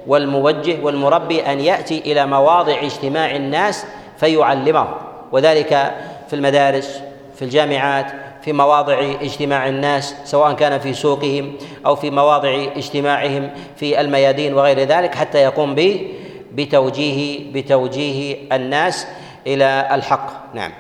والموجه 0.08 0.78
والمربي 0.84 1.42
أن 1.42 1.60
يأتي 1.60 2.00
إلى 2.00 2.26
مواضع 2.26 2.74
اجتماع 2.82 3.36
الناس 3.36 3.86
فيعلمهم. 4.18 4.96
وذلك 5.32 5.96
في 6.28 6.36
المدارس 6.36 7.02
في 7.36 7.42
الجامعات 7.42 8.06
في 8.42 8.54
مواضع 8.54 9.00
اجتماع 9.22 9.68
الناس 9.68 10.16
سواء 10.26 10.54
كان 10.54 10.80
في 10.80 10.94
سوقهم 10.94 11.56
أو 11.86 11.96
في 11.96 12.10
مواضع 12.10 12.66
اجتماعهم 12.76 13.50
في 13.76 14.02
الميادين 14.02 14.54
وغير 14.54 14.80
ذلك 14.80 15.16
حتى 15.16 15.38
يقوم 15.38 15.76
بتوجيه 16.54 17.52
بتوجيه 17.54 18.36
الناس 18.52 19.08
إلى 19.48 19.90
الحق. 19.92 20.56
نعم. 20.56 20.72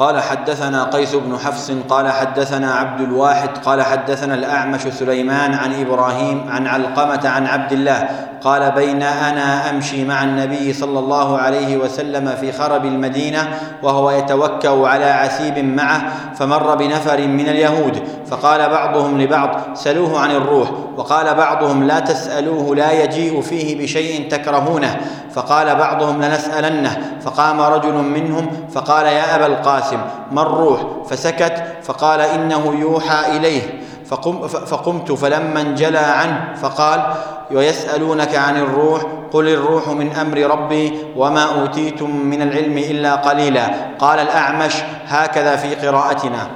قال 0.00 0.22
حدثنا 0.22 0.84
قيس 0.84 1.14
بن 1.14 1.38
حفص 1.38 1.70
قال 1.88 2.08
حدثنا 2.08 2.74
عبد 2.74 3.00
الواحد 3.00 3.48
قال 3.64 3.82
حدثنا 3.82 4.34
الأعمش 4.34 4.80
سليمان 4.80 5.54
عن 5.54 5.80
إبراهيم 5.80 6.44
عن 6.48 6.66
علقمة 6.66 7.28
عن 7.28 7.46
عبد 7.46 7.72
الله 7.72 8.08
قال 8.42 8.70
بين 8.70 9.02
أنا 9.02 9.70
أمشي 9.70 10.04
مع 10.04 10.24
النبي 10.24 10.72
صلى 10.72 10.98
الله 10.98 11.38
عليه 11.38 11.76
وسلم 11.76 12.36
في 12.40 12.52
خرب 12.52 12.84
المدينة 12.84 13.48
وهو 13.82 14.10
يتوكأ 14.10 14.88
على 14.88 15.04
عسيب 15.04 15.58
معه 15.58 16.02
فمر 16.34 16.74
بنفر 16.74 17.26
من 17.26 17.48
اليهود 17.48 18.02
فقال 18.26 18.70
بعضهم 18.70 19.20
لبعض 19.20 19.60
سلوه 19.74 20.20
عن 20.20 20.30
الروح. 20.30 20.70
وقال 20.96 21.34
بعضهم 21.34 21.84
لا 21.84 22.00
تسألوه 22.00 22.76
لا 22.76 23.04
يجيء 23.04 23.40
فيه 23.40 23.82
بشيء 23.82 24.30
تكرهونه. 24.30 24.96
فقال 25.34 25.76
بعضهم 25.76 26.22
لنسألنه. 26.22 26.96
فقام 27.24 27.60
رجل 27.60 27.92
منهم 27.94 28.50
فقال 28.74 29.06
يا 29.06 29.36
أبا 29.36 29.46
القاسم 29.46 29.89
ما 30.32 30.42
الروح؟ 30.42 30.80
فسكت 31.08 31.64
فقال 31.82 32.20
إنه 32.20 32.80
يوحى 32.80 33.36
إليه. 33.36 33.62
فقم 34.06 34.48
فقمت 34.48 35.12
فلما 35.12 35.60
انجلى 35.60 35.98
عنه 35.98 36.54
فقال 36.54 37.14
ويسألونك 37.50 38.34
عن 38.34 38.56
الروح 38.56 39.02
قل 39.32 39.48
الروح 39.48 39.88
من 39.88 40.12
أمر 40.12 40.38
ربي 40.38 40.92
وما 41.16 41.60
أوتيتم 41.60 42.10
من 42.16 42.42
العلم 42.42 42.78
إلا 42.78 43.14
قليلا. 43.14 43.70
قال 43.98 44.18
الأعمش 44.18 44.74
هكذا 45.06 45.56
في 45.56 45.74
قراءتنا. 45.74 46.50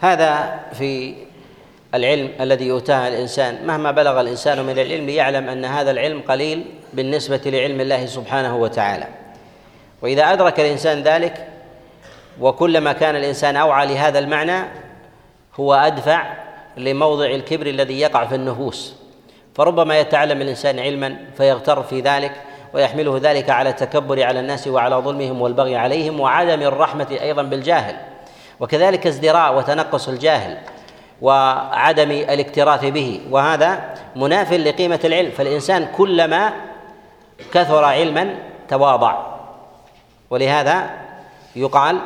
هذا 0.00 0.60
في 0.78 1.14
العلم 1.94 2.30
الذي 2.40 2.66
يؤتاه 2.66 3.08
الإنسان. 3.08 3.66
مهما 3.66 3.90
بلغ 3.90 4.20
الإنسان 4.20 4.62
من 4.66 4.78
العلم 4.78 5.08
يعلم 5.08 5.48
أن 5.48 5.64
هذا 5.64 5.90
العلم 5.90 6.22
قليل 6.28 6.64
بالنسبة 6.92 7.40
لعلم 7.46 7.80
الله 7.80 8.06
سبحانه 8.06 8.56
وتعالى. 8.56 9.06
وإذا 10.02 10.32
أدرك 10.32 10.60
الإنسان 10.60 11.02
ذلك 11.02 11.48
وكلما 12.40 12.92
كان 12.92 13.16
الإنسان 13.16 13.56
أوعى 13.56 13.86
لهذا 13.86 14.18
المعنى 14.18 14.64
هو 15.60 15.74
أدفع 15.74 16.34
لموضع 16.76 17.26
الكبر 17.26 17.66
الذي 17.66 18.00
يقع 18.00 18.24
في 18.24 18.34
النفوس. 18.34 18.94
فربما 19.54 19.98
يتعلم 19.98 20.42
الإنسان 20.42 20.78
علما 20.78 21.16
فيغتر 21.36 21.82
في 21.82 22.00
ذلك 22.00 22.32
ويحمله 22.74 23.20
ذلك 23.22 23.50
على 23.50 23.70
التكبر 23.70 24.22
على 24.22 24.40
الناس 24.40 24.68
وعلى 24.68 24.96
ظلمهم 24.96 25.42
والبغي 25.42 25.76
عليهم 25.76 26.20
وعدم 26.20 26.62
الرحمة 26.62 27.06
أيضا 27.20 27.42
بالجاهل. 27.42 27.96
وكذلك 28.60 29.06
ازدراء 29.06 29.56
وتنقص 29.56 30.08
الجاهل 30.08 30.58
وعدم 31.22 32.10
الاكتراث 32.10 32.84
به. 32.84 33.20
وهذا 33.30 33.94
مناف 34.16 34.52
لقيمة 34.52 35.00
العلم. 35.04 35.30
فالإنسان 35.30 35.88
كلما 35.96 36.52
كثر 37.52 37.84
علما 37.84 38.34
تواضع. 38.68 39.26
ولهذا 40.30 40.90
يقال 41.56 41.98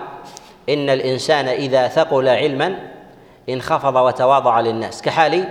إن 0.69 0.91
الإنسان 0.91 1.49
إذا 1.49 1.89
ثقل 1.89 2.29
علما 2.29 2.77
انخفض 3.49 3.97
وتواضع 3.97 4.61
للناس. 4.61 5.03
كحال 5.03 5.49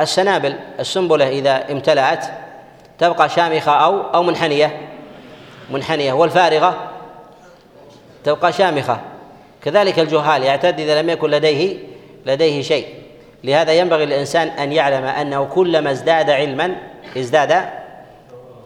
السنابل 0.00 0.56
السنبلة 0.80 1.28
إذا 1.28 1.72
امتلأت 1.72 2.26
تبقى 2.98 3.28
شامخة 3.28 3.72
أو 3.72 4.00
أو 4.00 4.22
منحنية. 4.22 4.78
منحنية. 5.70 6.12
والفارغة 6.12 6.90
تبقى 8.24 8.52
شامخة. 8.52 9.00
كذلك 9.62 9.98
الجهال 9.98 10.42
يعتد 10.42 10.80
إذا 10.80 11.02
لم 11.02 11.10
يكن 11.10 11.30
لديه 11.30 11.78
لديه 12.26 12.62
شيء. 12.62 12.86
لهذا 13.44 13.72
ينبغي 13.72 14.06
للإنسان 14.06 14.48
أن 14.48 14.72
يعلم 14.72 15.04
أنه 15.04 15.44
كلما 15.44 15.90
ازداد 15.90 16.30
علما 16.30 16.76
ازداد 17.16 17.64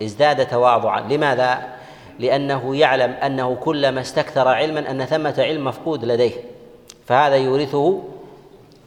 ازداد 0.03 0.47
تواضعا. 0.47 1.01
لماذا؟ 1.01 1.74
لأنه 2.19 2.77
يعلم 2.77 3.11
أنه 3.11 3.55
كلما 3.55 4.01
استكثر 4.01 4.49
علما 4.49 4.91
أن 4.91 5.05
ثمة 5.05 5.35
علم 5.39 5.65
مفقود 5.65 6.05
لديه. 6.05 6.33
فهذا 7.07 7.37
يورثه 7.37 8.03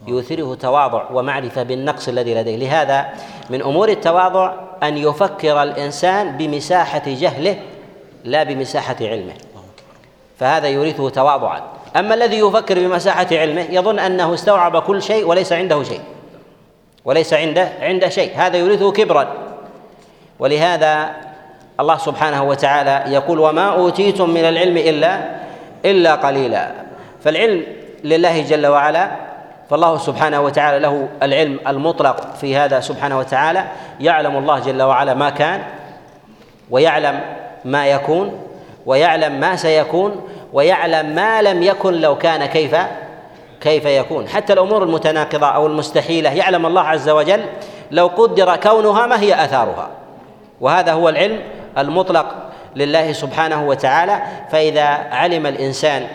يؤثره 0.07 0.55
تواضع 0.55 1.03
ومعرفة 1.11 1.63
بالنقص 1.63 2.07
الذي 2.07 2.33
لديه. 2.35 2.55
لهذا 2.55 3.05
من 3.49 3.61
أمور 3.61 3.89
التواضع 3.89 4.53
أن 4.83 4.97
يفكر 4.97 5.63
الإنسان 5.63 6.37
بمساحة 6.37 7.01
جهله 7.05 7.57
لا 8.23 8.43
بمساحة 8.43 8.95
علمه. 9.01 9.33
فهذا 10.39 10.67
يورثه 10.67 11.09
تواضعا. 11.09 11.61
أما 11.95 12.13
الذي 12.13 12.39
يفكر 12.39 12.79
بمساحة 12.79 13.27
علمه 13.31 13.65
يظن 13.69 13.99
أنه 13.99 14.33
استوعب 14.33 14.81
كل 14.81 15.01
شيء 15.01 15.25
وليس 15.25 15.53
عنده 15.53 15.83
شيء. 15.83 16.01
وليس 17.05 17.33
عنده 17.33 17.69
عنده 17.81 18.09
شيء. 18.09 18.31
هذا 18.35 18.57
يورثه 18.57 18.91
كبرا. 18.91 19.33
ولهذا 20.39 21.15
الله 21.79 21.97
سبحانه 21.97 22.43
وتعالى 22.43 23.13
يقول 23.13 23.39
وما 23.39 23.65
أوتيتم 23.65 24.29
من 24.29 24.45
العلم 24.45 24.77
إلا 24.77 25.19
إلا 25.85 26.15
قليلا. 26.15 26.71
فالعلم 27.23 27.63
لله 28.03 28.41
جل 28.41 28.67
وعلا 28.67 29.11
فالله 29.69 29.97
سبحانه 29.97 30.41
وتعالى 30.41 30.79
له 30.79 31.07
العلم 31.23 31.59
المطلق 31.67 32.35
في 32.35 32.57
هذا 32.57 32.79
سبحانه 32.79 33.19
وتعالى 33.19 33.63
يعلم 33.99 34.37
الله 34.37 34.59
جل 34.59 34.81
وعلا 34.81 35.13
ما 35.13 35.29
كان 35.29 35.61
ويعلم 36.69 37.19
ما 37.65 37.87
يكون 37.87 38.41
ويعلم 38.85 39.39
ما 39.39 39.55
سيكون 39.55 40.29
ويعلم 40.53 41.15
ما 41.15 41.41
لم 41.41 41.63
يكن 41.63 41.93
لو 41.93 42.17
كان 42.17 42.45
كيف 42.45 42.75
كيف 43.61 43.85
يكون. 43.85 44.27
حتى 44.27 44.53
الأمور 44.53 44.83
المتناقضة 44.83 45.47
أو 45.47 45.67
المستحيلة 45.67 46.29
يعلم 46.29 46.65
الله 46.65 46.81
عز 46.81 47.09
وجل 47.09 47.45
لو 47.91 48.07
قدر 48.07 48.55
كونها 48.55 49.07
ما 49.07 49.19
هي 49.19 49.43
آثارها. 49.45 49.89
وهذا 50.61 50.93
هو 50.93 51.09
العلم 51.09 51.39
المطلق 51.77 52.35
لله 52.75 53.11
سبحانه 53.11 53.67
وتعالى 53.67 54.21
فإذا 54.51 54.85
علم 55.11 55.45
الإنسان 55.45 56.07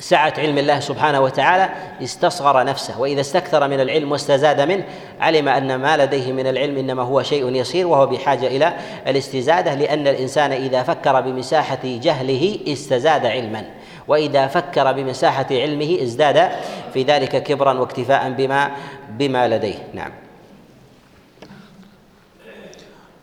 سعة 0.00 0.34
علم 0.38 0.58
الله 0.58 0.80
سبحانه 0.80 1.20
وتعالى 1.20 1.68
استصغر 2.02 2.64
نفسه 2.64 3.00
وإذا 3.00 3.20
استكثر 3.20 3.68
من 3.68 3.80
العلم 3.80 4.12
واستزاد 4.12 4.60
منه 4.60 4.84
علم 5.20 5.48
أن 5.48 5.74
ما 5.74 5.96
لديه 5.96 6.32
من 6.32 6.46
العلم 6.46 6.78
إنما 6.78 7.02
هو 7.02 7.22
شيء 7.22 7.54
يسير 7.54 7.86
وهو 7.86 8.06
بحاجة 8.06 8.46
إلى 8.46 8.72
الاستزادة 9.06 9.74
لأن 9.74 10.06
الإنسان 10.06 10.52
إذا 10.52 10.82
فكر 10.82 11.20
بمساحة 11.20 11.78
جهله 11.84 12.58
استزاد 12.68 13.26
علما 13.26 13.64
وإذا 14.08 14.46
فكر 14.46 14.92
بمساحة 14.92 15.46
علمه 15.50 15.98
ازداد 16.02 16.50
في 16.94 17.02
ذلك 17.02 17.42
كبرا 17.42 17.72
واكتفاء 17.72 18.30
بما 18.30 18.70
بما 19.08 19.48
لديه. 19.48 19.78
نعم. 19.94 20.27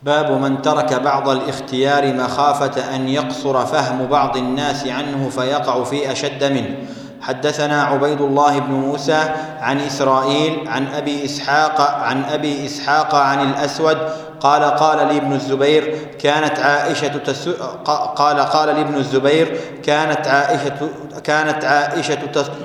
باب 0.06 0.32
من 0.32 0.62
ترك 0.62 0.93
بعض 0.93 1.30
الاختيار 1.30 2.14
مخافة 2.14 2.95
أن 2.95 3.10
يقصر 3.10 3.66
فهم 3.66 4.06
بعض 4.06 4.38
الناس 4.38 4.88
عنه 4.88 5.30
فيقع 5.30 5.84
في 5.84 6.12
أشد 6.12 6.43
منه 6.43 6.76
حدثنا 7.22 7.84
عبيد 7.84 8.22
الله 8.22 8.60
بن 8.60 8.74
موسى 8.74 9.34
عن 9.60 9.80
إسرائيل 9.80 10.68
عن 10.68 10.88
أبي 10.88 11.26
إسحاق 11.26 11.82
عن 11.82 12.24
أبي 12.24 12.66
إسحاق 12.66 13.16
عن 13.16 13.49
الأسود 13.49 13.97
قال 14.39 14.64
قال 14.64 15.08
لي 15.08 15.18
ابن 15.18 15.34
الزبير 15.34 15.97
كانت 16.20 16.60
عائشة. 16.60 17.22
قال 18.16 18.39
قال 18.39 18.76
لي 18.76 18.82
ابن 18.82 18.95
الزبير 18.95 19.60
كانت 19.84 20.28
عائشة 20.28 20.89
كانت 21.24 21.66
عائشة 21.66 22.20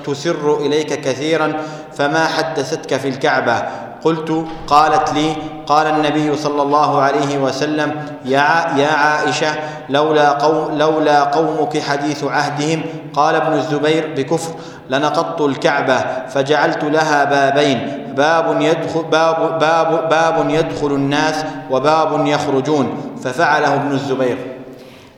تسر 0.05 0.57
إليك 0.57 1.01
كثيرا 1.01 1.53
فما 1.93 2.27
حدثتك 2.27 2.97
في 2.97 3.07
الكعبة 3.09 3.90
قلت 4.03 4.45
قالت 4.67 5.13
لي 5.13 5.35
قال 5.67 5.87
النبي 5.87 6.35
صلى 6.37 6.61
الله 6.61 7.01
عليه 7.01 7.37
وسلم 7.37 8.05
يا 8.25 8.67
يا 8.77 8.87
عائشة 8.91 9.55
لولا 9.89 10.29
قوم 10.31 10.77
لولا 10.77 11.23
قومك 11.23 11.81
حديث 11.81 12.23
عهدهم 12.23 12.83
قال 13.13 13.35
ابن 13.35 13.53
الزبير 13.53 14.13
بكفر 14.17 14.53
لنقضت 14.89 15.41
الكعبة 15.41 16.27
فجعلت 16.27 16.83
لها 16.83 17.23
بابين 17.23 18.01
باب 18.17 18.61
يدخل 18.61 19.03
باب 19.03 19.59
باب 19.59 20.09
باب 20.09 20.49
يدخل 20.49 20.87
الناس 20.87 21.45
وباب 21.71 22.27
يخرجون 22.27 23.17
ففعله 23.23 23.75
ابن 23.75 23.91
الزبير. 23.91 24.37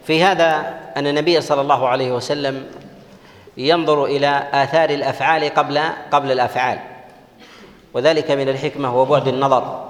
في 0.06 0.24
هذا 0.24 0.64
أن 0.98 1.08
النبي 1.08 1.42
صلى 1.42 1.62
الله 1.62 1.88
عليه 1.88 2.12
وسلم 2.12 2.64
ينظر 3.58 4.06
إلى 4.06 4.44
آثار 4.54 4.90
الأفعال 4.90 5.54
قبل 5.54 5.80
قبل 6.12 6.32
الأفعال. 6.32 6.80
وذلك 7.94 8.32
من 8.32 8.50
الحكمة 8.50 9.02
وبعد 9.02 9.28
النظر. 9.28 9.86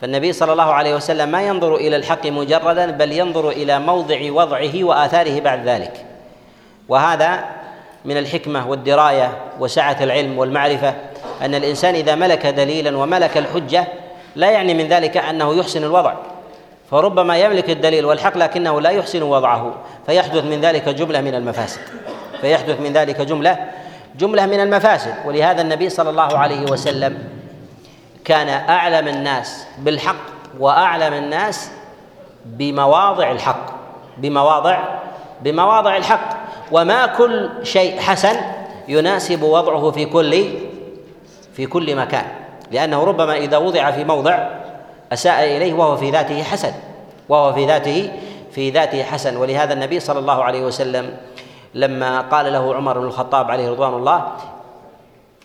فالنبي 0.00 0.32
صلى 0.32 0.52
الله 0.52 0.72
عليه 0.72 0.94
وسلم 0.94 1.28
ما 1.28 1.42
ينظر 1.42 1.74
إلى 1.74 1.96
الحق 1.96 2.26
مجردا 2.26 2.90
بل 2.90 3.12
ينظر 3.12 3.48
إلى 3.48 3.78
موضع 3.78 4.32
وضعه 4.32 4.84
وآثاره 4.84 5.40
بعد 5.40 5.68
ذلك. 5.68 6.04
وهذا 6.88 7.44
من 8.04 8.16
الحكمة 8.16 8.68
والدراية 8.68 9.32
وسعة 9.60 9.96
العلم 10.00 10.38
والمعرفة 10.38 10.94
أن 11.42 11.54
الإنسان 11.54 11.94
إذا 11.94 12.14
ملك 12.14 12.46
دليلا 12.46 12.98
وملك 12.98 13.38
الحجة 13.38 13.84
لا 14.36 14.50
يعني 14.50 14.74
من 14.74 14.88
ذلك 14.88 15.16
أنه 15.16 15.54
يحسن 15.54 15.84
الوضع. 15.84 16.14
فربما 16.90 17.38
يملك 17.38 17.70
الدليل 17.70 18.04
والحق 18.04 18.38
لكنه 18.38 18.80
لا 18.80 18.90
يحسن 18.90 19.22
وضعه 19.22 19.74
فيحدث 20.06 20.44
من 20.44 20.60
ذلك 20.60 20.88
جملة 20.88 21.20
من 21.20 21.34
المفاسد. 21.34 21.80
فيحدث 22.40 22.80
من 22.80 22.92
ذلك 22.92 23.20
جملة 23.20 23.58
جملة 24.18 24.46
من 24.46 24.60
المفاسد 24.60 25.14
ولهذا 25.24 25.62
النبي 25.62 25.88
صلى 25.88 26.10
الله 26.10 26.38
عليه 26.38 26.70
وسلم 26.70 27.18
كان 28.24 28.48
أعلم 28.48 29.08
الناس 29.08 29.66
بالحق 29.78 30.16
وأعلم 30.58 31.14
الناس 31.14 31.70
بمواضع 32.44 33.30
الحق 33.30 33.66
بمواضع 34.18 34.78
بمواضع 35.42 35.96
الحق. 35.96 36.40
وما 36.72 37.06
كل 37.06 37.50
شيء 37.62 38.00
حسن 38.00 38.36
يناسب 38.88 39.42
وضعه 39.42 39.90
في 39.90 40.04
كل 40.04 40.44
في 41.56 41.66
كل 41.66 41.96
مكان 41.96 42.24
لأنه 42.70 43.04
ربما 43.04 43.36
إذا 43.36 43.56
وضع 43.56 43.90
في 43.90 44.04
موضع 44.04 44.48
أساء 45.12 45.56
إليه 45.56 45.74
وهو 45.74 45.96
في 45.96 46.10
ذاته 46.10 46.42
حسن 46.42 46.72
وهو 47.28 47.52
في 47.52 47.66
ذاته 47.66 48.10
في 48.52 48.70
ذاته 48.70 49.02
حسن. 49.02 49.36
ولهذا 49.36 49.72
النبي 49.72 50.00
صلى 50.00 50.18
الله 50.18 50.44
عليه 50.44 50.62
وسلم 50.62 51.16
لما 51.74 52.20
قال 52.20 52.52
له 52.52 52.74
عمر 52.74 52.98
بن 52.98 53.06
الخطاب 53.06 53.50
عليه 53.50 53.70
رضوان 53.70 53.94
الله 53.94 54.32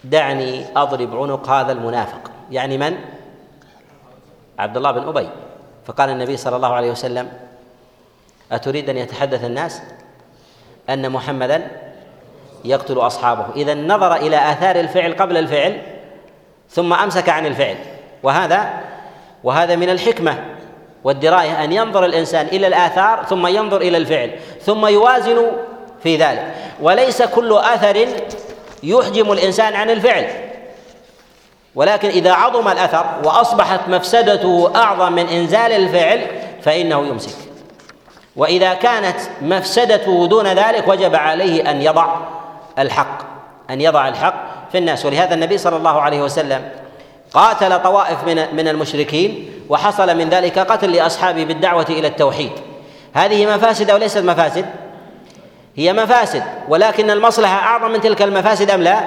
دعني 0.04 0.66
أضرب 0.76 1.16
عنق 1.24 1.50
هذا 1.50 1.72
المنافق. 1.72 2.32
يعني 2.52 2.78
من؟ 2.78 2.98
عبد 4.60 4.78
الله 4.78 4.92
بن 4.92 5.08
أبي. 5.08 5.30
فقال 5.86 6.10
النبي 6.10 6.38
صلى 6.38 6.56
الله 6.56 6.74
عليه 6.74 6.92
وسلم 6.92 7.32
أتريد 8.52 8.90
أن 8.90 8.98
يتحدث 8.98 9.46
الناس 9.46 9.82
أن 10.90 11.12
محمدا 11.12 11.72
يقتل 12.66 12.98
أصحابه. 12.98 13.46
إذا 13.56 13.74
نظر 13.74 14.16
إلى 14.16 14.52
آثار 14.52 14.76
الفعل 14.76 15.14
قبل 15.14 15.38
الفعل 15.38 15.82
ثم 16.70 16.94
أمسك 16.94 17.30
عن 17.30 17.46
الفعل. 17.46 17.76
وهذا 18.24 18.74
وهذا 19.44 19.76
من 19.76 19.90
الحكمة 19.90 20.56
والدراية 21.04 21.64
أن 21.64 21.72
ينظر 21.72 22.06
الإنسان 22.06 22.46
إلى 22.46 22.68
الآثار 22.68 23.24
ثم 23.24 23.48
ينظر 23.48 23.82
إلى 23.82 23.98
الفعل 23.98 24.32
ثم 24.62 24.86
يوازن 24.86 25.52
في 26.06 26.18
ذلك. 26.18 26.54
وليس 26.82 27.22
كل 27.22 27.58
أثر 27.58 28.08
يحجم 28.84 29.32
الإنسان 29.32 29.76
عن 29.76 29.90
الفعل. 29.90 30.28
ولكن 31.76 32.10
إذا 32.10 32.32
عظم 32.32 32.68
الأثر 32.68 33.06
وأصبحت 33.24 33.80
مفسدته 33.88 34.72
أعظم 34.76 35.14
من 35.14 35.28
إنزال 35.28 35.72
الفعل 35.72 36.22
فإنه 36.62 37.08
يمسك. 37.08 37.36
وإذا 38.36 38.74
كانت 38.74 39.18
مفسدته 39.42 40.28
دون 40.28 40.48
ذلك 40.48 40.88
وجب 40.88 41.16
عليه 41.16 41.72
أن 41.72 41.82
يضع 41.82 42.16
الحق 42.80 43.22
أن 43.70 43.82
يضع 43.82 44.08
الحق 44.08 44.46
في 44.72 44.78
الناس. 44.78 45.06
ولهذا 45.06 45.34
النبي 45.34 45.58
صلى 45.58 45.78
الله 45.78 46.02
عليه 46.02 46.22
وسلم 46.22 46.70
قاتل 47.34 47.84
طوائف 47.84 48.24
من 48.24 48.56
من 48.56 48.68
المشركين 48.68 49.52
وحصل 49.70 50.18
من 50.18 50.30
ذلك 50.30 50.60
قتل 50.60 50.92
لأصحابه 50.92 51.44
بالدعوة 51.44 51.86
إلى 51.90 52.08
التوحيد. 52.08 52.52
هذه 53.14 53.56
مفاسد 53.56 53.90
أو 53.90 53.98
ليست 53.98 54.18
مفاسد؟ 54.18 54.66
هي 55.76 55.94
مفاسد 55.94 56.44
ولكن 56.70 57.12
المصلحة 57.12 57.60
أعظم 57.60 57.92
من 57.92 58.02
تلك 58.02 58.22
المفاسد 58.22 58.72
أم 58.72 58.82
لا؟ 58.82 59.00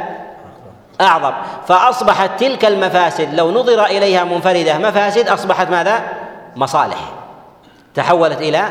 أعظم. 1.01 1.33
فأصبحت 1.69 2.41
تلك 2.41 2.65
المفاسد 2.65 3.35
لو 3.35 3.51
نظر 3.51 3.85
إليها 3.85 4.25
منفردة 4.25 4.79
مفاسد 4.79 5.29
أصبحت 5.29 5.71
ماذا؟ 5.71 6.03
مصالح. 6.57 6.99
تحولت 7.95 8.41
إلى 8.41 8.69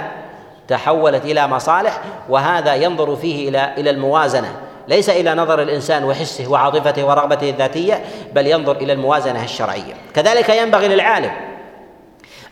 تحولت 0.67 1.25
إلى 1.25 1.47
مصالح 1.47 1.99
وهذا 2.29 2.73
ينظر 2.73 3.15
فيه 3.15 3.49
إلى 3.49 3.73
إلى 3.77 3.89
الموازنة. 3.89 4.51
ليس 4.87 5.09
إلى 5.09 5.35
نظر 5.35 5.61
الإنسان 5.61 6.03
وحسه 6.03 6.51
وعاطفته 6.51 7.05
ورغبته 7.05 7.49
الذاتية 7.49 8.01
بل 8.33 8.47
ينظر 8.47 8.75
إلى 8.75 8.93
الموازنة 8.93 9.43
الشرعية. 9.43 9.93
كذلك 10.15 10.49
ينبغي 10.49 10.87
للعالم 10.87 11.31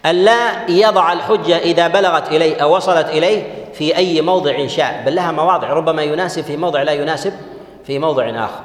ألا 0.05 0.69
يضع 0.69 1.13
الحجة 1.13 1.57
إذا 1.57 1.87
بلغت 1.87 2.27
إليه 2.27 2.63
أو 2.63 2.75
وصلت 2.75 3.09
إليه 3.09 3.65
في 3.73 3.97
أي 3.97 4.21
موضع 4.21 4.67
شاء 4.67 5.03
بل 5.05 5.15
لها 5.15 5.31
مواضع 5.31 5.73
ربما 5.73 6.03
يناسب 6.03 6.41
في 6.41 6.57
موضع 6.57 6.81
لا 6.81 6.91
يناسب 6.91 7.33
في 7.83 7.99
موضع 7.99 8.29
آخر. 8.29 8.61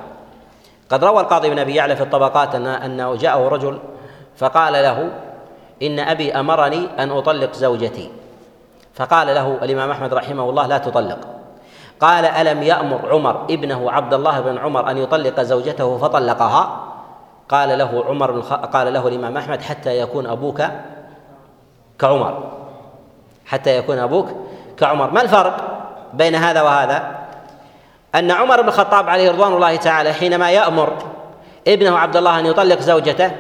قد 0.91 1.05
روى 1.05 1.21
القاضي 1.21 1.51
بن 1.51 1.59
أبي 1.59 1.75
يعلى 1.75 1.97
في 1.97 2.03
الطبقات 2.03 2.55
أن 2.55 2.67
أنه 2.67 3.17
جاءه 3.17 3.49
رجل 3.49 3.79
فقال 4.37 4.73
له 4.73 5.11
إن 5.83 5.99
أبي 5.99 6.33
أمرني 6.33 6.89
أن 6.99 7.11
أطلق 7.11 7.53
زوجتي. 7.53 8.11
فقال 8.95 9.27
له 9.27 9.59
الإمام 9.63 9.91
أحمد 9.91 10.15
رحمه 10.15 10.51
الله 10.51 10.67
لا 10.67 10.79
تطلق. 10.79 11.19
قال 12.01 12.25
ألم 12.25 12.63
يأمر 12.63 13.13
عمر 13.13 13.45
ابنه 13.51 13.91
عبد 13.91 14.15
الله 14.15 14.41
بن 14.41 14.59
عمر 14.59 14.91
أن 14.91 14.99
يطلق 14.99 15.41
زوجته 15.41 15.99
فطلقها؟ 15.99 16.87
قال 17.49 17.79
له 17.79 18.05
عمر 18.09 18.41
قال 18.73 18.93
له 18.93 19.09
الإمام 19.09 19.37
أحمد 19.37 19.63
حتى 19.63 19.99
يكون 19.99 20.27
أبوك 20.27 20.63
كعمر. 22.01 22.53
حتى 23.47 23.77
يكون 23.77 23.99
أبوك 23.99 24.29
كعمر. 24.79 25.11
ما 25.11 25.23
الفرق 25.23 25.57
بين 26.13 26.35
هذا 26.35 26.63
وهذا؟ 26.63 27.19
أن 28.15 28.31
عمر 28.31 28.63
بن 28.63 28.69
الخطاب 28.69 29.09
عليه 29.09 29.31
رضوان 29.31 29.53
الله 29.53 29.77
تعالى 29.77 30.13
حينما 30.13 30.51
يأمر 30.51 30.93
ابنه 31.69 31.99
عبد 31.99 32.17
الله 32.17 32.39
أن 32.39 32.47
يطلق 32.47 32.81
زوجته 32.81 33.31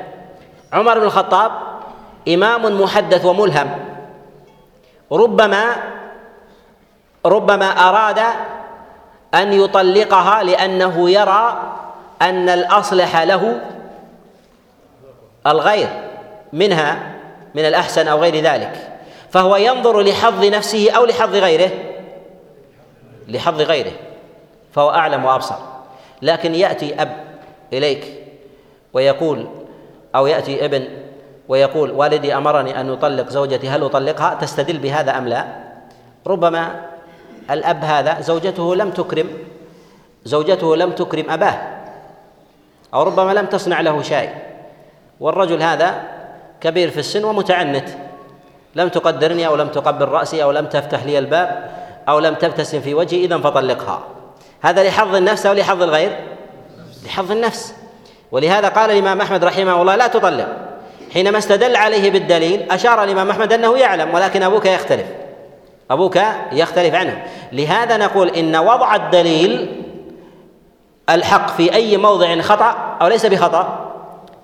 عمر 0.72 0.98
بن 0.98 1.04
الخطاب 1.04 1.52
إمام 2.28 2.80
محدث 2.80 3.24
وملهم. 3.24 3.70
ربما 5.12 5.64
ربما 7.26 7.66
أراد 7.66 8.20
أن 9.34 9.52
يطلقها 9.52 10.42
لأنه 10.42 11.10
يرى 11.10 11.58
أن 12.22 12.48
الأصلح 12.48 13.16
له 13.16 13.60
الغير 15.46 15.88
منها 16.52 17.19
من 17.54 17.64
الأحسن 17.64 18.08
أو 18.08 18.18
غير 18.18 18.36
ذلك. 18.44 18.98
فهو 19.30 19.56
ينظر 19.56 20.00
لحظ 20.00 20.44
نفسه 20.44 20.90
أو 20.90 21.04
لحظ 21.04 21.34
غيره. 21.34 21.70
لحظ 23.28 23.60
غيره. 23.60 23.92
فهو 24.72 24.90
أعلم 24.90 25.24
وأبصر. 25.24 25.56
لكن 26.22 26.54
يأتي 26.54 27.02
أب 27.02 27.24
إليك 27.72 28.04
ويقول 28.92 29.46
أو 30.14 30.26
يأتي 30.26 30.64
ابن 30.64 30.88
ويقول 31.48 31.90
والدي 31.90 32.34
أمرني 32.36 32.80
أن 32.80 32.90
أطلق 32.90 33.28
زوجتي 33.28 33.68
هل 33.68 33.84
أطلقها؟ 33.84 34.34
تستدل 34.34 34.78
بهذا 34.78 35.18
أم 35.18 35.28
لا؟ 35.28 35.46
ربما 36.26 36.86
الأب 37.50 37.84
هذا 37.84 38.20
زوجته 38.20 38.74
لم 38.74 38.90
تكرم 38.90 39.28
زوجته 40.24 40.76
لم 40.76 40.90
تكرم 40.92 41.30
أباه 41.30 41.58
أو 42.94 43.02
ربما 43.02 43.32
لم 43.34 43.46
تصنع 43.46 43.80
له 43.80 44.02
شيء. 44.02 44.30
والرجل 45.20 45.62
هذا 45.62 46.02
كبير 46.60 46.90
في 46.90 47.00
السن 47.00 47.24
ومتعنت 47.24 47.88
لم 48.74 48.88
تقدرني 48.88 49.46
أو 49.46 49.56
لم 49.56 49.68
تقبل 49.68 50.08
رأسي 50.08 50.42
أو 50.42 50.50
لم 50.50 50.66
تفتح 50.66 51.04
لي 51.04 51.18
الباب 51.18 51.70
أو 52.08 52.18
لم 52.18 52.34
تبتسم 52.34 52.80
في 52.80 52.94
وجهي 52.94 53.24
إذا 53.24 53.38
فطلقها. 53.38 54.02
هذا 54.60 54.88
لحظ 54.88 55.14
النفس 55.14 55.46
أو 55.46 55.52
لحظ 55.52 55.82
الغير؟ 55.82 56.20
لحظ 57.06 57.32
النفس. 57.32 57.74
ولهذا 58.32 58.68
قال 58.68 58.90
الإمام 58.90 59.20
أحمد 59.20 59.44
رحمه 59.44 59.82
الله 59.82 59.96
لا 59.96 60.06
تطلق. 60.06 60.48
حينما 61.12 61.38
استدل 61.38 61.76
عليه 61.76 62.10
بالدليل 62.10 62.72
أشار 62.72 63.04
الإمام 63.04 63.30
أحمد 63.30 63.52
أنه 63.52 63.78
يعلم 63.78 64.14
ولكن 64.14 64.42
أبوك 64.42 64.66
يختلف. 64.66 65.06
أبوك 65.90 66.18
يختلف 66.52 66.94
عنه. 66.94 67.24
لهذا 67.52 67.96
نقول 67.96 68.28
إن 68.28 68.56
وضع 68.56 68.94
الدليل 68.94 69.82
الحق 71.10 71.48
في 71.56 71.74
أي 71.74 71.96
موضع 71.96 72.40
خطأ 72.40 72.96
أو 73.02 73.08
ليس 73.08 73.26
بخطأ 73.26 73.92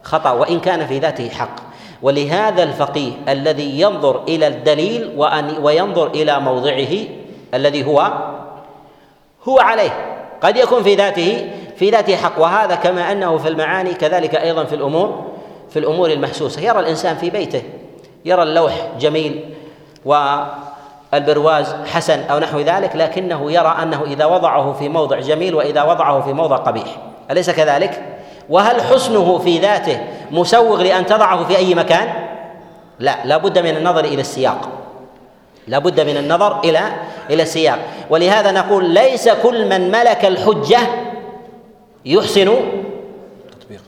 خطأ 0.02 0.30
وإن 0.30 0.60
كان 0.60 0.86
في 0.86 0.98
ذاته 0.98 1.28
حق. 1.28 1.56
ولهذا 2.06 2.62
الفقيه 2.62 3.12
الذي 3.28 3.80
ينظر 3.80 4.22
إلى 4.28 4.46
الدليل 4.46 5.12
وأن 5.16 5.58
وينظر 5.62 6.06
إلى 6.06 6.40
موضعه 6.40 6.94
الذي 7.54 7.86
هو 7.86 8.12
هو 9.48 9.58
عليه. 9.58 9.90
قد 10.40 10.56
يكون 10.56 10.82
في 10.82 10.94
ذاته 10.94 11.50
في 11.76 11.90
ذاته 11.90 12.16
حق. 12.16 12.40
وهذا 12.40 12.74
كما 12.74 13.12
أنه 13.12 13.38
في 13.38 13.48
المعاني 13.48 13.94
كذلك 13.94 14.34
أيضا 14.34 14.64
في 14.64 14.74
الأمور 14.74 15.24
في 15.70 15.78
الأمور 15.78 16.10
المحسوسة. 16.10 16.62
يرى 16.62 16.80
الإنسان 16.80 17.16
في 17.16 17.30
بيته. 17.30 17.62
يرى 18.24 18.42
اللوح 18.42 18.72
جميل 19.00 19.54
والبرواز 20.04 21.74
حسن 21.74 22.20
أو 22.20 22.38
نحو 22.38 22.60
ذلك 22.60 22.96
لكنه 22.96 23.52
يرى 23.52 23.76
أنه 23.82 24.04
إذا 24.04 24.24
وضعه 24.24 24.72
في 24.72 24.88
موضع 24.88 25.20
جميل 25.20 25.54
وإذا 25.54 25.82
وضعه 25.82 26.20
في 26.20 26.32
موضع 26.32 26.56
قبيح. 26.56 26.96
أليس 27.30 27.50
كذلك؟ 27.50 28.15
وهل 28.50 28.82
حسنه 28.82 29.38
في 29.38 29.58
ذاته 29.58 30.00
مسوغ 30.30 30.82
لأن 30.82 31.06
تضعه 31.06 31.44
في 31.44 31.56
أي 31.56 31.74
مكان؟ 31.74 32.08
لا 32.98 33.16
لا 33.24 33.36
بد 33.36 33.58
من 33.58 33.76
النظر 33.76 34.04
إلى 34.04 34.20
السياق. 34.20 34.68
لا 35.68 35.78
بد 35.78 36.00
من 36.00 36.16
النظر 36.16 36.60
إلى 36.64 36.80
إلى 37.30 37.42
السياق. 37.42 37.78
ولهذا 38.10 38.52
نقول 38.52 38.90
ليس 38.90 39.28
كل 39.28 39.68
من 39.68 39.90
ملك 39.90 40.24
الحجة 40.24 40.78
يحسن 42.04 42.54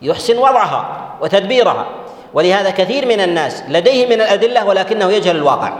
يحسن 0.02 0.38
وضعها 0.38 1.08
وتدبيرها. 1.20 1.86
ولهذا 2.34 2.70
كثير 2.70 3.06
من 3.06 3.20
الناس 3.20 3.62
لديه 3.68 4.06
من 4.06 4.12
الأدلة 4.12 4.66
ولكنه 4.66 5.12
يجهل 5.12 5.36
الواقع. 5.36 5.72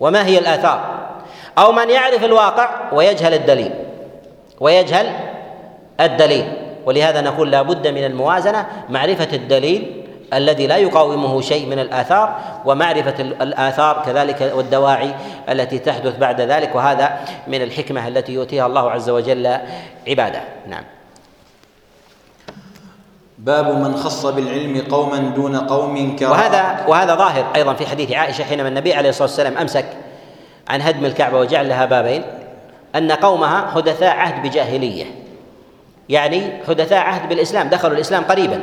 وما 0.00 0.26
هي 0.26 0.38
الآثار؟ 0.38 0.80
أو 1.58 1.72
من 1.72 1.90
يعرف 1.90 2.24
الواقع 2.24 2.92
ويجهل 2.92 3.34
الدليل. 3.34 3.74
ويجهل 4.60 5.12
الدليل. 6.00 6.52
ولهذا 6.88 7.20
نقول 7.20 7.50
لا 7.50 7.62
بد 7.62 7.86
من 7.88 8.04
الموازنة 8.04 8.66
معرفة 8.88 9.28
الدليل 9.32 10.04
الذي 10.34 10.66
لا 10.66 10.76
يقاومه 10.76 11.40
شيء 11.40 11.66
من 11.66 11.78
الآثار 11.78 12.38
ومعرفة 12.64 13.20
الآثار 13.20 14.02
كذلك 14.06 14.52
والدواعي 14.54 15.14
التي 15.48 15.78
تحدث 15.78 16.18
بعد 16.18 16.40
ذلك 16.40 16.74
وهذا 16.74 17.18
من 17.46 17.62
الحكمة 17.62 18.08
التي 18.08 18.32
يؤتيها 18.32 18.66
الله 18.66 18.90
عز 18.90 19.10
وجل 19.10 19.58
عباده. 20.08 20.40
نعم. 20.68 20.84
باب 23.38 23.78
من 23.78 23.96
خص 23.96 24.26
بالعلم 24.26 24.82
قوما 24.90 25.18
دون 25.18 25.56
قوم 25.56 26.16
كرام. 26.16 26.30
وهذا 26.30 26.84
وهذا 26.88 27.14
ظاهر 27.14 27.46
أيضا 27.56 27.74
في 27.74 27.86
حديث 27.86 28.12
عائشة 28.12 28.44
حينما 28.44 28.68
النبي 28.68 28.94
عليه 28.94 29.08
الصلاة 29.08 29.28
والسلام 29.28 29.58
أمسك 29.58 29.86
عن 30.68 30.82
هدم 30.82 31.04
الكعبة 31.04 31.38
وجعل 31.38 31.68
لها 31.68 31.84
بابين 31.84 32.22
أن 32.94 33.12
قومها 33.12 33.70
حدثاء 33.74 34.16
عهد 34.16 34.42
بجاهلية. 34.42 35.17
يعني 36.08 36.62
حدثاء 36.68 36.98
عهد 36.98 37.28
بالإسلام 37.28 37.68
دخلوا 37.68 37.94
الإسلام 37.94 38.24
قريبا. 38.24 38.60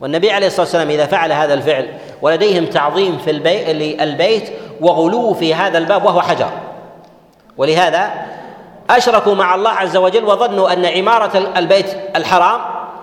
والنبي 0.00 0.30
عليه 0.30 0.46
الصلاة 0.46 0.62
والسلام 0.62 0.90
إذا 0.90 1.06
فعل 1.06 1.32
هذا 1.32 1.54
الفعل 1.54 1.88
ولديهم 2.22 2.66
تعظيم 2.66 3.18
في 3.18 3.30
البيت 3.30 3.68
للبيت 3.68 4.52
وغلو 4.80 5.34
في 5.34 5.54
هذا 5.54 5.78
الباب 5.78 6.04
وهو 6.04 6.20
حجر. 6.20 6.50
ولهذا 7.56 8.10
أشركوا 8.90 9.34
مع 9.34 9.54
الله 9.54 9.70
عز 9.70 9.96
وجل 9.96 10.24
وظنوا 10.24 10.72
أن 10.72 10.86
عمارة 10.86 11.52
البيت 11.56 11.86
الحرام 12.16 12.60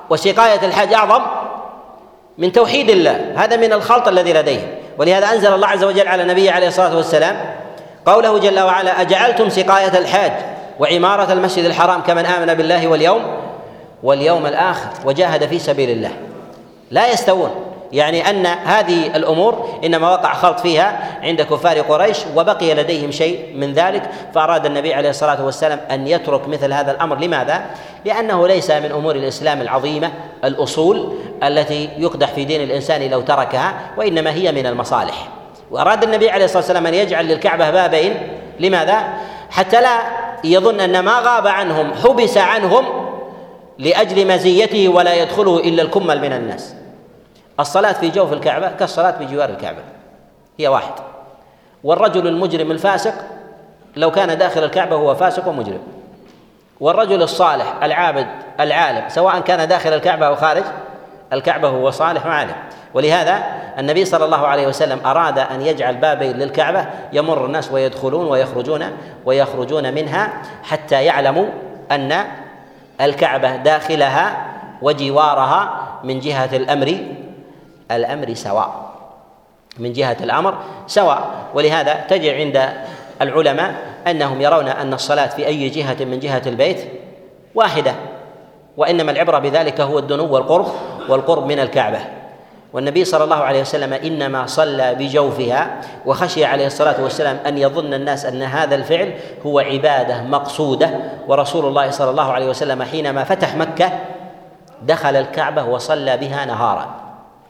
وسقايه 0.10 0.66
الحاج 0.68 0.94
أعظم 0.94 1.22
من 2.38 2.52
توحيد 2.52 2.90
الله. 2.90 3.34
هذا 3.36 3.58
من 3.58 3.74
الخلط 3.74 4.08
الذي 4.08 4.34
لديهم. 4.34 4.68
ولهذا 4.98 5.34
أنزل 5.34 5.54
الله 5.54 5.68
عز 5.68 5.84
وجل 5.84 6.08
على 6.08 6.24
النبي 6.24 6.50
عليه 6.50 6.68
الصلاة 6.68 6.96
والسلام 6.96 7.56
قوله 8.06 8.40
جل 8.40 8.60
وعلا 8.60 9.02
أجعلتم 9.02 9.50
سقايه 9.50 9.98
الحاج 9.98 10.32
وعمارة 10.80 11.34
المسجد 11.34 11.66
الحرام 11.66 12.02
كمن 12.02 12.26
آمن 12.26 12.54
بالله 12.54 12.88
واليوم 12.88 13.45
واليوم 14.06 14.46
الآخر 14.46 14.90
وجاهد 15.06 15.46
في 15.46 15.60
سبيل 15.60 15.90
الله. 15.90 16.12
لا 16.92 17.12
يستوون. 17.12 17.50
يعني 17.92 18.30
أن 18.30 18.46
هذه 18.46 19.16
الأمور 19.16 19.80
إنما 19.84 20.12
وقع 20.12 20.34
خلط 20.34 20.60
فيها 20.60 21.20
عند 21.24 21.42
كفار 21.42 21.80
قريش 21.80 22.18
وبقي 22.36 22.74
لديهم 22.74 23.12
شيء 23.12 23.56
من 23.56 23.74
ذلك. 23.74 24.10
فأراد 24.36 24.66
النبي 24.66 24.94
عليه 24.94 25.10
الصلاة 25.10 25.46
والسلام 25.46 25.80
أن 25.92 26.08
يترك 26.08 26.48
مثل 26.48 26.74
هذا 26.74 26.92
الأمر. 26.92 27.20
لماذا؟ 27.20 27.66
لأنه 28.06 28.48
ليس 28.48 28.72
من 28.72 28.92
أمور 28.92 29.16
الإسلام 29.16 29.62
العظيمة 29.62 30.12
الأصول 30.44 31.14
التي 31.44 31.90
يقدح 31.98 32.32
في 32.32 32.46
دين 32.46 32.62
الإنسان 32.62 33.10
لو 33.10 33.22
تركها 33.22 33.74
وإنما 33.98 34.32
هي 34.32 34.52
من 34.52 34.66
المصالح. 34.66 35.28
وأراد 35.72 36.04
النبي 36.04 36.30
عليه 36.30 36.46
الصلاة 36.46 36.62
والسلام 36.62 36.88
أن 36.88 36.94
يجعل 36.94 37.28
للكعبة 37.28 37.72
بابين. 37.72 38.14
لماذا؟ 38.60 39.04
حتى 39.50 39.82
لا 39.82 40.00
يظن 40.44 40.80
أن 40.80 41.00
ما 41.00 41.20
غاب 41.20 41.48
عنهم 41.48 41.94
حبس 41.94 42.38
عنهم 42.38 43.05
لأجل 43.80 44.28
مزيته 44.28 44.88
ولا 44.90 45.14
يدخله 45.14 45.60
إلا 45.60 45.84
الكمل 45.84 46.22
من 46.22 46.34
الناس. 46.34 46.76
الصلاة 47.60 47.92
في 47.92 48.10
جوف 48.10 48.34
الكعبة 48.34 48.70
كالصلاة 48.70 49.12
بجوار 49.12 49.50
الكعبة. 49.50 49.82
هي 50.60 50.68
واحد. 50.68 50.94
والرجل 51.84 52.28
المجرم 52.28 52.72
الفاسق 52.72 53.14
لو 53.96 54.12
كان 54.12 54.38
داخل 54.38 54.64
الكعبة 54.64 54.96
هو 54.96 55.16
فاسق 55.16 55.48
ومجرم. 55.48 55.82
والرجل 56.80 57.22
الصالح 57.22 57.84
العابد 57.84 58.28
العالم 58.60 59.10
سواء 59.10 59.40
كان 59.40 59.68
داخل 59.68 59.94
الكعبة 59.94 60.28
أو 60.28 60.36
خارج 60.36 60.64
الكعبة 61.34 61.68
هو 61.68 61.92
صالح 61.92 62.26
وعالم. 62.26 62.56
ولهذا 62.94 63.44
النبي 63.80 64.06
صلى 64.06 64.26
الله 64.26 64.48
عليه 64.48 64.68
وسلم 64.68 65.00
أراد 65.06 65.40
أن 65.40 65.62
يجعل 65.62 65.96
بابين 65.96 66.38
للكعبة 66.38 66.86
يمر 67.14 67.46
الناس 67.46 67.72
ويدخلون 67.72 68.28
ويخرجون 68.28 68.86
ويخرجون 69.26 69.94
منها 69.94 70.34
حتى 70.64 71.04
يعلموا 71.04 71.46
أن 71.92 72.26
الكعبة 73.02 73.56
داخلها 73.56 74.46
وجوارها 74.82 75.62
من 76.04 76.20
جهة 76.20 76.50
الأمر 76.54 76.98
الأمر 77.92 78.34
سواء 78.34 78.86
من 79.80 79.94
جهة 79.94 80.18
الأمر 80.22 80.58
سواء. 80.88 81.30
ولهذا 81.54 81.94
تجد 81.94 82.34
عند 82.34 82.70
العلماء 83.22 83.76
أنهم 84.08 84.42
يرون 84.42 84.68
أن 84.68 84.94
الصلاة 84.94 85.28
في 85.28 85.48
أي 85.48 85.70
جهة 85.70 86.06
من 86.06 86.20
جهة 86.20 86.42
البيت 86.46 86.80
واحدة 87.56 87.96
وإنما 88.78 89.12
العبرة 89.12 89.40
بذلك 89.40 89.82
هو 89.82 90.00
الدنو 90.00 90.34
والقرب 90.34 90.68
والقرب 91.10 91.46
من 91.46 91.60
الكعبة. 91.60 92.00
والنبي 92.76 93.06
صلى 93.06 93.24
الله 93.24 93.36
عليه 93.36 93.62
وسلم 93.62 93.94
إنما 93.94 94.46
صلى 94.46 94.96
بجوفها 94.96 95.82
وخشي 96.06 96.46
عليه 96.46 96.68
الصلاة 96.68 97.04
والسلام 97.04 97.38
أن 97.48 97.58
يظن 97.58 97.94
الناس 97.94 98.26
أن 98.26 98.42
هذا 98.44 98.76
الفعل 98.76 99.14
هو 99.46 99.60
عبادة 99.60 100.24
مقصودة. 100.24 100.90
ورسول 101.28 101.66
الله 101.66 101.90
صلى 101.90 102.10
الله 102.10 102.32
عليه 102.32 102.50
وسلم 102.50 102.84
حينما 102.84 103.24
فتح 103.24 103.56
مكة 103.56 104.00
دخل 104.82 105.16
الكعبة 105.16 105.64
وصلى 105.64 106.18
بها 106.18 106.46
نهارا 106.46 106.96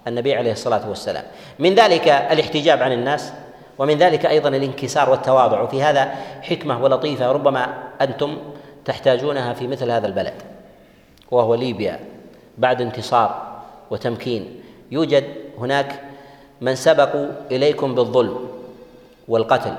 النبي 0.07 0.35
عليه 0.35 0.51
الصلاة 0.51 0.89
والسلام. 0.89 1.23
من 1.59 1.75
ذلك 1.75 2.07
الاحتجاب 2.07 2.83
عن 2.83 2.91
الناس 2.91 3.33
ومن 3.77 3.97
ذلك 3.97 4.25
أيضا 4.25 4.49
الانكسار 4.49 5.09
والتواضع. 5.09 5.61
وفي 5.61 5.83
هذا 5.83 6.11
حكمة 6.41 6.83
ولطيفة 6.83 7.31
ربما 7.31 7.73
أنتم 8.01 8.37
تحتاجونها 8.85 9.53
في 9.53 9.67
مثل 9.67 9.91
هذا 9.91 10.07
البلد 10.07 10.33
وهو 11.31 11.55
ليبيا 11.55 11.99
بعد 12.57 12.81
انتصار 12.81 13.41
وتمكين 13.91 14.64
يوجد 14.91 15.23
هناك 15.57 16.01
من 16.61 16.75
سبقوا 16.75 17.27
إليكم 17.51 17.95
بالظلم 17.95 18.49
والقتل 19.27 19.75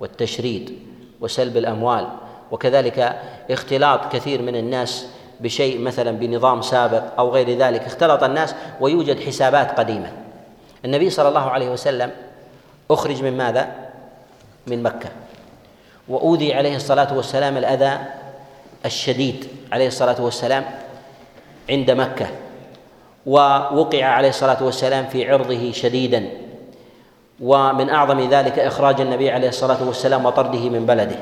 والتشريد 0.00 0.78
وسلب 1.20 1.56
الأموال 1.56 2.08
وكذلك 2.50 3.20
اختلاط 3.50 4.12
كثير 4.12 4.42
من 4.42 4.56
الناس 4.56 5.06
بشيء 5.40 5.80
مثلا 5.80 6.10
بنظام 6.10 6.62
سابق 6.62 7.02
أو 7.18 7.30
غير 7.30 7.58
ذلك 7.58 7.80
اختلط 7.80 8.22
الناس 8.22 8.54
ويوجد 8.80 9.20
حسابات 9.20 9.78
قديمة. 9.78 10.12
النبي 10.84 11.10
صلى 11.10 11.28
الله 11.28 11.50
عليه 11.50 11.70
وسلم 11.70 12.10
أخرج 12.90 13.22
من 13.22 13.36
ماذا؟ 13.36 13.68
من 14.66 14.82
مكة. 14.82 15.08
وأوذي 16.08 16.54
عليه 16.54 16.76
الصلاة 16.76 17.16
والسلام 17.16 17.56
الأذى 17.56 17.98
الشديد 18.84 19.46
عليه 19.72 19.86
الصلاة 19.86 20.22
والسلام 20.22 20.64
عند 21.70 21.90
مكة. 21.90 22.26
ووقع 23.26 24.04
عليه 24.04 24.28
الصلاة 24.28 24.62
والسلام 24.62 25.06
في 25.06 25.30
عرضه 25.30 25.72
شديدا. 25.72 26.28
ومن 27.40 27.90
أعظم 27.90 28.20
ذلك 28.20 28.58
إخراج 28.58 29.00
النبي 29.00 29.30
عليه 29.30 29.48
الصلاة 29.48 29.86
والسلام 29.86 30.26
وطرده 30.26 30.68
من 30.68 30.86
بلده. 30.86 31.16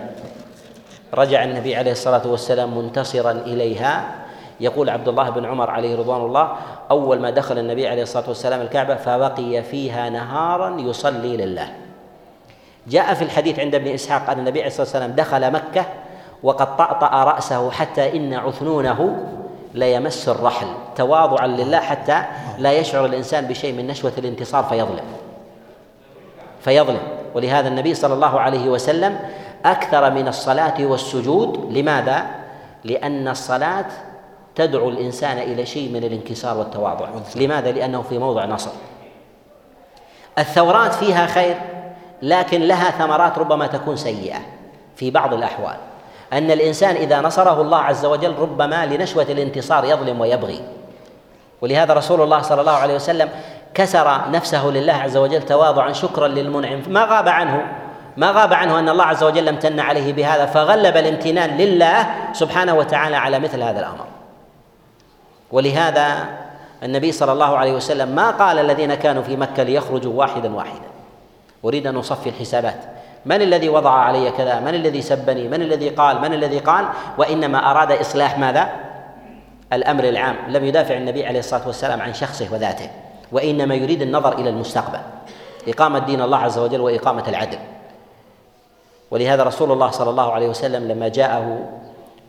رجع 1.14 1.44
النبي 1.44 1.76
عليه 1.76 1.92
الصلاة 1.92 2.26
والسلام 2.26 2.78
منتصرا 2.78 3.30
إليها. 3.30 4.14
يقول 4.60 4.90
عبد 4.90 5.08
الله 5.08 5.30
بن 5.30 5.44
عمر 5.44 5.70
عليه 5.70 5.96
رضوان 5.96 6.20
الله 6.20 6.52
أول 6.90 7.20
ما 7.20 7.30
دخل 7.30 7.58
النبي 7.58 7.88
عليه 7.88 8.02
الصلاة 8.02 8.28
والسلام 8.28 8.60
الكعبة 8.60 8.94
فبقي 8.94 9.62
فيها 9.62 10.10
نهارا 10.10 10.80
يصلي 10.80 11.36
لله. 11.36 11.68
جاء 12.86 13.14
في 13.14 13.22
الحديث 13.22 13.58
عند 13.58 13.74
ابن 13.74 13.88
إسحاق 13.88 14.30
أن 14.30 14.38
النبي 14.38 14.58
عليه 14.58 14.68
الصلاة 14.68 14.86
والسلام 14.86 15.10
دخل 15.12 15.52
مكة 15.52 15.86
وقد 16.42 16.76
طأطأ 16.76 17.24
رأسه 17.24 17.70
حتى 17.70 18.16
إن 18.16 18.34
عثنونه 18.34 19.26
ليمس 19.74 20.28
الرحل 20.28 20.66
تواضعا 20.96 21.46
لله 21.46 21.80
حتى 21.80 22.22
لا 22.58 22.72
يشعر 22.72 23.06
الإنسان 23.06 23.46
بشيء 23.46 23.74
من 23.74 23.86
نشوة 23.86 24.12
الانتصار 24.18 24.64
فيظلم. 24.64 25.04
فيظلم. 26.60 27.00
ولهذا 27.34 27.68
النبي 27.68 27.94
صلى 27.94 28.14
الله 28.14 28.40
عليه 28.40 28.68
وسلم 28.68 29.18
أكثر 29.64 30.10
من 30.10 30.28
الصلاة 30.28 30.84
والسجود. 30.84 31.72
لماذا؟ 31.72 32.26
لأن 32.84 33.28
الصلاة 33.28 33.86
تدعو 34.54 34.88
الإنسان 34.88 35.38
إلى 35.38 35.66
شيء 35.66 35.92
من 35.92 36.04
الانكسار 36.04 36.58
والتواضع. 36.58 37.08
لماذا؟ 37.36 37.72
لأنه 37.72 38.02
في 38.02 38.18
موضع 38.18 38.44
نصر. 38.44 38.70
الثورات 40.38 40.94
فيها 40.94 41.26
خير 41.26 41.56
لكن 42.22 42.60
لها 42.60 42.90
ثمرات 42.90 43.38
ربما 43.38 43.66
تكون 43.66 43.96
سيئة 43.96 44.38
في 44.96 45.10
بعض 45.10 45.34
الأحوال. 45.34 45.76
أن 46.32 46.50
الإنسان 46.50 46.96
إذا 46.96 47.20
نصره 47.20 47.60
الله 47.60 47.78
عز 47.78 48.04
وجل 48.04 48.34
ربما 48.38 48.86
لنشوة 48.86 49.22
الانتصار 49.22 49.84
يظلم 49.84 50.20
ويبغي. 50.20 50.60
ولهذا 51.60 51.94
رسول 51.94 52.20
الله 52.22 52.42
صلى 52.42 52.60
الله 52.60 52.72
عليه 52.72 52.94
وسلم 52.94 53.28
كسر 53.74 54.30
نفسه 54.30 54.66
لله 54.66 54.92
عز 54.92 55.16
وجل 55.16 55.42
تواضعا 55.42 55.92
شكرا 55.92 56.28
للمنعم. 56.28 56.82
ما 56.88 57.04
غاب 57.04 57.28
عنه؟ 57.28 57.66
ما 58.16 58.30
غاب 58.30 58.52
عنه 58.52 58.78
أن 58.78 58.88
الله 58.88 59.04
عز 59.04 59.24
وجل 59.24 59.48
امتن 59.48 59.80
عليه 59.80 60.12
بهذا 60.12 60.46
فغلب 60.46 60.96
الامتنان 60.96 61.56
لله 61.56 62.06
سبحانه 62.32 62.74
وتعالى 62.74 63.16
على 63.16 63.38
مثل 63.38 63.62
هذا 63.62 63.78
الأمر. 63.80 64.06
ولهذا 65.52 66.28
النبي 66.82 67.12
صلى 67.12 67.32
الله 67.32 67.58
عليه 67.58 67.72
وسلم 67.72 68.08
ما 68.08 68.30
قال 68.30 68.58
الذين 68.58 68.94
كانوا 68.94 69.22
في 69.22 69.36
مكة 69.36 69.62
ليخرجوا 69.62 70.12
واحدا 70.14 70.54
واحدا. 70.54 70.90
أريد 71.64 71.86
أن 71.86 71.96
أصفي 71.96 72.28
الحسابات. 72.28 72.99
من 73.26 73.42
الذي 73.42 73.68
وضع 73.68 73.90
علي 73.90 74.30
كذا؟ 74.30 74.60
من 74.60 74.74
الذي 74.74 75.02
سبني؟ 75.02 75.48
من 75.48 75.62
الذي 75.62 75.88
قال؟ 75.88 76.20
من 76.20 76.32
الذي 76.32 76.58
قال؟ 76.58 76.84
وإنما 77.18 77.70
أراد 77.70 77.92
إصلاح 77.92 78.38
ماذا؟ 78.38 78.70
الأمر 79.72 80.04
العام. 80.04 80.36
لم 80.48 80.64
يدافع 80.64 80.96
النبي 80.96 81.26
عليه 81.26 81.38
الصلاة 81.38 81.66
والسلام 81.66 82.02
عن 82.02 82.14
شخصه 82.14 82.54
وذاته 82.54 82.90
وإنما 83.32 83.74
يريد 83.74 84.02
النظر 84.02 84.38
إلى 84.38 84.50
المستقبل. 84.50 85.00
إقامة 85.68 85.98
دين 85.98 86.22
الله 86.22 86.38
عز 86.38 86.58
وجل 86.58 86.80
وإقامة 86.80 87.28
العدل. 87.28 87.58
ولهذا 89.10 89.42
رسول 89.42 89.72
الله 89.72 89.90
صلى 89.90 90.10
الله 90.10 90.32
عليه 90.32 90.48
وسلم 90.48 90.88
لما 90.88 91.08
جاءه 91.08 91.68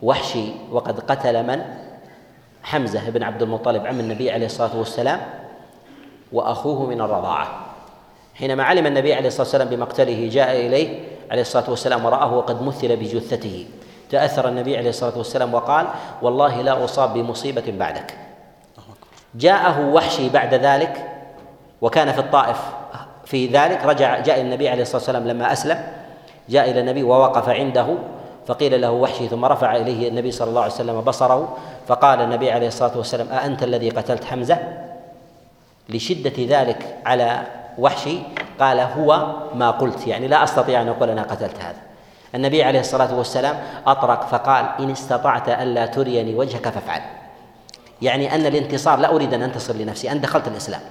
وحشي 0.02 0.52
وقد 0.72 1.00
قتل 1.00 1.48
من؟ 1.48 1.62
حمزة 2.64 3.10
بن 3.10 3.24
عبد 3.24 3.42
المطلب 3.42 3.86
عم 3.86 4.00
النبي 4.00 4.32
عليه 4.32 4.46
الصلاة 4.46 4.78
والسلام 4.78 5.20
وأخوه 6.32 6.86
من 6.86 7.02
الرضاعة. 7.02 7.71
حينما 8.42 8.64
علم 8.64 8.86
النبي 8.86 9.14
عليه 9.14 9.28
الصلاة 9.28 9.44
والسلام 9.44 9.68
بمقتله 9.70 10.30
جاء 10.32 10.66
إليه 10.66 11.00
عليه 11.32 11.42
الصلاة 11.42 11.70
والسلام 11.70 12.06
ورآه 12.06 12.34
وقد 12.34 12.62
مثل 12.62 12.96
بجثته. 12.96 13.66
تأثر 14.10 14.48
النبي 14.48 14.78
عليه 14.78 14.90
الصلاة 14.90 15.18
والسلام 15.18 15.54
وقال 15.54 15.88
والله 16.22 16.62
لا 16.62 16.86
أصاب 16.86 17.14
بمصيبة 17.14 17.64
بعدك. 17.80 18.18
جاءه 19.36 19.90
وحشي 19.90 20.30
بعد 20.30 20.54
ذلك 20.54 21.12
وكان 21.82 22.12
في 22.12 22.20
الطائف 22.20 22.58
في 23.26 23.48
ذلك 23.48 23.86
رجع 23.86 24.20
جاء 24.20 24.42
النبي 24.42 24.70
عليه 24.70 24.82
الصلاة 24.82 24.98
والسلام 24.98 25.28
لما 25.28 25.52
أسلم 25.52 25.84
جاء 26.50 26.72
إلى 26.72 26.80
النبي 26.80 27.04
ووقف 27.04 27.50
عنده 27.50 27.88
فقيل 28.48 28.82
له 28.82 28.92
وحشي 28.92 29.28
ثم 29.28 29.46
رفع 29.46 29.76
إليه 29.76 30.10
النبي 30.10 30.32
صلى 30.32 30.50
الله 30.50 30.62
عليه 30.62 30.74
وسلم 30.74 31.02
بصره 31.02 31.58
فقال 31.88 32.22
النبي 32.22 32.52
عليه 32.52 32.68
الصلاة 32.68 32.98
والسلام 32.98 33.28
أأنت 33.28 33.64
الذي 33.64 33.90
قتلت 33.90 34.24
حمزة؟ 34.24 34.58
لشدة 35.90 36.34
ذلك 36.40 36.98
على 37.06 37.42
وحشي 37.78 38.20
قال 38.60 38.80
هو 38.80 39.36
ما 39.56 39.72
قلت 39.72 40.08
يعني 40.08 40.28
لا 40.28 40.44
أستطيع 40.44 40.82
أن 40.82 40.88
أقول 40.88 41.10
أنا 41.10 41.22
قتلت 41.22 41.56
هذا. 41.62 41.78
النبي 42.36 42.64
عليه 42.64 42.80
الصلاة 42.80 43.18
والسلام 43.18 43.60
أطرق 43.88 44.28
فقال 44.28 44.66
إن 44.80 44.92
استطعت 44.92 45.50
ألا 45.50 45.86
تريني 45.86 46.36
وجهك 46.36 46.70
فافعل. 46.70 47.02
يعني 48.02 48.36
أن 48.36 48.46
الانتصار 48.46 49.00
لا 49.00 49.16
أريد 49.16 49.34
أن 49.34 49.42
أنتصر 49.42 49.74
لنفسي 49.74 50.12
انت 50.12 50.24
دخلت 50.24 50.48
الإسلام. 50.48 50.82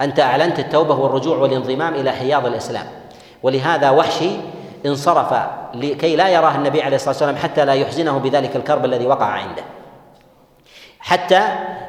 أنت 0.00 0.20
أعلنت 0.20 0.58
التوبة 0.58 0.94
والرجوع 0.94 1.36
والانضمام 1.36 1.94
إلى 1.94 2.12
حياض 2.12 2.46
الإسلام. 2.46 2.86
ولهذا 3.42 3.90
وحشي 3.90 4.30
انصرف 4.86 5.34
لكي 5.74 6.16
لا 6.16 6.28
يراه 6.28 6.54
النبي 6.54 6.82
عليه 6.82 6.96
الصلاة 6.96 7.10
والسلام 7.10 7.36
حتى 7.36 7.64
لا 7.64 7.72
يحزنه 7.72 8.18
بذلك 8.18 8.56
الكرب 8.56 8.84
الذي 8.84 9.06
وقع 9.06 9.26
عنده. 9.26 9.62
حتى 11.00 11.40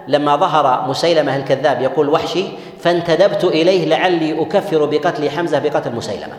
لما 0.08 0.36
ظهر 0.36 0.90
مسيلمة 0.90 1.36
الكذاب 1.36 1.82
يقول 1.82 2.10
وحشي 2.10 2.46
فانتدبت 2.84 3.44
إليه 3.44 3.86
لعلي 3.86 4.42
أكفر 4.42 4.86
بقتل 4.86 5.30
حمزة 5.30 5.60
بقتل 5.60 5.96
مسيلمة. 5.96 6.34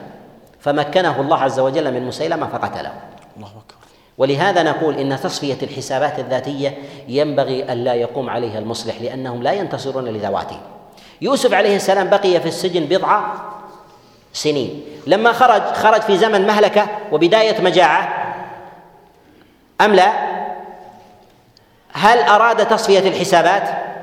فمكنه 0.60 1.20
الله 1.20 1.38
عز 1.38 1.60
وجل 1.60 1.94
من 1.94 2.06
مسيلمة 2.06 2.46
فقتله. 2.46 2.92
الله 3.36 3.48
أكبر. 3.48 3.84
ولهذا 4.18 4.62
نقول 4.62 4.98
إن 4.98 5.20
تصفية 5.20 5.58
الحسابات 5.62 6.18
الذاتية 6.18 6.78
ينبغي 7.08 7.72
أن 7.72 7.84
لا 7.84 7.94
يقوم 7.94 8.30
عليها 8.30 8.58
المصلح 8.58 9.00
لأنهم 9.00 9.42
لا 9.42 9.52
ينتصرون 9.52 10.04
لذواتهم. 10.04 10.60
يوسف 11.20 11.54
عليه 11.54 11.76
السلام 11.76 12.08
بقي 12.08 12.40
في 12.40 12.48
السجن 12.48 12.84
بضع 12.84 13.20
سنين. 14.32 14.82
لما 15.06 15.32
خرج 15.32 15.62
خرج 15.62 16.00
في 16.00 16.16
زمن 16.18 16.46
مهلكة 16.46 16.86
وبداية 17.12 17.60
مجاعة. 17.60 18.34
أم 19.80 19.94
لا؟ 19.94 20.12
هل 21.92 22.18
أراد 22.18 22.68
تصفية 22.68 23.08
الحسابات؟ 23.08 23.93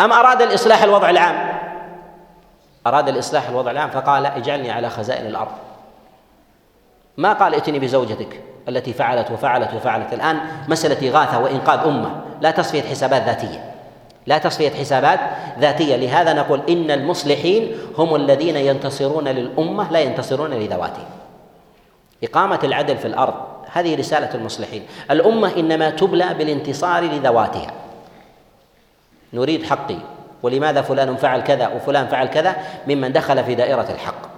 أم 0.00 0.12
أراد 0.12 0.42
الإصلاح 0.42 0.82
الوضع 0.82 1.10
العام؟ 1.10 1.60
أراد 2.86 3.08
الإصلاح 3.08 3.48
الوضع 3.48 3.70
العام 3.70 3.90
فقال 3.90 4.26
اجعلني 4.26 4.70
على 4.70 4.90
خزائن 4.90 5.26
الأرض. 5.26 5.52
ما 7.16 7.32
قال 7.32 7.54
ائتني 7.54 7.78
بزوجتك 7.78 8.40
التي 8.68 8.92
فعلت 8.92 9.30
وفعلت 9.30 9.74
وفعلت. 9.74 10.12
الآن 10.12 10.40
مسألة 10.68 11.10
إغاثة 11.10 11.38
وإنقاذ 11.38 11.78
أمة. 11.78 12.10
لا 12.40 12.50
تصفية 12.50 12.82
حسابات 12.82 13.22
ذاتية. 13.22 13.74
لا 14.26 14.38
تصفية 14.38 14.70
حسابات 14.70 15.20
ذاتية. 15.58 15.96
لهذا 15.96 16.32
نقول 16.32 16.62
إن 16.68 16.90
المصلحين 16.90 17.76
هم 17.98 18.14
الذين 18.14 18.56
ينتصرون 18.56 19.28
للأمة 19.28 19.92
لا 19.92 20.00
ينتصرون 20.00 20.50
لذواتهم. 20.50 21.06
إقامة 22.24 22.60
العدل 22.64 22.96
في 22.96 23.04
الأرض 23.04 23.34
هذه 23.72 23.96
رسالة 23.96 24.34
المصلحين. 24.34 24.86
الأمة 25.10 25.52
إنما 25.56 25.90
تبلى 25.90 26.34
بالانتصار 26.34 27.02
لذواتها. 27.02 27.79
نريد 29.32 29.64
حقي 29.64 29.96
ولماذا 30.42 30.82
فلان 30.82 31.16
فعل 31.16 31.40
كذا 31.40 31.68
وفلان 31.68 32.06
فعل 32.06 32.26
كذا؟ 32.26 32.56
ممن 32.88 33.12
دخل 33.12 33.44
في 33.44 33.54
دائرة 33.54 33.86
الحق. 33.90 34.30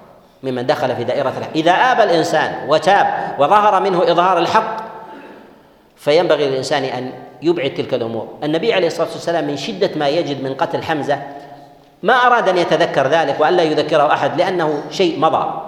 ممن 0.43 0.67
دخل 0.67 0.97
في 0.97 1.05
دائرة 1.05 1.33
الحق. 1.39 1.51
إذا 1.55 1.73
آب 1.73 2.01
الإنسان 2.01 2.69
وتاب 2.69 3.07
وظهر 3.39 3.83
منه 3.83 4.03
إظهار 4.03 4.39
الحق 4.39 4.77
فينبغي 5.97 6.49
للإنسان 6.49 6.85
أن 6.85 7.13
يبعد 7.43 7.75
تلك 7.75 7.95
الأمور. 7.95 8.29
النبي 8.45 8.75
عليه 8.75 8.87
الصلاة 8.87 9.09
والسلام 9.09 9.45
من 9.47 9.57
شدة 9.57 9.91
ما 9.97 10.09
يجد 10.09 10.43
من 10.43 10.55
قتل 10.55 10.83
حمزة 10.83 11.19
ما 12.03 12.15
أراد 12.15 12.49
أن 12.49 12.59
يتذكر 12.59 13.07
ذلك 13.07 13.41
وألا 13.41 13.63
يذكره 13.63 14.13
أحد 14.13 14.39
لأنه 14.39 14.83
شيء 14.91 15.19
مضى. 15.19 15.63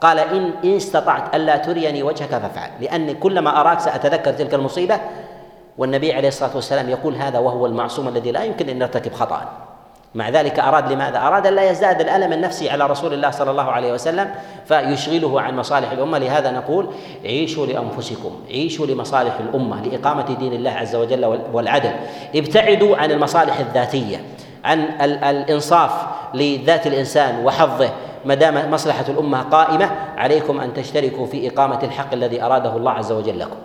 قال 0.00 0.18
إن 0.18 0.50
إن 0.64 0.76
استطعت 0.76 1.34
ألا 1.34 1.56
تريني 1.56 2.02
وجهك 2.02 2.28
فافعل 2.28 2.70
لأني 2.80 3.14
كلما 3.14 3.60
أراك 3.60 3.80
سأتذكر 3.80 4.32
تلك 4.32 4.54
المصيبة 4.54 5.00
والنبي 5.78 6.12
عليه 6.12 6.28
الصلاة 6.28 6.54
والسلام 6.54 6.88
يقول 6.88 7.14
هذا 7.14 7.38
وهو 7.38 7.66
المعصوم 7.66 8.08
الذي 8.08 8.32
لا 8.32 8.44
يمكن 8.44 8.68
أن 8.68 8.80
يرتكب 8.80 9.12
خطأ. 9.12 9.48
مع 10.14 10.28
ذلك 10.28 10.58
أراد 10.58 10.92
لماذا؟ 10.92 11.18
أراد 11.18 11.46
أن 11.46 11.54
لا 11.54 11.70
يزداد 11.70 12.00
الألم 12.00 12.32
النفسي 12.32 12.70
على 12.70 12.86
رسول 12.86 13.12
الله 13.14 13.30
صلى 13.30 13.50
الله 13.50 13.70
عليه 13.70 13.92
وسلم 13.92 14.30
فيشغله 14.66 15.40
عن 15.40 15.56
مصالح 15.56 15.90
الأمة. 15.90 16.18
لهذا 16.18 16.50
نقول 16.50 16.88
عيشوا 17.24 17.66
لأنفسكم 17.66 18.30
عيشوا 18.48 18.86
لمصالح 18.86 19.38
الأمة 19.38 19.82
لإقامة 19.82 20.34
دين 20.38 20.52
الله 20.52 20.70
عز 20.70 20.96
وجل 20.96 21.40
والعدل. 21.52 21.90
ابتعدوا 22.34 22.96
عن 22.96 23.10
المصالح 23.10 23.58
الذاتية 23.58 24.24
عن 24.64 24.80
الإنصاف 25.24 25.90
لذات 26.34 26.86
الإنسان 26.86 27.44
وحظه. 27.44 27.90
ما 28.24 28.34
دام 28.34 28.70
مصلحة 28.70 29.04
الأمة 29.08 29.42
قائمة 29.42 29.90
عليكم 30.16 30.60
أن 30.60 30.74
تشتركوا 30.74 31.26
في 31.26 31.48
إقامة 31.48 31.82
الحق 31.82 32.12
الذي 32.12 32.42
أراده 32.42 32.76
الله 32.76 32.90
عز 32.90 33.12
وجل 33.12 33.38
لكم. 33.38 33.56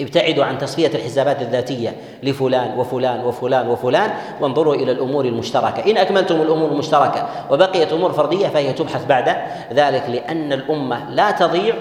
ابتعدوا 0.00 0.44
عن 0.44 0.58
تصفية 0.58 0.86
الحسابات 0.86 1.42
الذاتية 1.42 1.96
لفلان 2.22 2.78
وفلان 2.78 3.24
وفلان 3.24 3.68
وفلان 3.68 4.10
وانظروا 4.40 4.74
إلى 4.74 4.92
الأمور 4.92 5.24
المشتركة. 5.24 5.90
إن 5.90 5.96
أكملتم 5.96 6.42
الأمور 6.42 6.70
المشتركة 6.72 7.28
وبقيت 7.50 7.92
أمور 7.92 8.12
فردية 8.12 8.48
فهي 8.48 8.72
تبحث 8.72 9.06
بعد 9.06 9.36
ذلك 9.72 10.04
لأن 10.08 10.52
الأمة 10.52 11.10
لا 11.10 11.30
تضيع 11.30 11.74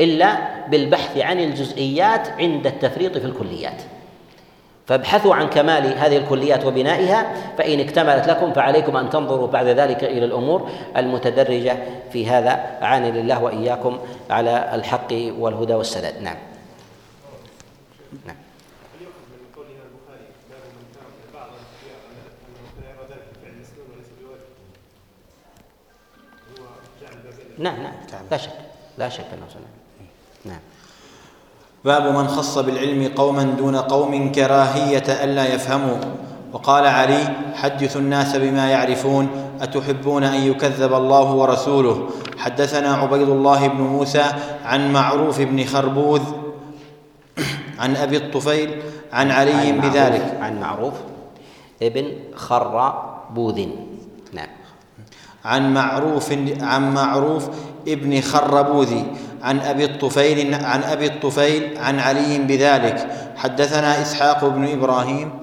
إلا 0.00 0.36
بالبحث 0.68 1.18
عن 1.18 1.40
الجزئيات 1.40 2.28
عند 2.38 2.66
التفريط 2.66 3.18
في 3.18 3.24
الكليات. 3.24 3.82
فابحثوا 4.86 5.34
عن 5.34 5.48
كمال 5.48 5.98
هذه 5.98 6.16
الكليات 6.16 6.64
وبنائها 6.64 7.26
فإن 7.58 7.80
اكتملت 7.80 8.28
لكم 8.28 8.52
فعليكم 8.52 8.96
أن 8.96 9.10
تنظروا 9.10 9.46
بعد 9.46 9.66
ذلك 9.66 10.04
إلى 10.04 10.24
الأمور 10.24 10.68
المتدرجة 10.96 11.76
في 12.12 12.26
هذا. 12.26 12.60
أعاني 12.82 13.10
لله 13.10 13.42
وإياكم 13.42 13.98
على 14.30 14.70
الحق 14.74 15.12
والهدى 15.38 15.74
والسداد. 15.74 16.22
نعم. 16.22 16.36
نعم. 18.26 18.36
نعم 27.58 27.82
نعم 27.82 27.92
لا 28.30 28.36
شك 28.36 28.50
لا 28.98 29.08
شك 29.08 29.26
أنه 29.32 29.66
نعم. 30.44 30.60
باب 31.84 32.02
من 32.16 32.28
خص 32.28 32.58
بالعلم 32.58 33.12
قوما 33.16 33.42
دون 33.42 33.76
قوم 33.76 34.32
كراهية 34.32 35.24
ألا 35.24 35.54
يفهموا. 35.54 35.96
وقال 36.52 36.86
علي 36.86 37.36
حدثوا 37.54 38.00
الناس 38.00 38.36
بما 38.36 38.70
يعرفون 38.70 39.28
أتحبون 39.60 40.24
أن 40.24 40.46
يكذب 40.46 40.94
الله 40.94 41.32
ورسوله؟ 41.32 42.08
حدثنا 42.38 42.94
عبيد 42.94 43.28
الله 43.28 43.66
بن 43.68 43.80
موسى 43.80 44.24
عن 44.64 44.92
معروف 44.92 45.40
بن 45.40 45.64
خربوذ 45.64 46.41
عن 47.78 47.96
أبي 47.96 48.16
الطفيل 48.16 48.82
عن 49.12 49.30
علي 49.30 49.52
عن 49.70 49.80
بذلك. 49.80 50.38
عن 50.40 50.60
معروف. 50.60 50.94
ابن 51.82 52.12
خربوذ 52.34 53.66
نعم. 54.32 54.48
عن 55.44 55.74
معروف 55.74 56.32
عن 56.60 56.94
معروف 56.94 57.48
ابن 57.88 58.20
خربوذ 58.20 58.92
عن 59.42 59.58
أبي 59.58 59.84
الطفيل 59.84 60.54
عن 60.54 60.82
أبي 60.82 61.06
الطفيل 61.06 61.78
عن 61.78 61.98
علي 61.98 62.38
بذلك. 62.38 63.06
حدثنا 63.36 64.02
إسحاق 64.02 64.44
بن 64.48 64.68
إبراهيم 64.68 65.41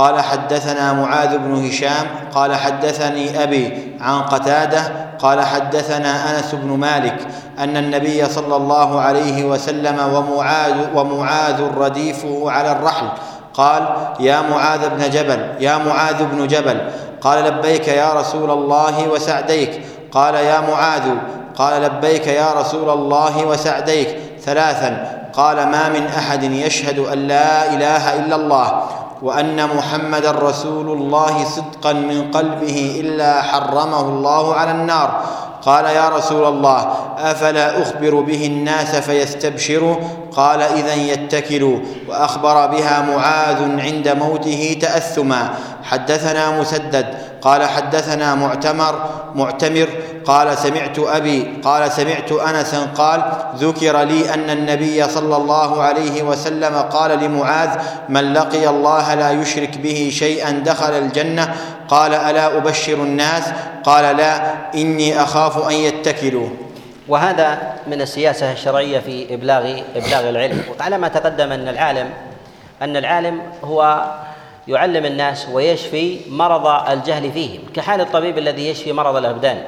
قال 0.00 0.20
حدثنا 0.20 0.92
معاذ 0.92 1.38
بن 1.38 1.66
هشام 1.66 2.06
قال 2.34 2.56
حدثني 2.56 3.42
أبي 3.42 3.96
عن 4.00 4.22
قتادة 4.22 4.92
قال 5.18 5.40
حدثنا 5.40 6.36
أنس 6.36 6.54
بن 6.54 6.68
مالك 6.68 7.26
أن 7.58 7.76
النبي 7.76 8.24
صلى 8.24 8.56
الله 8.56 9.00
عليه 9.00 9.44
وسلم 9.44 9.98
ومعاذ 10.14 10.74
ومعاذ 10.94 11.62
رديفه 11.78 12.50
على 12.50 12.72
الرحل. 12.72 13.06
قال 13.54 13.88
يا 14.20 14.40
معاذ 14.40 14.88
بن 14.88 15.10
جبل 15.10 15.48
يا 15.60 15.78
معاذ 15.78 16.24
بن 16.24 16.46
جبل. 16.46 16.80
قال 17.20 17.44
لبيك 17.44 17.88
يا 17.88 18.12
رسول 18.12 18.50
الله 18.50 19.08
وسعديك. 19.08 19.82
قال 20.12 20.34
يا 20.34 20.60
معاذ. 20.60 21.02
قال 21.56 21.82
لبيك 21.82 22.26
يا 22.26 22.52
رسول 22.60 22.90
الله 22.90 23.46
وسعديك. 23.46 24.16
ثلاثا 24.44 25.20
قال 25.32 25.56
ما 25.56 25.88
من 25.88 26.06
أحد 26.06 26.42
يشهد 26.42 26.98
أن 26.98 27.18
لا 27.18 27.72
إله 27.74 28.14
إلا 28.14 28.36
الله. 28.36 28.99
وأن 29.22 29.66
محمدا 29.76 30.30
رسول 30.30 30.90
الله 30.98 31.44
صدقا 31.44 31.92
من 31.92 32.30
قلبه 32.30 32.96
إلا 33.00 33.42
حرمه 33.42 34.00
الله 34.00 34.54
على 34.54 34.70
النار. 34.70 35.22
قال 35.62 35.84
يا 35.84 36.08
رسول 36.08 36.44
الله 36.44 36.92
أفلا 37.18 37.82
أخبر 37.82 38.20
به 38.20 38.46
الناس 38.46 38.96
فيستبشروا 38.96 39.96
قال 40.32 40.62
اذا 40.62 40.94
يتكلوا 40.94 41.78
وأخبر 42.08 42.66
بها 42.66 43.00
معاذ 43.00 43.80
عند 43.80 44.08
موته 44.08 44.78
تأثما. 44.80 45.54
حدثنا 45.82 46.60
مسدد. 46.60 47.29
قال 47.42 47.64
حدثنا 47.64 48.34
معتمر 48.34 49.10
معتمر 49.34 49.88
قال 50.24 50.58
سمعت 50.58 50.98
أبي 50.98 51.48
قال 51.64 51.92
سمعت 51.92 52.32
انسا 52.32 52.86
قال 52.94 53.22
ذكر 53.56 54.02
لي 54.02 54.34
أن 54.34 54.50
النبي 54.50 55.08
صلى 55.08 55.36
الله 55.36 55.82
عليه 55.82 56.22
وسلم 56.22 56.74
قال 56.76 57.18
لمعاذ 57.24 57.70
من 58.08 58.32
لقي 58.32 58.68
الله 58.68 59.14
لا 59.14 59.30
يشرك 59.30 59.78
به 59.78 60.10
شيئا 60.12 60.50
دخل 60.50 60.92
الجنة. 60.92 61.54
قال 61.88 62.14
ألا 62.14 62.56
أبشر 62.56 62.94
الناس؟ 62.94 63.44
قال 63.84 64.16
لا 64.16 64.54
إني 64.74 65.22
أخاف 65.22 65.68
أن 65.68 65.74
يتكلوا. 65.74 66.48
وهذا 67.08 67.58
من 67.86 68.00
السياسة 68.00 68.52
الشرعية 68.52 68.98
في 68.98 69.34
إبلاغ 69.34 69.80
إبلاغ 69.96 70.28
العلم. 70.28 70.62
وعلى 70.80 70.98
ما 70.98 71.08
تقدم 71.08 71.52
أن 71.52 71.68
العالم 71.68 72.10
أن 72.82 72.96
العالم 72.96 73.40
هو 73.64 74.04
يعلم 74.68 75.04
الناس 75.06 75.48
ويشفي 75.52 76.20
مرض 76.28 76.66
الجهل 76.90 77.32
فيهم 77.32 77.60
كحال 77.74 78.00
الطبيب 78.00 78.38
الذي 78.38 78.68
يشفي 78.68 78.92
مرض 78.92 79.16
الأبدان. 79.16 79.62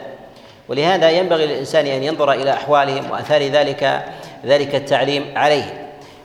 ولهذا 0.69 1.11
ينبغي 1.11 1.47
للإنسان 1.47 1.87
أن 1.87 2.03
ينظر 2.03 2.33
إلى 2.33 2.53
أحوالهم 2.53 3.11
وأثار 3.11 3.43
ذلك 3.43 4.05
ذلك 4.47 4.75
التعليم 4.75 5.33
عليهم 5.37 5.75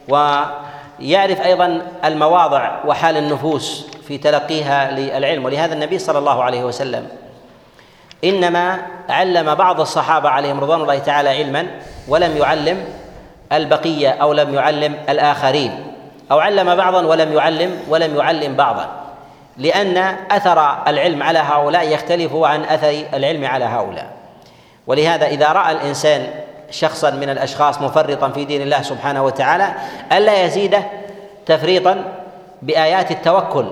ويعرف 0.08 1.42
أيضا 1.42 1.82
المواضع 2.06 2.86
وحال 2.86 3.18
النفوس 3.18 3.88
في 4.08 4.18
تلقيها 4.18 4.92
للعلم. 4.92 5.46
ولهذا 5.46 5.74
النبي 5.74 6.00
صلى 6.00 6.20
الله 6.20 6.44
عليه 6.44 6.64
وسلم 6.64 7.08
إنما 8.24 8.80
علم 9.10 9.56
بعض 9.56 9.82
الصحابة 9.82 10.30
عليهم 10.30 10.60
رضوان 10.60 10.82
الله 10.82 11.00
تعالى 11.00 11.30
علما 11.30 11.68
ولم 12.08 12.38
يعلم 12.38 12.86
البقية 13.52 14.10
أو 14.10 14.34
لم 14.34 14.54
يعلم 14.54 14.96
الآخرين. 15.10 15.97
أو 16.32 16.40
علم 16.40 16.76
بعضا 16.76 17.06
ولم 17.06 17.34
يعلم 17.34 17.80
ولم 17.90 18.16
يعلم 18.16 18.56
بعضا. 18.56 18.90
لأن 19.58 19.98
أثر 20.32 20.88
العلم 20.88 21.24
على 21.24 21.40
هؤلاء 21.40 21.88
يختلف 21.88 22.36
عن 22.36 22.64
أثر 22.64 23.04
العلم 23.14 23.46
على 23.46 23.66
هؤلاء. 23.66 24.08
ولهذا 24.88 25.28
إذا 25.28 25.52
رأى 25.52 25.72
الإنسان 25.72 26.28
شخصا 26.72 27.12
من 27.12 27.30
الأشخاص 27.30 27.82
مفرطا 27.82 28.30
في 28.30 28.46
دين 28.46 28.62
الله 28.62 28.82
سبحانه 28.82 29.24
وتعالى 29.24 29.74
ألا 30.12 30.46
يزيده 30.46 30.84
تفريطا 31.46 32.04
بآيات 32.62 33.12
التوكل 33.12 33.66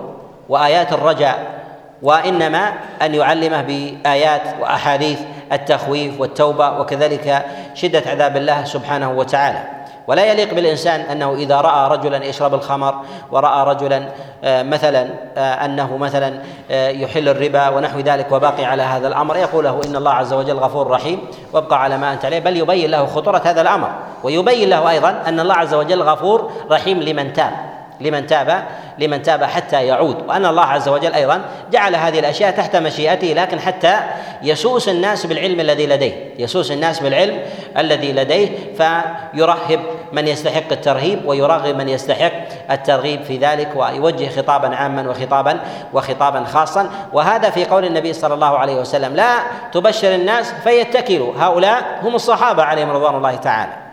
وآيات 0.50 0.94
الرجاء 0.94 1.56
وإنما 2.02 2.74
أن 3.02 3.16
يعلمه 3.16 3.62
بآيات 3.62 4.42
وأحاديث 4.60 5.20
التخويف 5.52 6.22
والتوبة 6.22 6.80
وكذلك 6.80 7.46
شدة 7.74 8.04
عذاب 8.08 8.38
الله 8.38 8.64
سبحانه 8.64 9.12
وتعالى. 9.12 9.75
ولا 10.08 10.26
يليق 10.26 10.54
بالإنسان 10.54 11.00
أنه 11.02 11.34
إذا 11.34 11.62
رأى 11.62 11.98
رجلا 11.98 12.26
يشرب 12.26 12.54
الخمر 12.54 12.96
ورأى 13.32 13.66
رجلا 13.68 14.10
آه، 14.44 14.64
مثلا 14.64 15.10
آه، 15.38 15.66
أنه 15.66 15.98
مثلا 15.98 16.34
آه، 16.72 16.90
يحل 16.90 17.30
الربا 17.30 17.70
ونحو 17.70 18.00
ذلك 18.00 18.32
وباقي 18.32 18.66
على 18.66 18.84
هذا 18.84 19.08
الأمر 19.08 19.38
يقول 19.38 19.64
له 19.64 19.82
إن 19.86 19.96
الله 19.96 20.12
عز 20.12 20.34
وجل 20.34 20.58
غفور 20.58 20.88
رحيم 20.88 21.20
وابقى 21.54 21.84
على 21.84 21.98
ما 21.98 22.14
أنت 22.14 22.26
عليه 22.26 22.40
بل 22.40 22.58
يبين 22.58 22.92
له 22.92 23.06
خطورة 23.06 23.42
هذا 23.46 23.62
الأمر 23.62 23.92
ويبين 24.24 24.70
له 24.70 24.90
أيضا 24.90 25.22
أن 25.28 25.40
الله 25.40 25.56
عز 25.56 25.74
وجل 25.74 26.02
غفور 26.02 26.52
رحيم 26.72 27.00
لمن 27.02 27.34
تاب. 27.34 27.75
لمن 28.02 28.28
تاب 28.28 28.64
لمن 29.00 29.22
تاب 29.22 29.44
حتى 29.44 29.86
يعود. 29.86 30.24
وأن 30.28 30.46
الله 30.46 30.64
عز 30.64 30.90
وجل 30.90 31.14
أيضا 31.14 31.42
جعل 31.72 31.96
هذه 31.96 32.20
الأشياء 32.20 32.52
تحت 32.52 32.76
مشيئته 32.76 33.28
لكن 33.28 33.60
حتى 33.60 34.00
يسوس 34.44 34.90
الناس 34.90 35.26
بالعلم 35.26 35.60
الذي 35.60 35.88
لديه. 35.88 36.14
يسوس 36.40 36.72
الناس 36.72 37.00
بالعلم 37.00 37.40
الذي 37.78 38.14
لديه 38.14 38.50
فيرهب 38.78 39.80
من 40.12 40.28
يستحق 40.28 40.72
الترهيب 40.72 41.26
ويرغب 41.26 41.76
من 41.76 41.90
يستحق 41.90 42.32
الترغيب 42.72 43.24
في 43.24 43.38
ذلك 43.38 43.70
ويوجه 43.76 44.30
خطابا 44.30 44.76
عاما 44.76 45.10
وخطابا 45.10 45.60
وخطابا 45.94 46.44
خاصا. 46.44 46.90
وهذا 47.14 47.50
في 47.50 47.66
قول 47.66 47.86
النبي 47.86 48.14
صلى 48.14 48.34
الله 48.34 48.58
عليه 48.58 48.76
وسلم 48.76 49.16
لا 49.16 49.38
تبشر 49.72 50.16
الناس 50.16 50.54
فيتكلوا. 50.64 51.34
هؤلاء 51.38 52.00
هم 52.04 52.16
الصحابة 52.16 52.64
عليهم 52.64 52.92
رضوان 52.92 53.16
الله 53.16 53.36
تعالى. 53.36 53.85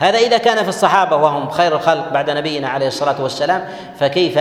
هذا 0.00 0.18
إذا 0.18 0.38
كان 0.38 0.62
في 0.62 0.68
الصحابة 0.68 1.16
وهم 1.16 1.50
خير 1.50 1.76
الخلق 1.76 2.08
بعد 2.08 2.30
نبينا 2.30 2.68
عليه 2.68 2.86
الصلاة 2.86 3.22
والسلام 3.22 3.64
فكيف 3.98 4.38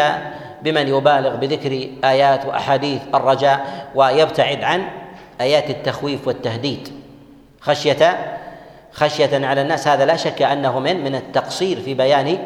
بمن 0.61 0.87
يبالغ 0.87 1.35
بذكر 1.35 1.89
آيات 2.03 2.45
وأحاديث 2.45 3.01
الرجاء 3.15 3.87
ويبتعد 3.95 4.63
عن 4.63 4.83
آيات 5.41 5.69
التخويف 5.69 6.27
والتهديد؟ 6.27 6.89
خشية 7.61 8.37
خشية 8.91 9.47
على 9.47 9.61
الناس. 9.61 9.87
هذا 9.87 10.05
لا 10.05 10.15
شك 10.15 10.41
أنه 10.41 10.79
من 10.79 11.03
من 11.03 11.15
التقصير 11.15 11.81
في 11.81 11.93
بيان 11.93 12.37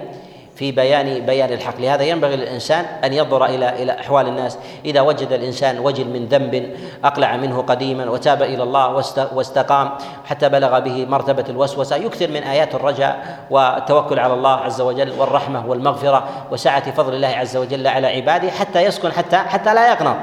في 0.56 0.72
بيان 0.72 1.26
بيان 1.26 1.54
الحق. 1.54 1.80
لهذا 1.80 2.04
ينبغي 2.04 2.36
للإنسان 2.36 2.86
أن 3.04 3.14
ينظر 3.14 3.46
إلى 3.46 3.84
إلى 3.84 4.00
أحوال 4.00 4.28
الناس. 4.28 4.58
إذا 4.86 5.02
وجد 5.02 5.32
الإنسان 5.32 5.80
وجل 5.80 6.08
من 6.08 6.26
ذنب 6.26 6.70
أقلع 7.04 7.38
منه 7.38 7.62
قديما 7.62 8.10
وتاب 8.10 8.42
إلى 8.42 8.64
الله 8.64 9.04
واستقام 9.34 9.90
حتى 10.26 10.50
بلغ 10.50 10.80
به 10.80 11.06
مرتبة 11.06 11.46
الوسوسة. 11.50 11.96
يكثر 11.96 12.28
من 12.28 12.44
آيات 12.44 12.76
الرجاء 12.76 13.46
والتوكل 13.50 14.20
على 14.20 14.34
الله 14.34 14.56
عز 14.56 14.82
وجل 14.82 15.12
والرحمة 15.20 15.68
والمغفرة 15.68 16.24
وسعة 16.52 16.92
فضل 16.92 17.14
الله 17.14 17.28
عز 17.28 17.58
وجل 17.58 17.88
على 17.88 18.08
عباده 18.08 18.52
حتى 18.52 18.82
يسكن 18.82 19.12
حتى 19.12 19.38
حتى 19.38 19.74
لا 19.74 19.92
يقنط. 19.92 20.18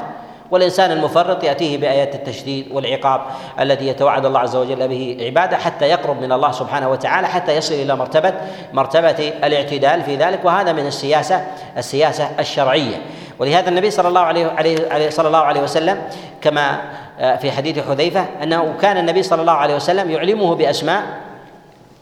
والإنسان 0.50 0.92
المفرط 0.92 1.44
يأتيه 1.44 1.78
بآيات 1.78 2.14
التشديد 2.14 2.72
والعقاب 2.72 3.20
الذي 3.60 3.88
يتوعد 3.88 4.26
الله 4.26 4.40
عز 4.40 4.56
وجل 4.56 4.88
به 4.88 5.16
عباده 5.20 5.56
حتى 5.56 5.84
يقرب 5.84 6.20
من 6.22 6.32
الله 6.32 6.52
سبحانه 6.52 6.90
وتعالى 6.90 7.28
حتى 7.28 7.56
يصل 7.56 7.74
إلى 7.74 7.96
مرتبة 7.96 8.34
مرتبة 8.72 9.32
الاعتدال 9.44 10.02
في 10.02 10.16
ذلك 10.16 10.44
وهذا 10.44 10.72
من 10.72 10.86
السياسة 10.86 11.46
السياسة 11.76 12.30
الشرعية. 12.38 12.96
ولهذا 13.38 13.68
النبي 13.68 13.90
صلى 13.90 14.08
الله 14.08 14.20
عليه 14.20 14.52
عليه 14.90 15.10
صلى 15.10 15.26
الله 15.26 15.38
عليه 15.38 15.60
وسلم 15.60 16.02
كما 16.40 16.80
آه، 17.20 17.36
في 17.36 17.52
حديث 17.52 17.78
حذيفة 17.78 18.26
أنه 18.42 18.74
كان 18.80 18.96
النبي 18.96 19.22
صلى 19.22 19.40
الله 19.40 19.52
عليه 19.52 19.74
وسلم 19.74 20.10
يعلمه 20.10 20.54
بأسماء 20.54 21.02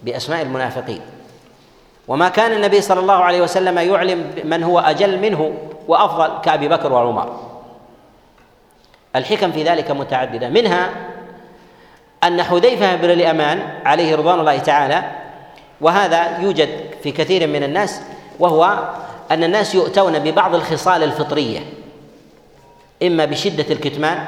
بأسماء 0.02 0.42
المنافقين. 0.42 1.00
وما 2.08 2.28
كان 2.28 2.52
النبي 2.52 2.80
صلى 2.80 3.00
الله 3.00 3.14
عليه 3.14 3.42
وسلم 3.42 3.78
يعلم 3.78 4.30
من 4.44 4.62
هو 4.62 4.78
أجل 4.78 5.18
منه 5.20 5.54
وأفضل 5.88 6.40
كأبي 6.42 6.68
بكر 6.68 6.92
وعمر. 6.92 7.47
الحكم 9.16 9.52
في 9.52 9.62
ذلك 9.62 9.90
متعددة. 9.90 10.48
منها 10.48 10.90
أن 12.24 12.42
حذيفة 12.42 12.96
بن 12.96 13.10
اليمان 13.10 13.62
عليه 13.84 14.16
رضوان 14.16 14.40
الله 14.40 14.58
تعالى 14.58 15.02
وهذا 15.80 16.38
يوجد 16.38 16.68
في 17.02 17.12
كثير 17.12 17.46
من 17.46 17.62
الناس 17.62 18.00
وهو 18.38 18.88
أن 19.30 19.44
الناس 19.44 19.74
يؤتون 19.74 20.18
ببعض 20.18 20.54
الخصال 20.54 21.02
الفطرية 21.02 21.60
إما 23.02 23.24
بشدة 23.24 23.64
الكتمان. 23.70 24.18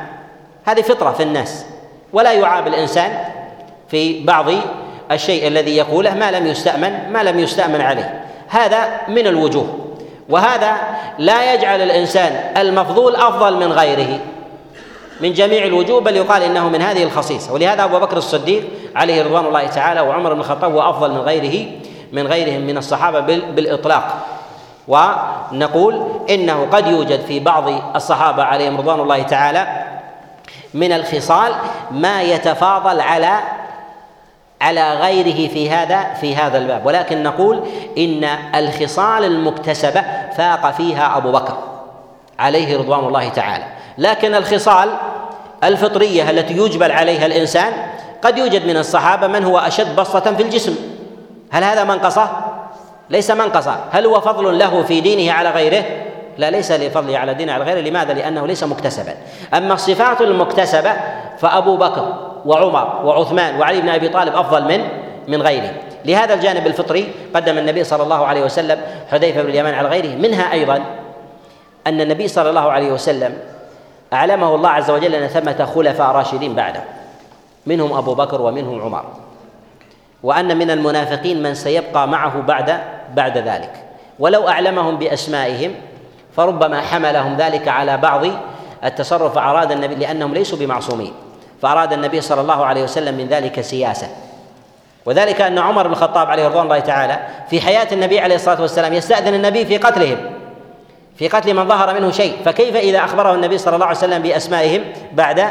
هذه 0.65 0.81
فطرة 0.81 1.13
في 1.13 1.23
الناس 1.23 1.67
ولا 2.13 2.33
يعاب 2.33 2.67
الإنسان 2.67 3.25
في 3.89 4.25
بعض 4.25 4.47
الشيء 5.11 5.47
الذي 5.47 5.77
يقوله 5.77 6.15
ما 6.15 6.31
لم 6.31 6.47
يستأمن 6.47 7.13
ما 7.13 7.23
لم 7.23 7.39
يستأمن 7.39 7.81
عليه. 7.81 8.25
هذا 8.49 9.01
من 9.09 9.27
الوجوه 9.27 9.79
وهذا 10.29 10.77
لا 11.19 11.55
يجعل 11.55 11.83
الإنسان 11.83 12.53
المفضول 12.57 13.17
أفضل 13.17 13.57
من 13.57 13.73
غيره. 13.73 14.19
من 15.23 15.33
جميع 15.33 15.65
الوجوه 15.65 16.01
بل 16.01 16.17
يقال 16.17 16.43
إنه 16.43 16.69
من 16.69 16.83
هذه 16.83 17.03
الخصيصة. 17.03 17.53
ولهذا 17.53 17.85
أبو 17.85 17.99
بكر 17.99 18.17
الصديق 18.17 18.65
عليه 18.97 19.23
رضوان 19.23 19.47
الله 19.47 19.67
تعالى 19.67 20.01
وعمر 20.01 20.35
بن 20.35 20.41
الخطاب 20.41 20.73
هو 20.73 20.91
أفضل 20.91 21.11
من 21.11 21.19
غيره 21.21 21.67
من 22.13 22.27
غيرهم 22.27 22.61
من 22.61 22.77
الصحابة 22.79 23.21
بالإطلاق. 23.21 24.27
ونقول 24.89 26.07
إنه 26.31 26.67
قد 26.73 26.87
يوجد 26.87 27.21
في 27.21 27.41
بعض 27.41 27.65
الصحابة 27.97 28.43
عليهم 28.43 28.77
رضوان 28.77 29.01
الله 29.01 29.23
تعالى 29.23 29.87
من 30.75 30.93
الخصال 30.93 31.53
ما 31.91 32.23
يتفاضل 32.23 33.01
على 33.01 33.39
على 34.61 34.95
غيره 34.95 35.49
في 35.49 35.71
هذا 35.71 36.15
في 36.21 36.37
هذا 36.37 36.59
الباب. 36.59 36.87
ولكن 36.87 37.23
نقول 37.23 37.65
إن 37.99 38.25
الخصال 38.55 39.25
المكتسبة 39.25 40.03
فاق 40.37 40.71
فيها 40.71 41.17
أبو 41.17 41.33
بكر 41.33 41.59
عليه 42.39 42.79
رضوان 42.79 43.05
الله 43.05 43.29
تعالى. 43.29 43.65
لكن 43.99 44.35
الخصال 44.35 44.89
الفطرية 45.65 46.31
التي 46.31 46.57
يجبل 46.57 46.93
عليها 46.93 47.27
الإنسان 47.27 47.73
قد 48.23 48.39
يوجد 48.39 48.67
من 48.67 48.77
الصحابة 48.77 49.27
من 49.27 49.45
هو 49.45 49.59
أشد 49.59 49.97
بسطة 49.97 50.35
في 50.35 50.43
الجسم. 50.43 50.77
هل 51.51 51.65
هذا 51.65 51.85
منقصة؟ 51.85 52.31
ليس 53.11 53.31
منقصة. 53.31 53.77
هل 53.91 54.07
هو 54.07 54.21
فضل 54.21 54.59
له 54.59 54.83
في 54.83 55.01
دينه 55.01 55.33
على 55.33 55.51
غيره؟ 55.51 55.85
لا 56.39 56.51
ليس 56.51 56.73
لفضله 56.73 57.19
على 57.19 57.35
دينه 57.35 57.53
على 57.53 57.65
غيره. 57.65 57.81
لماذا؟ 57.81 58.13
لأنه 58.13 58.47
ليس 58.47 58.65
مكتسبا. 58.65 59.15
أما 59.55 59.75
الصفات 59.75 60.21
المكتسبة 60.21 60.93
فأبو 61.39 61.77
بكر 61.77 62.15
وعمر 62.47 63.01
وعثمان 63.05 63.61
وعلي 63.61 63.81
بن 63.81 63.89
أبي 63.89 64.09
طالب 64.09 64.37
أفضل 64.37 64.65
من 64.65 64.89
من 65.29 65.43
غيره. 65.43 65.73
لهذا 66.05 66.35
الجانب 66.35 66.67
الفطري 66.67 67.13
قدم 67.35 67.59
النبي 67.59 67.85
صلى 67.85 68.03
الله 68.03 68.27
عليه 68.27 68.45
وسلم 68.45 68.81
حذيفة 69.11 69.43
بن 69.43 69.49
اليمان 69.49 69.75
على 69.75 69.89
غيره. 69.89 70.17
منها 70.17 70.53
أيضا 70.53 70.83
أن 71.87 72.01
النبي 72.01 72.29
صلى 72.29 72.51
الله 72.51 72.73
عليه 72.73 72.93
وسلم 72.93 73.39
أعلمه 74.13 74.55
الله 74.55 74.69
عز 74.69 74.91
وجل 74.91 75.15
أن 75.15 75.29
ثمة 75.29 75.65
خلفاء 75.75 76.11
راشدين 76.11 76.55
بعده. 76.55 76.83
منهم 77.67 77.93
أبو 77.93 78.15
بكر 78.15 78.43
ومنهم 78.43 78.83
عمر. 78.83 79.05
وأن 80.23 80.59
من 80.59 80.71
المنافقين 80.71 81.43
من 81.43 81.55
سيبقى 81.55 82.09
معه 82.09 82.41
بعد 82.41 82.81
بعد 83.15 83.39
ذلك. 83.39 83.73
ولو 84.19 84.49
أعلمهم 84.49 84.97
بأسمائهم 84.97 85.75
فربما 86.37 86.81
حملهم 86.81 87.37
ذلك 87.37 87.69
على 87.69 87.97
بعض 87.97 88.27
التصرف 88.85 89.39
أراد 89.39 89.73
النبي 89.73 89.95
لأنهم 89.95 90.35
ليسوا 90.35 90.59
بمعصومين. 90.59 91.13
فأراد 91.63 91.93
النبي 91.93 92.21
صلى 92.21 92.41
الله 92.41 92.65
عليه 92.65 92.83
وسلم 92.83 93.15
من 93.15 93.27
ذلك 93.27 93.61
سياسة. 93.61 94.09
وذلك 95.07 95.41
أن 95.41 95.59
عمر 95.59 95.87
بن 95.87 95.93
الخطاب 95.93 96.31
عليه 96.31 96.49
رضوان 96.49 96.65
الله 96.65 96.79
تعالى 96.79 97.19
في 97.51 97.61
حياة 97.61 97.89
النبي 97.93 98.21
عليه 98.21 98.35
الصلاة 98.35 98.61
والسلام 98.61 98.93
يستأذن 98.93 99.35
النبي 99.35 99.67
في 99.67 99.77
قتلهم. 99.79 100.40
في 101.21 101.29
قتل 101.29 101.55
من 101.55 101.69
ظهر 101.69 101.95
منه 102.01 102.11
شيء 102.11 102.37
فكيف 102.45 102.77
إذا 102.77 102.99
أخبره 102.99 103.35
النبي 103.35 103.59
صلى 103.59 103.75
الله 103.75 103.87
عليه 103.87 103.99
وسلم 103.99 104.23
بأسمائهم 104.23 104.85
بعد 105.13 105.45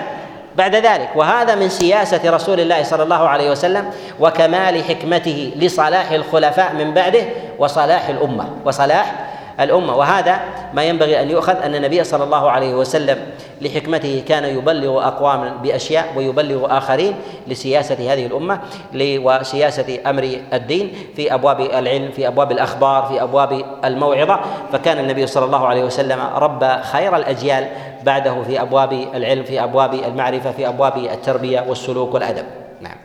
بعد 0.55 0.75
ذلك؟ 0.75 1.09
وهذا 1.15 1.55
من 1.55 1.69
سياسة 1.69 2.29
رسول 2.29 2.59
الله 2.59 2.83
صلى 2.83 3.03
الله 3.03 3.29
عليه 3.29 3.51
وسلم 3.51 3.89
وكمال 4.19 4.83
حكمته 4.83 5.51
لصلاح 5.55 6.11
الخلفاء 6.11 6.73
من 6.73 6.93
بعده 6.93 7.23
وصلاح 7.59 8.09
الأمة 8.09 8.49
وصلاح 8.65 9.28
الأمة. 9.59 9.95
وهذا 9.95 10.39
ما 10.73 10.83
ينبغي 10.83 11.21
أن 11.21 11.29
يؤخذ 11.29 11.55
أن 11.55 11.75
النبي 11.75 12.03
صلى 12.03 12.23
الله 12.23 12.51
عليه 12.51 12.73
وسلم 12.73 13.17
لحكمته 13.61 14.23
كان 14.27 14.43
يبلغ 14.43 15.07
أقواما 15.07 15.49
بأشياء 15.63 16.13
ويبلغ 16.15 16.77
آخرين 16.77 17.15
لسياسة 17.47 18.13
هذه 18.13 18.25
الأمة 18.25 18.59
وسياسة 18.95 19.99
أمر 20.05 20.39
الدين 20.53 20.93
في 21.15 21.33
أبواب 21.33 21.61
العلم 21.61 22.11
في 22.11 22.27
أبواب 22.27 22.51
الأخبار 22.51 23.03
في 23.03 23.23
أبواب 23.23 23.65
الموعظة. 23.85 24.39
فكان 24.71 24.99
النبي 24.99 25.27
صلى 25.27 25.45
الله 25.45 25.67
عليه 25.67 25.83
وسلم 25.83 26.19
ربى 26.35 26.83
خير 26.83 27.15
الأجيال 27.15 27.67
بعده 28.03 28.41
في 28.43 28.61
أبواب 28.61 28.93
العلم 28.93 29.43
في 29.43 29.63
أبواب 29.63 29.93
المعرفة 29.93 30.51
في 30.51 30.67
أبواب 30.67 30.97
التربية 30.97 31.65
والسلوك 31.67 32.13
والأدب 32.13 32.45
نعم 32.81 32.97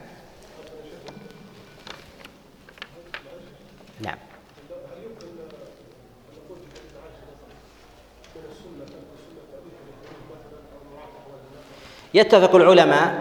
يتفق 12.15 12.55
العلماء 12.55 13.15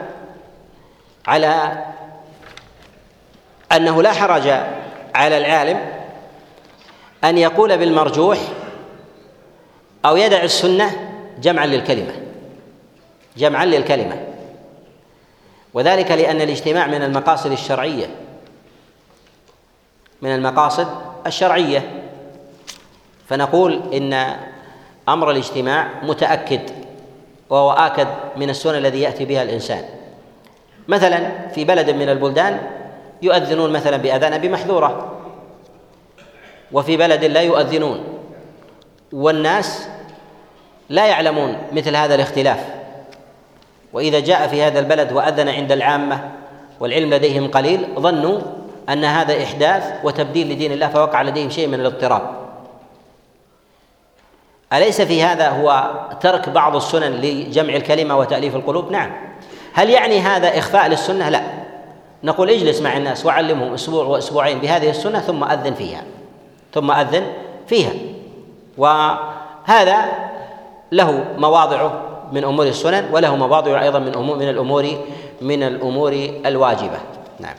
على 1.27 1.83
أنه 3.71 4.01
لا 4.01 4.11
حرج 4.11 4.47
على 5.15 5.37
العالم 5.37 5.79
أن 7.23 7.37
يقول 7.37 7.77
بالمرجوح 7.77 8.37
أو 10.05 10.17
يدع 10.17 10.43
السنة 10.43 11.09
جمعا 11.41 11.65
للكلمة 11.65 12.13
جمعا 13.37 13.65
للكلمة. 13.65 14.27
وذلك 15.73 16.11
لأن 16.11 16.41
الاجتماع 16.41 16.87
من 16.87 17.03
المقاصد 17.03 17.51
الشرعية 17.51 18.07
من 20.21 20.35
المقاصد 20.35 20.87
الشرعية. 21.27 22.03
فنقول 23.29 23.81
إن 23.93 24.37
أمر 25.09 25.31
الاجتماع 25.31 25.89
متأكد 26.03 26.82
وهو 27.53 27.71
آكد 27.71 28.07
من 28.37 28.49
السنن 28.49 28.75
الذي 28.75 29.01
يأتي 29.01 29.25
بها 29.25 29.43
الإنسان. 29.43 29.85
مثلا 30.87 31.47
في 31.53 31.65
بلد 31.65 31.89
من 31.89 32.09
البلدان 32.09 32.59
يؤذنون 33.21 33.73
مثلا 33.73 33.97
بأذان 33.97 34.37
بمحذورة 34.41 35.19
وفي 36.71 36.97
بلد 36.97 37.23
لا 37.23 37.41
يؤذنون 37.41 38.03
والناس 39.13 39.87
لا 40.89 41.05
يعلمون 41.05 41.57
مثل 41.71 41.95
هذا 41.95 42.15
الاختلاف. 42.15 42.59
وإذا 43.93 44.19
جاء 44.19 44.47
في 44.47 44.63
هذا 44.63 44.79
البلد 44.79 45.11
وأذن 45.11 45.49
عند 45.49 45.71
العامة 45.71 46.31
والعلم 46.79 47.13
لديهم 47.13 47.51
قليل 47.51 47.87
ظنوا 47.99 48.39
أن 48.89 49.05
هذا 49.05 49.43
إحداث 49.43 49.93
وتبديل 50.03 50.51
لدين 50.51 50.71
الله 50.71 50.87
فوقع 50.87 51.21
لديهم 51.21 51.49
شيء 51.49 51.67
من 51.67 51.79
الاضطراب. 51.79 52.42
أليس 54.73 55.01
في 55.01 55.23
هذا 55.23 55.49
هو 55.49 55.91
ترك 56.21 56.49
بعض 56.49 56.75
السنن 56.75 57.11
لجمع 57.11 57.75
الكلمة 57.75 58.17
وتأليف 58.17 58.55
القلوب؟ 58.55 58.91
نعم. 58.91 59.11
هل 59.73 59.89
يعني 59.89 60.19
هذا 60.19 60.57
إخفاء 60.57 60.87
للسنة؟ 60.87 61.29
لا. 61.29 61.43
نقول 62.23 62.49
اجلس 62.49 62.81
مع 62.81 62.97
الناس 62.97 63.25
وعلمهم 63.25 63.73
أسبوع 63.73 64.05
وأسبوعين 64.05 64.59
بهذه 64.59 64.89
السنة 64.89 65.19
ثم 65.19 65.43
أذن 65.43 65.73
فيها. 65.73 66.03
ثم 66.73 66.91
أذن 66.91 67.23
فيها. 67.67 67.91
وهذا 68.77 70.05
له 70.91 71.25
مواضعه 71.37 72.01
من 72.31 72.43
أمور 72.43 72.67
السنن 72.67 73.09
وله 73.11 73.35
مواضع 73.35 73.81
أيضا 73.81 73.99
من 73.99 74.15
أمور 74.15 74.37
من 74.37 74.49
الأمور 74.49 74.85
من 75.41 75.63
الأمور 75.63 76.11
الواجبة. 76.45 76.99
نعم. 77.39 77.55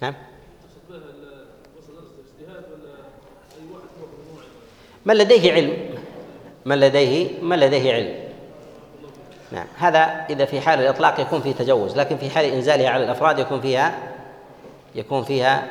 نعم 0.00 0.14
من 5.06 5.16
لديه 5.16 5.52
علم. 5.52 5.72
من 6.64 6.80
لديه 6.80 7.28
من 7.42 7.58
لديه 7.58 7.94
علم. 7.94 8.14
نعم. 9.52 9.66
هذا 9.78 10.26
إذا 10.30 10.44
في 10.44 10.60
حال 10.60 10.80
الإطلاق 10.80 11.20
يكون 11.20 11.40
فيه 11.40 11.52
تجوز 11.52 11.96
لكن 11.96 12.16
في 12.16 12.30
حال 12.30 12.44
إنزالها 12.44 12.90
على 12.90 13.04
الأفراد 13.04 13.38
يكون 13.38 13.60
فيها 13.60 13.94
يكون 14.94 15.24
فيها 15.24 15.66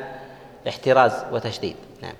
احتراز 0.68 1.12
وتشديد. 1.32 1.76
نعم. 2.02 2.12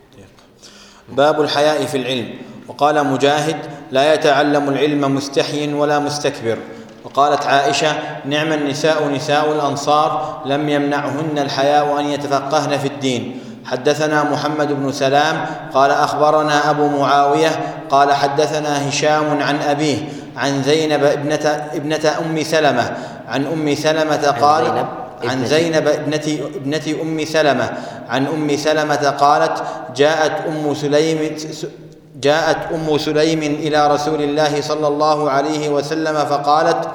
باب 1.09 1.41
الحياء 1.41 1.87
في 1.87 1.97
العلم. 1.97 2.35
وقال 2.69 3.07
مجاهد 3.07 3.57
لا 3.91 4.15
يتعلم 4.15 4.69
العلم 4.69 5.15
مستحي 5.15 5.73
ولا 5.73 5.99
مستكبر. 5.99 6.59
وقالت 7.05 7.47
عائشة 7.47 7.97
نعم 8.25 8.53
النساء 8.53 9.09
نساء 9.09 9.53
الأنصار 9.53 10.43
لم 10.47 10.69
يمنعهن 10.69 11.39
الحياء 11.39 12.01
أن 12.01 12.07
يتفقهن 12.07 12.79
في 12.79 12.89
الدين. 12.89 13.41
حدثنا 13.67 14.23
محمد 14.23 14.73
بن 14.73 14.93
سلام 14.93 15.47
قال 15.75 15.91
أخبرنا 15.91 16.71
أبو 16.71 16.89
معاوية 16.89 17.51
قال 17.91 18.13
حدثنا 18.13 18.89
هشام 18.89 19.43
عن 19.43 19.57
أبيه 19.63 19.99
عن 20.37 20.63
زينب 20.63 21.05
ابنة 21.05 21.69
ابنة 21.75 22.15
أم 22.27 22.43
سلمة. 22.43 22.97
عن 23.29 23.47
أم 23.47 23.75
سلمة 23.75 24.35
قال 24.41 24.85
عن 25.25 25.47
زينب 25.47 25.89
ابنة 25.89 26.39
ابنة 26.57 27.03
أم 27.03 27.25
سلمة. 27.25 27.71
عن 28.09 28.27
أم 28.27 28.57
سلمة 28.57 29.11
قالت 29.11 29.63
جاءت 29.97 30.33
أم 30.49 30.75
سليم 30.75 31.37
جاءت 32.21 32.57
أم 32.75 32.99
سليم 32.99 33.39
إلى 33.43 33.95
رسول 33.95 34.23
الله 34.23 34.61
صلى 34.61 34.89
الله 34.89 35.31
عليه 35.31 35.69
وسلم 35.69 36.15
فقالت 36.15 36.89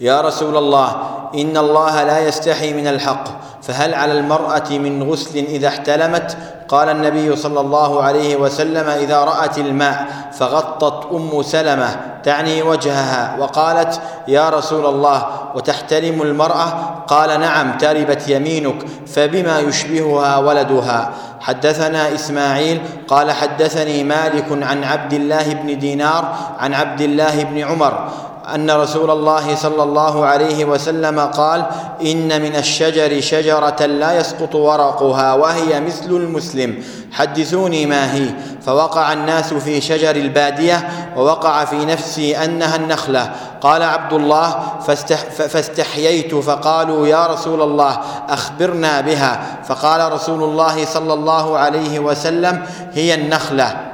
يا 0.00 0.20
رسول 0.20 0.56
الله 0.56 0.96
إن 1.34 1.56
الله 1.56 2.02
لا 2.02 2.18
يستحي 2.18 2.72
من 2.72 2.86
الحق 2.86 3.24
فهل 3.62 3.94
على 3.94 4.12
المرأة 4.12 4.70
من 4.70 5.10
غسل 5.10 5.38
إذا 5.38 5.68
احتلمت؟ 5.68 6.36
قال 6.68 6.88
النبي 6.88 7.36
صلى 7.36 7.60
الله 7.60 8.02
عليه 8.02 8.36
وسلم 8.36 8.88
إذا 8.88 9.18
رأت 9.24 9.58
الماء 9.58 10.06
فغطت 10.32 11.12
أم 11.12 11.42
سلمة 11.42 11.96
تعني 12.24 12.62
وجهها 12.62 13.36
وقالت 13.38 14.00
يا 14.28 14.50
رسول 14.50 14.86
الله 14.86 15.26
وتحتلم 15.54 16.22
المرأة؟ 16.22 16.68
قال 17.06 17.40
نعم 17.40 17.78
تربت 17.78 18.28
يمينك 18.28 18.86
فبما 19.06 19.58
يشبهها 19.60 20.38
ولدها. 20.38 21.10
حدثنا 21.40 22.14
إسماعيل 22.14 22.80
قال 23.08 23.32
حدثني 23.32 24.04
مالك 24.04 24.46
عن 24.50 24.84
عبد 24.84 25.12
الله 25.12 25.54
بن 25.54 25.78
دينار 25.78 26.34
عن 26.58 26.74
عبد 26.74 27.00
الله 27.00 27.44
بن 27.44 27.58
عمر 27.58 28.08
أن 28.54 28.70
رسول 28.70 29.10
الله 29.10 29.56
صلى 29.56 29.82
الله 29.82 30.26
عليه 30.26 30.64
وسلم 30.64 31.20
قال 31.20 31.64
إن 32.02 32.42
من 32.42 32.56
الشجر 32.56 33.20
شجرة 33.20 33.86
لا 33.86 34.20
يسقط 34.20 34.54
ورقها 34.54 35.34
وهي 35.34 35.80
مثل 35.80 36.10
المسلم. 36.10 36.84
حدثوني 37.12 37.86
ما 37.86 38.14
هي. 38.14 38.26
فوقع 38.66 39.12
الناس 39.12 39.54
في 39.54 39.80
شجر 39.80 40.16
البادية 40.16 40.88
ووقع 41.16 41.64
في 41.64 41.84
نفسي 41.84 42.44
أنها 42.44 42.76
النخلة. 42.76 43.32
قال 43.60 43.82
عبد 43.82 44.12
الله 44.12 44.56
فاستح 44.86 45.18
فاستحييت. 45.30 46.34
فقالوا 46.34 47.06
يا 47.06 47.26
رسول 47.26 47.62
الله 47.62 48.00
أخبرنا 48.28 49.00
بها. 49.00 49.40
فقال 49.64 50.12
رسول 50.12 50.42
الله 50.42 50.84
صلى 50.84 51.14
الله 51.14 51.58
عليه 51.58 51.98
وسلم 51.98 52.62
هي 52.92 53.14
النخلة. 53.14 53.93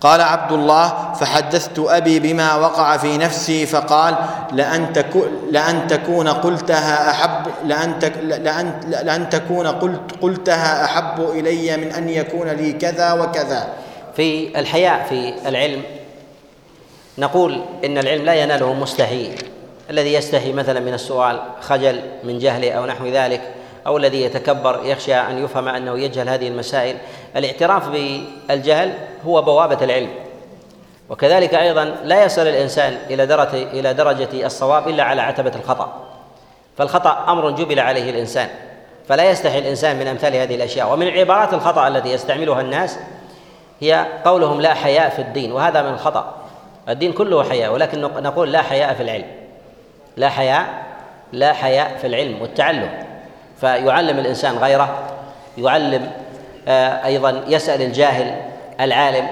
قال 0.00 0.20
عبد 0.20 0.52
الله 0.52 1.12
فحدثت 1.12 1.78
أبي 1.78 2.20
بما 2.20 2.54
وقع 2.56 2.96
في 2.96 3.18
نفسي 3.18 3.66
فقال 3.66 4.14
لأن 4.52 4.86
لأن 5.50 5.86
تكون 5.86 6.28
قلتها 6.28 7.10
احب 7.10 7.46
لأن 7.64 7.98
لأن 8.22 8.80
لأن 8.88 9.28
تكون 9.28 9.66
قلت 9.66 10.00
قلتها 10.20 10.84
أحب 10.84 11.20
إلي 11.20 11.76
من 11.76 11.92
أن 11.92 12.08
يكون 12.08 12.48
لي 12.48 12.72
كذا 12.72 13.12
وكذا. 13.12 13.68
في 14.16 14.58
الحياء 14.60 15.06
في 15.08 15.48
العلم 15.48 15.82
نقول 17.18 17.60
إن 17.84 17.98
العلم 17.98 18.24
لا 18.24 18.34
يناله 18.34 18.74
مستحي 18.74 19.30
الذي 19.90 20.14
يستحي 20.14 20.52
مثلا 20.52 20.80
من 20.80 20.94
السؤال 20.94 21.40
خجل 21.60 22.00
من 22.24 22.38
جهله 22.38 22.72
أو 22.72 22.86
نحو 22.86 23.06
ذلك 23.06 23.40
أو 23.86 23.96
الذي 23.96 24.22
يتكبر 24.22 24.80
يخشى 24.84 25.14
أن 25.14 25.44
يفهم 25.44 25.68
أنه 25.68 25.98
يجهل 25.98 26.28
هذه 26.28 26.48
المسائل 26.48 26.96
الاعتراف 27.36 27.88
بالجهل 27.88 28.94
هو 29.26 29.42
بوابة 29.42 29.84
العلم. 29.84 30.10
وكذلك 31.10 31.54
أيضا 31.54 31.84
لا 31.84 32.24
يصل 32.24 32.42
الإنسان 32.42 32.98
إلى 33.10 33.26
درجه 33.26 33.62
إلى 33.62 33.94
درجة 33.94 34.46
الصواب 34.46 34.88
إلا 34.88 35.02
على 35.02 35.22
عتبة 35.22 35.52
الخطأ. 35.56 35.92
فالخطأ 36.78 37.24
أمر 37.28 37.50
جبل 37.50 37.80
عليه 37.80 38.10
الإنسان. 38.10 38.48
فلا 39.08 39.30
يستحي 39.30 39.58
الإنسان 39.58 39.98
من 39.98 40.06
أمثال 40.06 40.36
هذه 40.36 40.54
الأشياء. 40.54 40.92
ومن 40.92 41.08
عبارات 41.08 41.54
الخطأ 41.54 41.88
التي 41.88 42.08
يستعملها 42.08 42.60
الناس 42.60 42.98
هي 43.80 44.06
قولهم 44.24 44.60
لا 44.60 44.74
حياء 44.74 45.08
في 45.08 45.22
الدين 45.22 45.52
وهذا 45.52 45.82
من 45.82 45.92
الخطأ. 45.92 46.34
الدين 46.88 47.12
كله 47.12 47.44
حياء 47.44 47.72
ولكن 47.72 48.00
نقول 48.00 48.52
لا 48.52 48.62
حياء 48.62 48.94
في 48.94 49.02
العلم. 49.02 49.26
لا 50.16 50.28
حياء 50.28 50.66
لا 51.32 51.52
حياء 51.52 51.96
في 52.00 52.06
العلم 52.06 52.42
والتعلم. 52.42 52.90
فيعلم 53.60 54.18
الإنسان 54.18 54.58
غيره 54.58 54.98
يعلم 55.58 56.10
أيضا 56.68 57.44
يسأل 57.48 57.82
الجاهل 57.82 58.34
العالم 58.80 59.26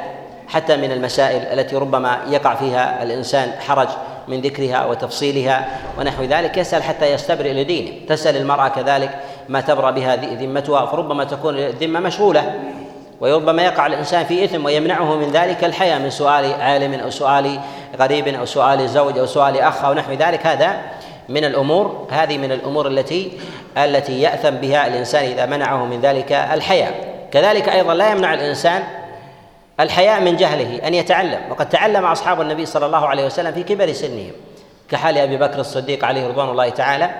حتى 0.48 0.76
من 0.76 0.92
المسائل 0.92 1.58
التي 1.58 1.76
ربما 1.76 2.18
يقع 2.28 2.54
فيها 2.54 3.02
الإنسان 3.02 3.52
حرج 3.66 3.88
من 4.28 4.40
ذكرها 4.40 4.86
وتفصيلها 4.86 5.68
ونحو 5.98 6.24
ذلك. 6.24 6.56
يسأل 6.56 6.82
حتى 6.82 7.12
يستبرئ 7.12 7.52
لدينه 7.52 7.90
تسأل 8.08 8.36
المرأة 8.36 8.68
كذلك 8.68 9.10
ما 9.48 9.60
تبرأ 9.60 9.90
بها 9.90 10.16
ذمتها 10.16 10.86
فربما 10.86 11.24
تكون 11.24 11.58
الذمة 11.58 12.00
مشغولة. 12.00 12.54
وربما 13.20 13.62
يقع 13.62 13.86
الإنسان 13.86 14.24
في 14.24 14.44
إثم 14.44 14.64
ويمنعه 14.64 15.16
من 15.16 15.30
ذلك 15.30 15.64
الحياء 15.64 15.98
من 15.98 16.10
سؤال 16.10 16.52
عالم 16.60 16.94
أو 16.94 17.10
سؤال 17.10 17.60
غريب 18.00 18.28
أو 18.28 18.44
سؤال 18.44 18.88
زوج 18.88 19.18
أو 19.18 19.26
سؤال 19.26 19.60
أخ 19.60 19.84
أو 19.84 19.94
نحو 19.94 20.12
ذلك. 20.12 20.46
هذا 20.46 20.76
من 21.28 21.44
الأمور 21.44 22.06
هذه 22.10 22.38
من 22.38 22.52
الأمور 22.52 22.86
التي 22.86 23.32
التي 23.76 24.20
يأثم 24.20 24.50
بها 24.50 24.86
الإنسان 24.86 25.24
إذا 25.24 25.46
منعه 25.46 25.84
من 25.84 26.00
ذلك 26.00 26.32
الحياء 26.32 27.17
كذلك 27.32 27.68
أيضا 27.68 27.94
لا 27.94 28.10
يمنع 28.10 28.34
الإنسان 28.34 28.82
الحياء 29.80 30.20
من 30.20 30.36
جهله 30.36 30.86
أن 30.86 30.94
يتعلم. 30.94 31.40
وقد 31.50 31.68
تعلم 31.68 32.04
أصحاب 32.04 32.40
النبي 32.40 32.66
صلى 32.66 32.86
الله 32.86 33.06
عليه 33.06 33.26
وسلم 33.26 33.52
في 33.52 33.62
كبر 33.62 33.92
سنهم 33.92 34.32
كحال 34.90 35.18
أبي 35.18 35.36
بكر 35.36 35.60
الصديق 35.60 36.04
عليه 36.04 36.28
رضوان 36.28 36.48
الله 36.48 36.68
تعالى. 36.68 37.10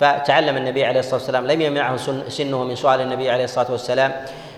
فتعلم 0.00 0.56
النبي 0.56 0.84
عليه 0.84 1.00
الصلاة 1.00 1.14
والسلام 1.14 1.46
لم 1.46 1.60
يمنعه 1.60 1.96
سنه 2.28 2.64
من 2.64 2.74
سؤال 2.76 3.00
النبي 3.00 3.30
عليه 3.30 3.44
الصلاة 3.44 3.70
والسلام. 3.70 4.12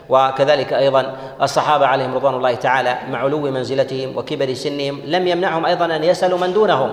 وكذلك 0.08 0.72
أيضا 0.72 1.16
الصحابة 1.42 1.86
عليهم 1.86 2.14
رضوان 2.14 2.34
الله 2.34 2.54
تعالى 2.54 2.98
مع 3.10 3.18
علو 3.18 3.40
منزلتهم 3.40 4.16
وكبر 4.16 4.54
سنهم 4.54 5.00
لم 5.04 5.28
يمنعهم 5.28 5.66
أيضا 5.66 5.96
أن 5.96 6.04
يسألوا 6.04 6.38
من 6.38 6.52
دونهم. 6.52 6.90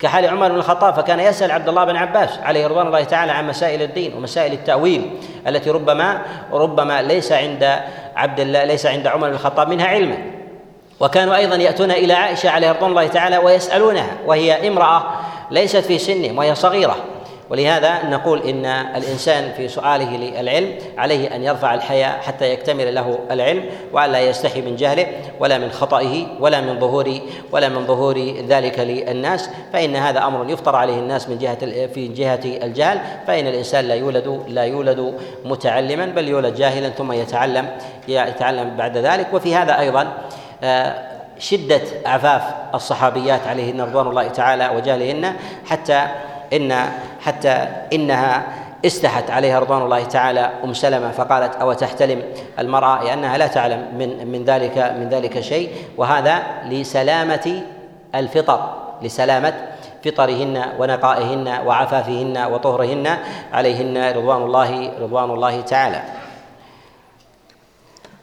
كحال 0.00 0.26
عمر 0.26 0.48
بن 0.48 0.54
الخطاب 0.54 0.94
فكان 0.94 1.20
يسأل 1.20 1.50
عبد 1.50 1.68
الله 1.68 1.84
بن 1.84 1.96
عباس 1.96 2.38
عليه 2.42 2.66
رضوان 2.66 2.86
الله 2.86 3.04
تعالى 3.04 3.32
عن 3.32 3.48
مسائل 3.48 3.82
الدين 3.82 4.14
ومسائل 4.14 4.52
التأويل 4.52 5.10
التي 5.46 5.70
ربما 5.70 6.22
ربما 6.52 7.02
ليس 7.02 7.32
عند 7.32 7.78
عبد 8.16 8.40
الله 8.40 8.64
ليس 8.64 8.86
عند 8.86 9.06
عمر 9.06 9.28
بن 9.28 9.34
الخطاب 9.34 9.68
منها 9.68 9.86
علما. 9.86 10.16
وكانوا 11.00 11.36
أيضا 11.36 11.56
يأتون 11.56 11.90
إلى 11.90 12.12
عائشة 12.12 12.50
عليه 12.50 12.72
رضوان 12.72 12.90
الله 12.90 13.06
تعالى 13.06 13.38
ويسألونها 13.38 14.10
وهي 14.26 14.68
امرأة 14.68 15.04
ليست 15.50 15.76
في 15.76 15.98
سنهم 15.98 16.38
وهي 16.38 16.54
صغيرة. 16.54 16.96
ولهذا 17.50 18.06
نقول 18.08 18.42
إن 18.42 18.66
الإنسان 18.66 19.52
في 19.56 19.68
سؤاله 19.68 20.16
للعلم 20.16 20.74
عليه 20.98 21.36
أن 21.36 21.42
يرفع 21.42 21.74
الحياء 21.74 22.18
حتى 22.20 22.52
يكتمل 22.52 22.94
له 22.94 23.18
العلم 23.30 23.64
والا 23.92 24.20
يستحي 24.20 24.60
من 24.60 24.76
جهله 24.76 25.06
ولا 25.40 25.58
من 25.58 25.70
خطئه 25.70 26.26
ولا 26.40 26.60
من 26.60 26.80
ظهور 26.80 27.18
ولا 27.52 27.68
من 27.68 27.86
ظهور 27.86 28.34
ذلك 28.48 28.78
للناس. 28.78 29.50
فإن 29.72 29.96
هذا 29.96 30.24
أمر 30.26 30.50
يفطر 30.50 30.76
عليه 30.76 30.98
الناس 30.98 31.28
من 31.28 31.38
جهة 31.38 31.86
في 31.86 32.08
جهة 32.08 32.40
الجهل. 32.44 33.00
فإن 33.26 33.46
الإنسان 33.46 33.84
لا 33.84 33.94
يولد 33.94 34.42
لا 34.48 34.64
يولد 34.64 35.14
متعلما 35.44 36.06
بل 36.06 36.28
يولد 36.28 36.54
جاهلا 36.54 36.88
ثم 36.88 37.12
يتعلم 37.12 37.68
يتعلم 38.08 38.76
بعد 38.76 38.98
ذلك. 38.98 39.34
وفي 39.34 39.54
هذا 39.54 39.80
أيضا 39.80 40.12
آه، 40.62 41.16
شدة 41.38 41.80
عفاف 42.06 42.42
الصحابيات 42.74 43.40
عليهن 43.46 43.80
رضوان 43.80 44.06
الله 44.06 44.28
تعالى 44.28 44.68
وجهلهن 44.76 45.32
حتى 45.66 46.06
إن 46.52 46.88
حتى 47.20 47.68
إنها 47.92 48.46
استحت 48.84 49.30
عليها 49.30 49.58
رضوان 49.58 49.82
الله 49.82 50.04
تعالى 50.04 50.50
أم 50.64 50.74
سلمة 50.74 51.10
فقالت 51.10 51.54
أو 51.56 51.72
تحتلم 51.72 52.22
المرأة 52.58 53.04
لأنها 53.04 53.38
لا 53.38 53.46
تعلم 53.46 53.94
من 53.98 54.26
من 54.32 54.44
ذلك 54.44 54.78
من 54.78 55.08
ذلك 55.08 55.40
شيء. 55.40 55.70
وهذا 55.96 56.42
لسلامة 56.64 57.62
الفطر 58.14 58.74
لسلامة 59.02 59.54
فطرهن 60.04 60.64
ونقائهن 60.78 61.48
وعفافهن 61.66 62.38
وطهرهن 62.38 63.18
عليهن 63.52 64.16
رضوان 64.16 64.42
الله 64.42 64.90
رضوان 65.00 65.30
الله 65.30 65.60
تعالى. 65.60 66.02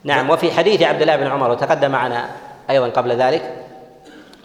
نعم 0.03 0.29
وفي 0.29 0.51
حديث 0.51 0.81
عبد 0.81 1.01
الله 1.01 1.15
بن 1.15 1.27
عمر 1.27 1.51
وتقدم 1.51 1.91
معنا 1.91 2.25
أيضا 2.69 2.87
قبل 2.87 3.11
ذلك 3.11 3.41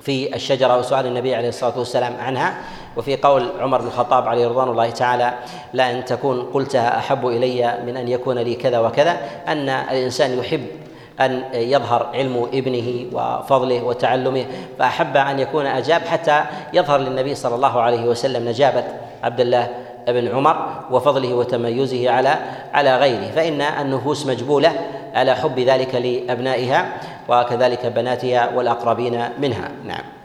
في 0.02 0.34
الشجرة 0.34 0.78
وسؤال 0.78 1.06
النبي 1.06 1.34
عليه 1.34 1.48
الصلاة 1.48 1.78
والسلام 1.78 2.16
عنها 2.20 2.54
وفي 2.98 3.16
قول 3.16 3.48
عمر 3.60 3.80
بن 3.80 3.86
الخطاب 3.86 4.28
عليه 4.28 4.48
رضوان 4.48 4.68
الله 4.68 4.90
تعالى 4.90 5.32
لا 5.72 5.90
أن 5.90 6.04
تكون 6.04 6.42
قلتها 6.42 6.98
أحب 6.98 7.26
إلي 7.26 7.78
من 7.86 7.96
أن 7.96 8.08
يكون 8.08 8.38
لي 8.38 8.54
كذا 8.54 8.78
وكذا. 8.78 9.16
أن 9.48 9.68
الإنسان 9.68 10.38
يحب 10.38 10.66
أن 11.20 11.42
يظهر 11.52 12.06
علم 12.14 12.48
ابنه 12.52 13.06
وفضله 13.12 13.82
وتعلمه 13.82 14.46
فأحب 14.78 15.16
أن 15.16 15.38
يكون 15.38 15.66
أجاب 15.66 16.00
حتى 16.00 16.44
يظهر 16.72 17.00
للنبي 17.00 17.34
صلى 17.34 17.54
الله 17.54 17.80
عليه 17.80 18.04
وسلم 18.04 18.48
نجابة 18.48 18.84
عبد 19.22 19.40
الله 19.40 19.68
بن 20.08 20.36
عمر 20.36 20.56
وفضله 20.90 21.34
وتميزه 21.34 22.10
على 22.10 22.34
على 22.74 22.96
غيره. 22.96 23.30
فإن 23.30 23.60
النفوس 23.60 24.26
مجبولة 24.26 24.72
على 25.14 25.34
حب 25.34 25.58
ذلك 25.58 25.94
لأبنائها 25.94 26.92
وكذلك 27.28 27.86
بناتها 27.86 28.50
والأقربين 28.54 29.22
منها. 29.38 29.70
نعم. 29.84 30.17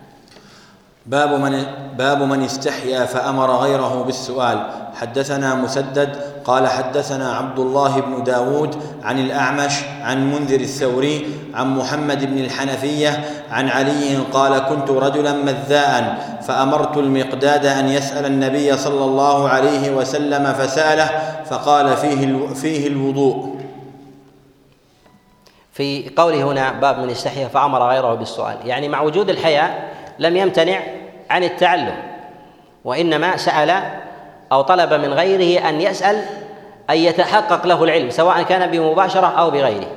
باب 1.06 1.34
من 1.34 1.66
باب 1.98 2.22
من 2.22 2.44
استحيا 2.44 3.06
فأمر 3.06 3.52
غيره 3.52 4.04
بالسؤال. 4.04 4.70
حدثنا 4.96 5.56
مسدد 5.56 6.16
قال 6.46 6.68
حدثنا 6.68 7.34
عبد 7.34 7.60
الله 7.60 8.02
بن 8.02 8.24
داود 8.24 8.76
عن 9.04 9.20
الأعمش 9.20 9.74
عن 10.02 10.32
منذر 10.32 10.60
الثوري 10.60 11.28
عن 11.54 11.78
محمد 11.78 12.26
بن 12.26 12.38
الحنفية 12.38 13.24
عن 13.52 13.70
علي 13.70 14.16
قال 14.34 14.60
كنت 14.60 14.90
رجلا 14.90 15.34
مذاء 15.34 16.18
فأمرت 16.48 16.98
المقداد 16.98 17.66
أن 17.66 17.88
يسأل 17.88 18.26
النبي 18.26 18.78
صلى 18.78 19.06
الله 19.06 19.50
عليه 19.50 19.96
وسلم 19.96 20.54
فسأله 20.54 21.10
فقال 21.46 21.98
فيه 21.98 22.48
فيه 22.54 22.88
الوضوء. 22.88 23.60
في 25.72 26.12
قوله 26.16 26.44
هنا 26.44 26.72
باب 26.72 27.00
من 27.00 27.10
استحيا 27.10 27.48
فأمر 27.48 27.90
غيره 27.90 28.14
بالسؤال. 28.14 28.58
يعني 28.66 28.90
مع 28.90 29.02
وجود 29.02 29.30
الحياء 29.30 29.93
لم 30.20 30.38
يمتنع 30.38 30.80
عن 31.30 31.44
التعلم 31.44 31.96
وإنما 32.86 33.38
سأل 33.38 33.84
أو 34.52 34.62
طلب 34.62 34.94
من 34.94 35.14
غيره 35.14 35.70
أن 35.70 35.82
يسأل 35.82 36.26
أن 36.90 36.98
يتحقق 36.98 37.68
له 37.68 37.84
العلم 37.84 38.10
سواء 38.10 38.42
كان 38.42 38.72
بمباشرة 38.72 39.28
أو 39.28 39.52
بغيره. 39.52 39.88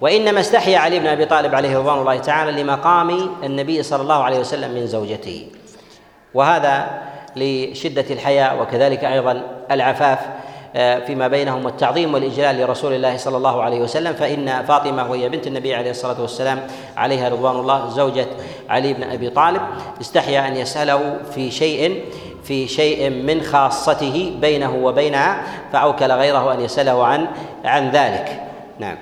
وإنما 0.00 0.40
استحيا 0.40 0.78
علي 0.78 1.00
بن 1.00 1.06
أبي 1.06 1.24
طالب 1.24 1.54
عليه 1.54 1.78
رضوان 1.78 1.98
الله 1.98 2.18
تعالى 2.18 2.62
لمقام 2.62 3.10
النبي 3.44 3.82
صلى 3.82 4.02
الله 4.02 4.24
عليه 4.24 4.38
وسلم 4.38 4.70
من 4.70 4.86
زوجته. 4.86 5.46
وهذا 6.34 7.02
لشدة 7.36 8.04
الحياء 8.10 8.62
وكذلك 8.62 9.04
أيضا 9.04 9.42
العفاف. 9.70 10.18
فيما 11.06 11.28
بينهم 11.28 11.64
والتعظيم 11.64 12.14
والإجلال 12.14 12.60
لرسول 12.60 12.92
الله 12.92 13.16
صلى 13.16 13.36
الله 13.36 13.62
عليه 13.62 13.80
وسلم 13.80 14.12
فإن 14.12 14.62
فاطمة 14.62 15.10
وهي 15.10 15.28
بنت 15.28 15.46
النبي 15.46 15.74
عليه 15.74 15.90
الصلاة 15.90 16.20
والسلام 16.20 16.66
عليها 16.96 17.28
رضوان 17.28 17.56
الله 17.56 17.88
زوجة 17.88 18.26
علي 18.68 18.92
بن 18.94 19.02
أبي 19.02 19.30
طالب 19.30 19.60
استحيا 20.00 20.48
أن 20.48 20.56
يسأله 20.56 21.16
في 21.34 21.50
شيء 21.50 22.04
في 22.44 22.68
شيء 22.68 23.10
من 23.10 23.42
خاصته 23.42 24.32
بينه 24.40 24.76
وبينها 24.76 25.42
فأوكل 25.72 26.12
غيره 26.12 26.54
أن 26.54 26.60
يسأله 26.60 27.04
عن 27.06 27.26
عن 27.64 27.90
ذلك. 27.90 28.42
نعم. 28.78 28.96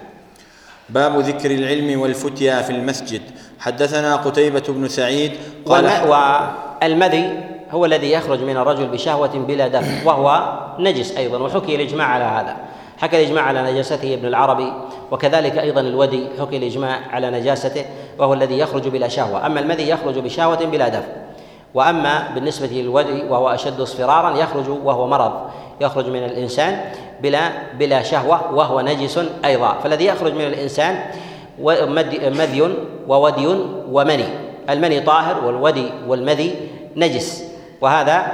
باب 0.88 1.18
ذكر 1.20 1.50
العلم 1.50 2.00
والفتيا 2.00 2.62
في 2.62 2.70
المسجد. 2.70 3.22
حدثنا 3.60 4.16
قتيبة 4.16 4.62
بن 4.68 4.88
سعيد 4.88 5.32
قال 5.66 5.84
والمذي 6.08 7.49
هو 7.72 7.84
الذي 7.84 8.12
يخرج 8.12 8.42
من 8.42 8.56
الرجل 8.56 8.86
بشهوة 8.86 9.30
بلا 9.34 9.68
دفع 9.68 10.06
وهو 10.06 10.58
نجس 10.78 11.16
أيضا 11.16 11.38
وحكي 11.38 11.74
الإجماع 11.74 12.06
على 12.06 12.24
هذا. 12.24 12.56
حكى 12.98 13.22
الإجماع 13.22 13.44
على 13.44 13.72
نجاسته 13.72 14.14
ابن 14.14 14.26
العربي 14.26 14.72
وكذلك 15.10 15.58
أيضا 15.58 15.80
الودي 15.80 16.26
حكي 16.40 16.56
الإجماع 16.56 16.98
على 17.10 17.30
نجاسته 17.30 17.84
وهو 18.18 18.34
الذي 18.34 18.58
يخرج 18.58 18.88
بلا 18.88 19.08
شهوة. 19.08 19.46
أما 19.46 19.60
الذي 19.60 19.88
يخرج 19.88 20.18
بشهوة 20.18 20.64
بلا 20.64 20.88
دفع 20.88 21.12
وأما 21.74 22.28
بالنسبة 22.34 22.66
للودي 22.66 23.22
وهو 23.28 23.48
أشد 23.48 23.80
اصفرارا 23.80 24.36
يخرج 24.36 24.68
وهو 24.68 25.06
مرض. 25.06 25.32
يخرج 25.80 26.08
من 26.08 26.24
الإنسان 26.24 26.80
بلا 27.22 27.50
بلا 27.78 28.02
شهوة 28.02 28.54
وهو 28.54 28.80
نجس 28.80 29.20
أيضا. 29.44 29.72
فالذي 29.82 30.06
يخرج 30.06 30.34
من 30.34 30.44
الإنسان 30.46 31.00
مذي 32.22 32.74
وودي 33.08 33.46
ومني. 33.90 34.24
المني 34.70 35.00
طاهر 35.00 35.44
والودي 35.44 35.90
والمذي 36.08 36.54
نجس. 36.96 37.49
وهذا 37.80 38.32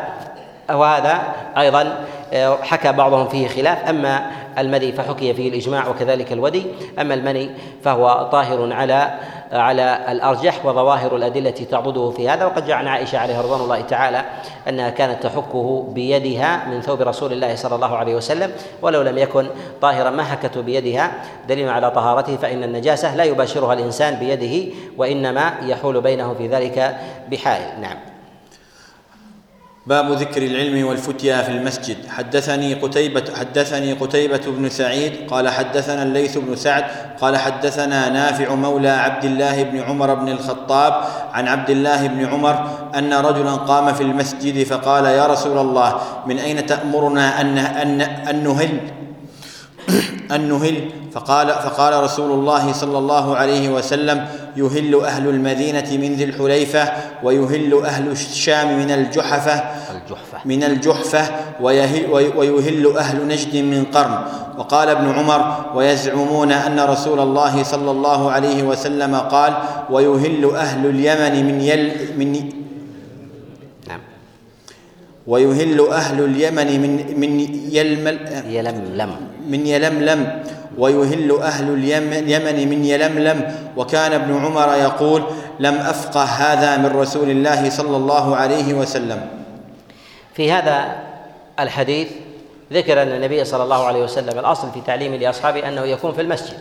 وهذا 0.71 1.23
أيضا 1.59 2.05
آه، 2.33 2.57
حكى 2.63 2.93
بعضهم 2.93 3.29
فيه 3.29 3.49
خلاف. 3.49 3.89
أما 3.89 4.31
المذي 4.59 4.93
فحكي 4.93 5.35
فيه 5.35 5.49
الإجماع 5.49 5.89
وكذلك 5.89 6.33
الودي. 6.33 6.67
أما 6.99 7.15
المني 7.15 7.51
فهو 7.85 8.29
طاهر 8.33 8.73
على 8.73 9.19
على 9.53 9.99
الأرجح 10.09 10.67
وظواهر 10.67 11.17
الأدلة 11.17 11.51
تعضده 11.51 12.11
في 12.11 12.29
هذا. 12.29 12.45
وقد 12.45 12.67
جاء 12.67 12.77
عن 12.77 12.89
عائشة 12.89 13.19
عليها 13.19 13.43
رضوان 13.43 13.61
الله 13.61 13.81
تعالى 13.81 14.25
أنها 14.69 14.91
كانت 14.91 15.23
تحكه 15.23 15.87
بيدها 15.95 16.69
من 16.69 16.81
ثوب 16.81 17.03
رسول 17.03 17.33
الله 17.33 17.55
صلى 17.55 17.75
الله 17.75 17.97
عليه 17.97 18.15
وسلم. 18.15 18.51
ولو 18.83 19.03
لم 19.03 19.19
يكن 19.19 19.47
طاهرا 19.83 20.11
ما 20.11 20.23
حكته 20.23 20.61
بيدها. 20.61 21.13
دليل 21.49 21.69
على 21.69 21.91
طهارته 21.91 22.37
فإن 22.37 22.65
النجاسة 22.65 23.17
لا 23.17 23.25
يباشرها 23.25 23.73
الإنسان 23.73 24.15
بيده 24.15 24.73
وإنما 24.97 25.55
يحول 25.63 26.01
بينه 26.01 26.35
في 26.35 26.49
ذلك 26.49 26.97
بحائل. 27.31 27.81
نعم. 27.81 28.16
باب 29.87 30.13
ذكر 30.13 30.43
العلم 30.43 30.87
والفتيا 30.87 31.43
في 31.43 31.53
المسجد. 31.53 31.97
حدثني 32.09 32.75
قتيبة 32.75 33.25
حدثني 33.39 33.93
قتيبة 33.93 34.41
بن 34.47 34.69
سعيد 34.69 35.13
قال 35.31 35.49
حدثنا 35.49 36.03
الليث 36.03 36.39
بن 36.39 36.57
سعد 36.57 36.85
قال 37.21 37.37
حدثنا 37.37 38.09
نافع 38.09 38.55
مولى 38.55 38.89
عبد 38.89 39.25
الله 39.25 39.63
بن 39.63 39.81
عمر 39.81 40.15
بن 40.15 40.29
الخطاب 40.29 40.95
عن 41.33 41.49
عبد 41.49 41.71
الله 41.71 42.07
بن 42.07 42.27
عمر 42.27 42.69
أن 42.95 43.13
رجلا 43.15 43.51
قام 43.51 43.95
في 43.95 44.03
المسجد 44.03 44.67
فقال 44.67 45.05
يا 45.05 45.27
رسول 45.27 45.59
الله 45.59 46.01
من 46.27 46.39
أين 46.39 46.67
تأمرنا 46.67 47.41
أن 47.41 47.59
أن 47.59 48.01
أن 48.01 48.45
نهل؟ 48.45 48.81
أن 50.33 50.49
نهل. 50.49 50.91
فقال 51.13 51.49
فقال 51.49 52.03
رسول 52.05 52.33
الله 52.33 52.73
صلى 52.73 52.99
الله 52.99 53.37
عليه 53.37 53.69
وسلم 53.69 54.27
يهل 54.57 55.01
أهل 55.05 55.29
المدينة 55.29 55.89
من 55.97 56.15
ذي 56.15 56.25
الحليفة 56.25 56.93
ويهل 57.23 57.85
أهل 57.85 58.11
الشام 58.11 58.79
من 58.79 58.91
الجحفة. 58.91 59.53
الجحفة. 59.97 60.39
من 60.45 60.65
الجحفة 60.65 61.31
ويهل, 61.61 62.11
ويهل 62.37 62.97
أهل 62.97 63.29
نجد 63.29 63.57
من 63.57 63.85
قرن. 63.85 64.19
وقال 64.59 64.89
ابن 64.89 65.09
عمر 65.09 65.65
ويزعمون 65.75 66.53
أن 66.53 66.81
رسول 66.81 67.21
الله 67.21 67.63
صلى 67.63 67.91
الله 67.91 68.31
عليه 68.31 68.63
وسلم 68.63 69.15
قال 69.15 69.53
ويهل 69.91 70.51
أهل 70.55 70.87
اليمن 70.87 71.47
من 71.47 71.61
يل 71.61 71.93
من 72.19 72.33
نعم. 73.89 74.01
ويهل 75.27 75.89
أهل 75.91 76.25
اليمن 76.25 76.81
من 76.81 77.21
من 77.21 77.41
يلمل 77.71 78.19
يلملم. 78.49 79.36
من 79.47 79.67
يلملم 79.67 80.43
ويهل 80.79 81.39
أهل 81.43 81.75
اليمن 81.75 82.69
من 82.69 82.85
يلملم. 82.85 83.55
وكان 83.77 84.13
ابن 84.13 84.45
عمر 84.45 84.75
يقول 84.75 85.23
لم 85.61 85.75
أفقه 85.75 86.25
هذا 86.25 86.77
من 86.77 86.87
رسول 86.87 87.31
الله 87.31 87.71
صلى 87.71 87.97
الله 87.97 88.37
عليه 88.37 88.75
وسلم. 88.75 89.29
في 90.35 90.53
هذا 90.53 90.97
الحديث 91.61 92.09
ذكر 92.73 93.03
أن 93.03 93.09
النبي 93.09 93.45
صلى 93.45 93.63
الله 93.65 93.85
عليه 93.85 94.03
وسلم 94.05 94.39
الأصل 94.39 94.71
في 94.71 94.81
تعليمه 94.81 95.17
لأصحابه 95.17 95.69
أنه 95.69 95.83
يكون 95.83 96.13
في 96.13 96.21
المسجد 96.21 96.59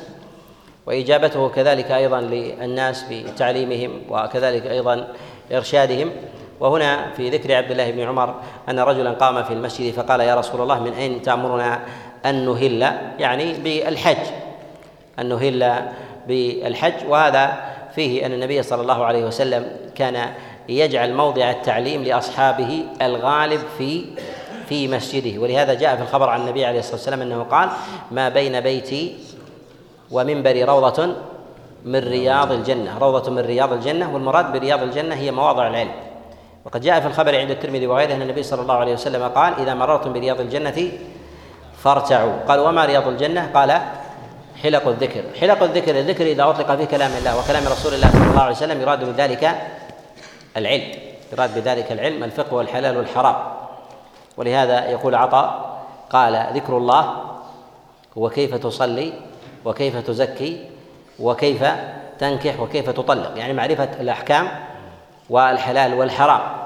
وإجابته 0.85 1.49
كذلك 1.49 1.91
أيضا 1.91 2.21
للناس 2.21 3.05
بتعليمهم 3.11 3.91
وكذلك 4.09 4.65
أيضا 4.67 5.07
إرشادهم. 5.51 6.11
وهنا 6.59 7.11
في 7.17 7.29
ذكر 7.29 7.55
عبد 7.55 7.71
الله 7.71 7.91
بن 7.91 7.99
عمر 8.01 8.35
أن 8.69 8.79
رجلا 8.79 9.11
قام 9.11 9.43
في 9.43 9.53
المسجد 9.53 9.93
فقال 9.93 10.19
يا 10.19 10.35
رسول 10.35 10.61
الله 10.61 10.83
من 10.83 10.93
أين 10.93 11.21
تأمرنا 11.21 11.79
أن 12.26 12.45
نهل 12.45 12.91
يعني 13.19 13.53
بالحج. 13.53 14.26
أن 15.19 15.30
نهل 15.30 15.81
بالحج 16.27 16.93
وهذا 17.07 17.57
فيه 17.95 18.26
أن 18.26 18.34
النبي 18.34 18.64
صلى 18.64 18.81
الله 18.81 19.06
عليه 19.06 19.26
وسلم 19.26 19.72
كان 19.95 20.30
يجعل 20.69 21.14
موضع 21.14 21.49
التعليم 21.52 22.03
لأصحابه 22.03 22.84
الغالب 23.02 23.61
في 23.77 24.06
في 24.69 24.88
مسجده. 24.88 25.41
ولهذا 25.41 25.73
جاء 25.73 25.95
في 25.95 26.02
الخبر 26.02 26.30
عن 26.30 26.41
النبي 26.41 26.65
عليه 26.65 26.80
الصلاة 26.80 26.95
والسلام 26.95 27.22
أنه 27.22 27.43
قال 27.43 27.69
ما 28.11 28.30
بين 28.30 28.60
بيتي 28.60 29.15
ومنبري 30.11 30.64
روضة 30.64 31.15
من 31.85 31.99
رياض 31.99 32.52
الجنة. 32.52 32.97
روضة 32.97 33.31
من 33.31 33.39
رياض 33.39 33.73
الجنة 33.73 34.14
والمراد 34.14 34.53
برياض 34.53 34.84
الجنة 34.84 35.15
هي 35.15 35.31
مواضع 35.31 35.68
العلم. 35.68 35.91
وقد 36.65 36.81
جاء 36.81 36.99
في 36.99 37.07
الخبر 37.07 37.39
عند 37.39 37.52
الترمذي 37.52 37.88
وغيره 37.88 38.14
أن 38.14 38.22
النبي 38.22 38.43
صلى 38.43 38.61
الله 38.61 38.73
عليه 38.73 38.93
وسلم 38.93 39.23
قال 39.27 39.53
إذا 39.60 39.73
مررتم 39.73 40.14
برياض 40.14 40.41
الجنة 40.41 40.91
فارتعوا 41.85 42.33
قال 42.47 42.59
وما 42.59 42.85
رياض 42.85 43.07
الجنة؟ 43.07 43.51
قال 43.53 43.81
حلق 44.63 44.87
الذكر. 44.87 45.23
حلق 45.39 45.63
الذكر 45.63 45.99
الذكر 45.99 46.25
إذا 46.25 46.49
أطلق 46.49 46.75
في 46.75 46.85
كلام 46.85 47.11
الله 47.17 47.39
وكلام 47.39 47.63
رسول 47.63 47.93
الله 47.93 48.11
صلى 48.11 48.23
الله 48.23 48.41
عليه 48.41 48.55
وسلم 48.55 48.81
يراد 48.81 49.03
بذلك 49.03 49.55
العلم 50.57 50.91
يراد 51.33 51.55
بذلك 51.55 51.91
العلم 51.91 52.23
الفقه 52.23 52.53
والحلال 52.53 52.97
والحرام. 52.97 53.35
ولهذا 54.37 54.89
يقول 54.89 55.15
عطاء 55.15 55.77
قال 56.09 56.47
ذكر 56.53 56.77
الله 56.77 57.15
هو 58.17 58.29
كيف 58.29 58.55
تصلي 58.55 59.13
وكيف 59.65 59.97
تزكي 59.97 60.65
وكيف 61.19 61.63
تنكح 62.19 62.59
وكيف 62.59 62.89
تطلق. 62.89 63.37
يعني 63.37 63.53
معرفة 63.53 63.89
الأحكام 63.99 64.47
والحلال 65.29 65.93
والحرام. 65.93 66.64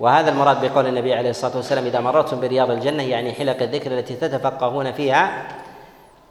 وهذا 0.00 0.30
المراد 0.30 0.66
بقول 0.66 0.86
النبي 0.86 1.14
عليه 1.14 1.30
الصلاة 1.30 1.56
والسلام 1.56 1.86
إذا 1.86 2.00
مررتم 2.00 2.40
برياض 2.40 2.70
الجنة 2.70 3.02
يعني 3.02 3.32
حلق 3.32 3.62
الذكر 3.62 3.98
التي 3.98 4.14
تتفقهون 4.14 4.92
فيها 4.92 5.42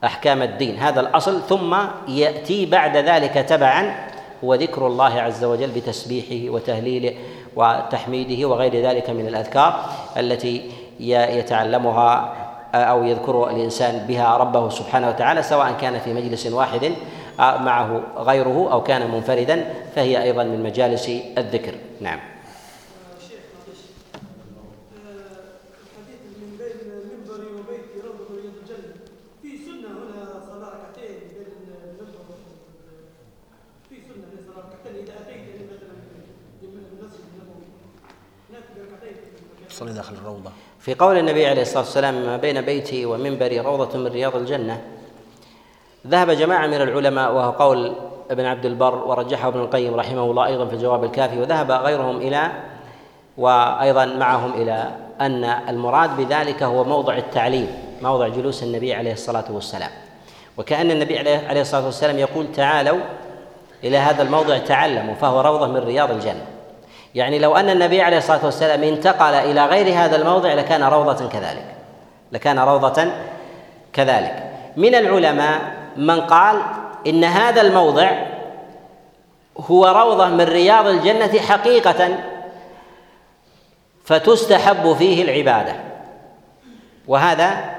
أحكام 0.03 0.41
الدين. 0.41 0.77
هذا 0.77 0.99
الأصل. 0.99 1.41
ثم 1.41 1.77
يأتي 2.07 2.65
بعد 2.65 2.97
ذلك 2.97 3.33
تبعا 3.33 4.09
هو 4.43 4.55
ذكر 4.55 4.87
الله 4.87 5.21
عز 5.21 5.43
وجل 5.43 5.71
بتسبيحه 5.71 6.53
وتهليله 6.53 7.13
وتحميده 7.55 8.47
وغير 8.47 8.75
ذلك 8.89 9.09
من 9.09 9.27
الأذكار 9.27 9.85
التي 10.17 10.71
يتعلمها 10.99 12.33
أو 12.75 13.03
يذكر 13.03 13.49
الإنسان 13.49 14.05
بها 14.07 14.37
ربه 14.37 14.69
سبحانه 14.69 15.09
وتعالى 15.09 15.43
سواء 15.43 15.71
كان 15.81 15.99
في 15.99 16.13
مجلس 16.13 16.47
واحد 16.47 16.91
معه 17.39 18.01
غيره 18.17 18.69
أو 18.71 18.83
كان 18.83 19.11
منفردا 19.11 19.73
فهي 19.95 20.23
أيضا 20.23 20.43
من 20.43 20.63
مجالس 20.63 21.09
الذكر. 21.37 21.73
نعم 22.01 22.19
شيخ 23.29 23.39
معلش 23.53 23.79
الحديث 24.95 26.21
من 26.41 26.57
بين 26.57 26.77
منبري 27.09 27.47
وبيتي 27.59 27.97
روضة 28.05 28.23
من 28.29 28.35
رياض 28.41 28.53
الجنة 28.61 28.93
في 29.41 29.49
سنة 29.65 29.87
هنا 29.87 30.21
صلاة 30.49 30.69
ركعتين 30.69 31.15
بين 31.33 31.47
المنبر 31.83 32.37
في 33.89 33.95
سنة 34.07 34.25
في 34.31 34.37
صلاة 34.47 34.65
ركعتين 34.65 35.03
إذا 35.03 35.13
أتيت 35.21 35.43
يعني 35.49 35.63
مثلا 35.73 35.95
من 36.61 36.83
المسجد 36.91 37.25
النبوي 37.33 37.67
نافذ 38.53 38.75
ركعتين 38.85 39.15
في 39.77 39.81
المكان 39.81 40.03
صلي 40.03 40.13
داخل 40.13 40.13
الروضة. 40.13 40.51
في 40.79 40.93
قول 40.93 41.17
النبي 41.17 41.47
عليه 41.47 41.61
الصلاة 41.61 41.79
والسلام 41.79 42.25
ما 42.25 42.37
بين 42.37 42.61
بيتي 42.61 43.05
ومنبري 43.05 43.59
روضة 43.59 43.97
من 43.97 44.07
رياض 44.07 44.35
الجنة. 44.35 44.81
ذهب 46.07 46.31
جماعة 46.31 46.67
من 46.67 46.73
العلماء 46.73 47.33
وهو 47.33 47.51
قول 47.51 47.93
ابن 48.31 48.45
عبد 48.45 48.65
البر 48.65 48.95
ورجحه 48.95 49.47
ابن 49.47 49.59
القيم 49.59 49.95
رحمه 49.95 50.23
الله 50.23 50.45
أيضا 50.45 50.65
في 50.65 50.73
الجواب 50.73 51.03
الكافي 51.03 51.41
وذهب 51.41 51.71
غيرهم 51.71 52.17
إلى 52.17 52.51
وأيضا 53.37 54.05
معهم 54.05 54.53
إلى 54.53 54.91
أن 55.21 55.43
المراد 55.43 56.17
بذلك 56.17 56.63
هو 56.63 56.83
موضع 56.83 57.17
التعليم 57.17 57.67
موضع 58.01 58.27
جلوس 58.27 58.63
النبي 58.63 58.93
عليه 58.93 59.13
الصلاة 59.13 59.45
والسلام. 59.49 59.91
وكأن 60.57 60.91
النبي 60.91 61.19
عليه 61.19 61.61
الصلاة 61.61 61.85
والسلام 61.85 62.19
يقول 62.19 62.51
تعالوا 62.51 62.99
إلى 63.83 63.97
هذا 63.97 64.23
الموضع 64.23 64.57
تعلموا 64.57 65.13
فهو 65.13 65.41
روضة 65.41 65.67
من 65.67 65.77
رياض 65.77 66.11
الجنة. 66.11 66.56
يعني 67.15 67.39
لو 67.39 67.55
أن 67.55 67.69
النبي 67.69 68.01
عليه 68.01 68.17
الصلاة 68.17 68.45
والسلام 68.45 68.83
انتقل 68.83 69.33
إلى 69.33 69.65
غير 69.65 69.99
هذا 69.99 70.15
الموضع 70.15 70.53
لكان 70.53 70.83
روضة 70.83 71.29
كذلك. 71.29 71.65
لكان 72.31 72.59
روضة 72.59 73.11
كذلك. 73.93 74.43
من 74.77 74.95
العلماء 74.95 75.61
من 75.97 76.21
قال 76.21 76.61
إن 77.07 77.23
هذا 77.23 77.61
الموضع 77.61 78.11
هو 79.57 79.87
روضة 79.87 80.27
من 80.27 80.41
رياض 80.41 80.87
الجنة 80.87 81.39
حقيقة 81.39 82.17
فتستحب 84.03 84.93
فيه 84.93 85.23
العبادة. 85.23 85.75
وهذا 87.07 87.75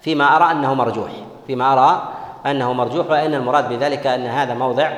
فيما 0.00 0.36
أرى 0.36 0.50
أنه 0.50 0.74
مرجوح. 0.74 1.10
فيما 1.46 1.72
أرى 1.72 2.12
أنه 2.46 2.72
مرجوح 2.72 3.10
وأن 3.10 3.34
المراد 3.34 3.68
بذلك 3.68 4.06
أن 4.06 4.26
هذا 4.26 4.54
موضع 4.54 4.92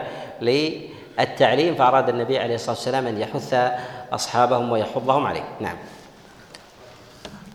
للتعليم 1.18 1.74
فأراد 1.74 2.08
النبي 2.08 2.38
عليه 2.38 2.54
الصلاة 2.54 2.76
والسلام 2.76 3.06
أن 3.06 3.18
يحث 3.18 3.56
أصحابهم 4.12 4.72
ويحضهم 4.72 5.26
عليه. 5.26 5.44
نعم. 5.60 5.76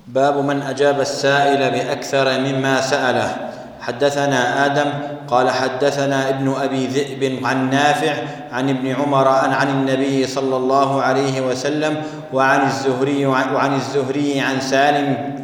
باب 0.07 0.37
من 0.37 0.61
أجاب 0.61 0.99
السائل 0.99 1.71
بأكثر 1.71 2.39
مما 2.39 2.81
سأله. 2.81 3.51
حدثنا 3.81 4.65
آدم 4.65 4.91
قال 5.27 5.49
حدثنا 5.49 6.29
ابن 6.29 6.53
أبي 6.61 6.87
ذئب 6.87 7.45
عن 7.45 7.69
نافع 7.69 8.13
عن 8.51 8.69
ابن 8.69 8.95
عمر 8.95 9.27
عن, 9.27 9.53
عن 9.53 9.69
النبي 9.69 10.27
صلى 10.27 10.57
الله 10.57 11.01
عليه 11.01 11.41
وسلم 11.41 12.03
وعن 12.33 12.67
الزهري 12.67 13.25
وعن 13.25 13.75
الزهري 13.75 14.39
عن 14.39 14.61
سالم 14.61 15.37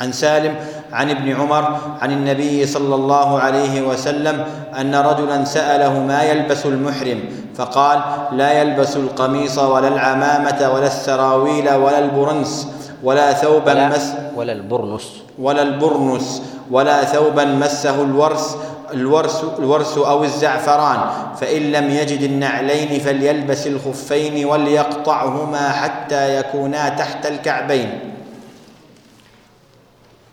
عن 0.00 0.12
سالم 0.12 0.56
عن 0.94 1.10
ابن 1.10 1.32
عمر 1.40 1.76
عن 2.02 2.10
النبي 2.12 2.66
صلى 2.66 2.94
الله 2.94 3.38
عليه 3.40 3.82
وسلم 3.82 4.44
أن 4.80 4.94
رجلا 4.94 5.44
سأله 5.44 5.98
ما 6.00 6.22
يلبس 6.22 6.66
المحرم 6.66 7.20
فقال 7.54 8.00
لا 8.32 8.52
يلبس 8.52 8.96
القميص 8.96 9.58
ولا 9.58 9.88
العمامة 9.88 10.70
ولا 10.74 10.86
السراويل 10.86 11.74
ولا 11.74 11.98
البرنس 11.98 12.68
ولا 13.02 13.32
ثوبا 13.32 13.72
ولا, 13.72 13.88
مس 13.88 14.12
ولا 14.36 14.52
البرنس. 14.52 15.22
ولا 15.38 15.62
البرنس 15.62 16.42
ولا 16.70 17.04
ثوبا 17.04 17.44
مسه 17.44 18.02
الورس 18.02 18.56
الورس, 18.92 19.44
الورس 19.58 19.98
أو 19.98 20.24
الزعفران 20.24 21.00
فإن 21.40 21.62
لم 21.72 21.90
يجد 21.90 22.22
النعلين 22.22 23.00
فليلبس 23.00 23.66
الخفين 23.66 24.44
وليقطعهما 24.46 25.68
حتى 25.68 26.38
يكونا 26.38 26.88
تحت 26.88 27.26
الكعبين. 27.26 28.13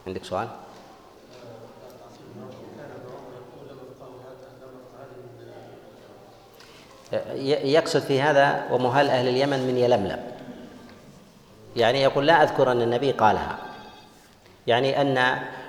عندك 0.07 0.23
سؤال؟ 0.23 0.47
يقصد 7.63 7.99
في 7.99 8.21
هذا 8.21 8.67
ومهل 8.71 9.09
أهل 9.09 9.27
اليمن 9.27 9.67
من 9.67 9.77
يلملم. 9.77 10.19
يعني 11.75 12.01
يقول 12.01 12.27
لا 12.27 12.43
أذكر 12.43 12.71
أن 12.71 12.81
النبي 12.81 13.11
قالها. 13.11 13.57
يعني 14.67 15.01
أن 15.01 15.17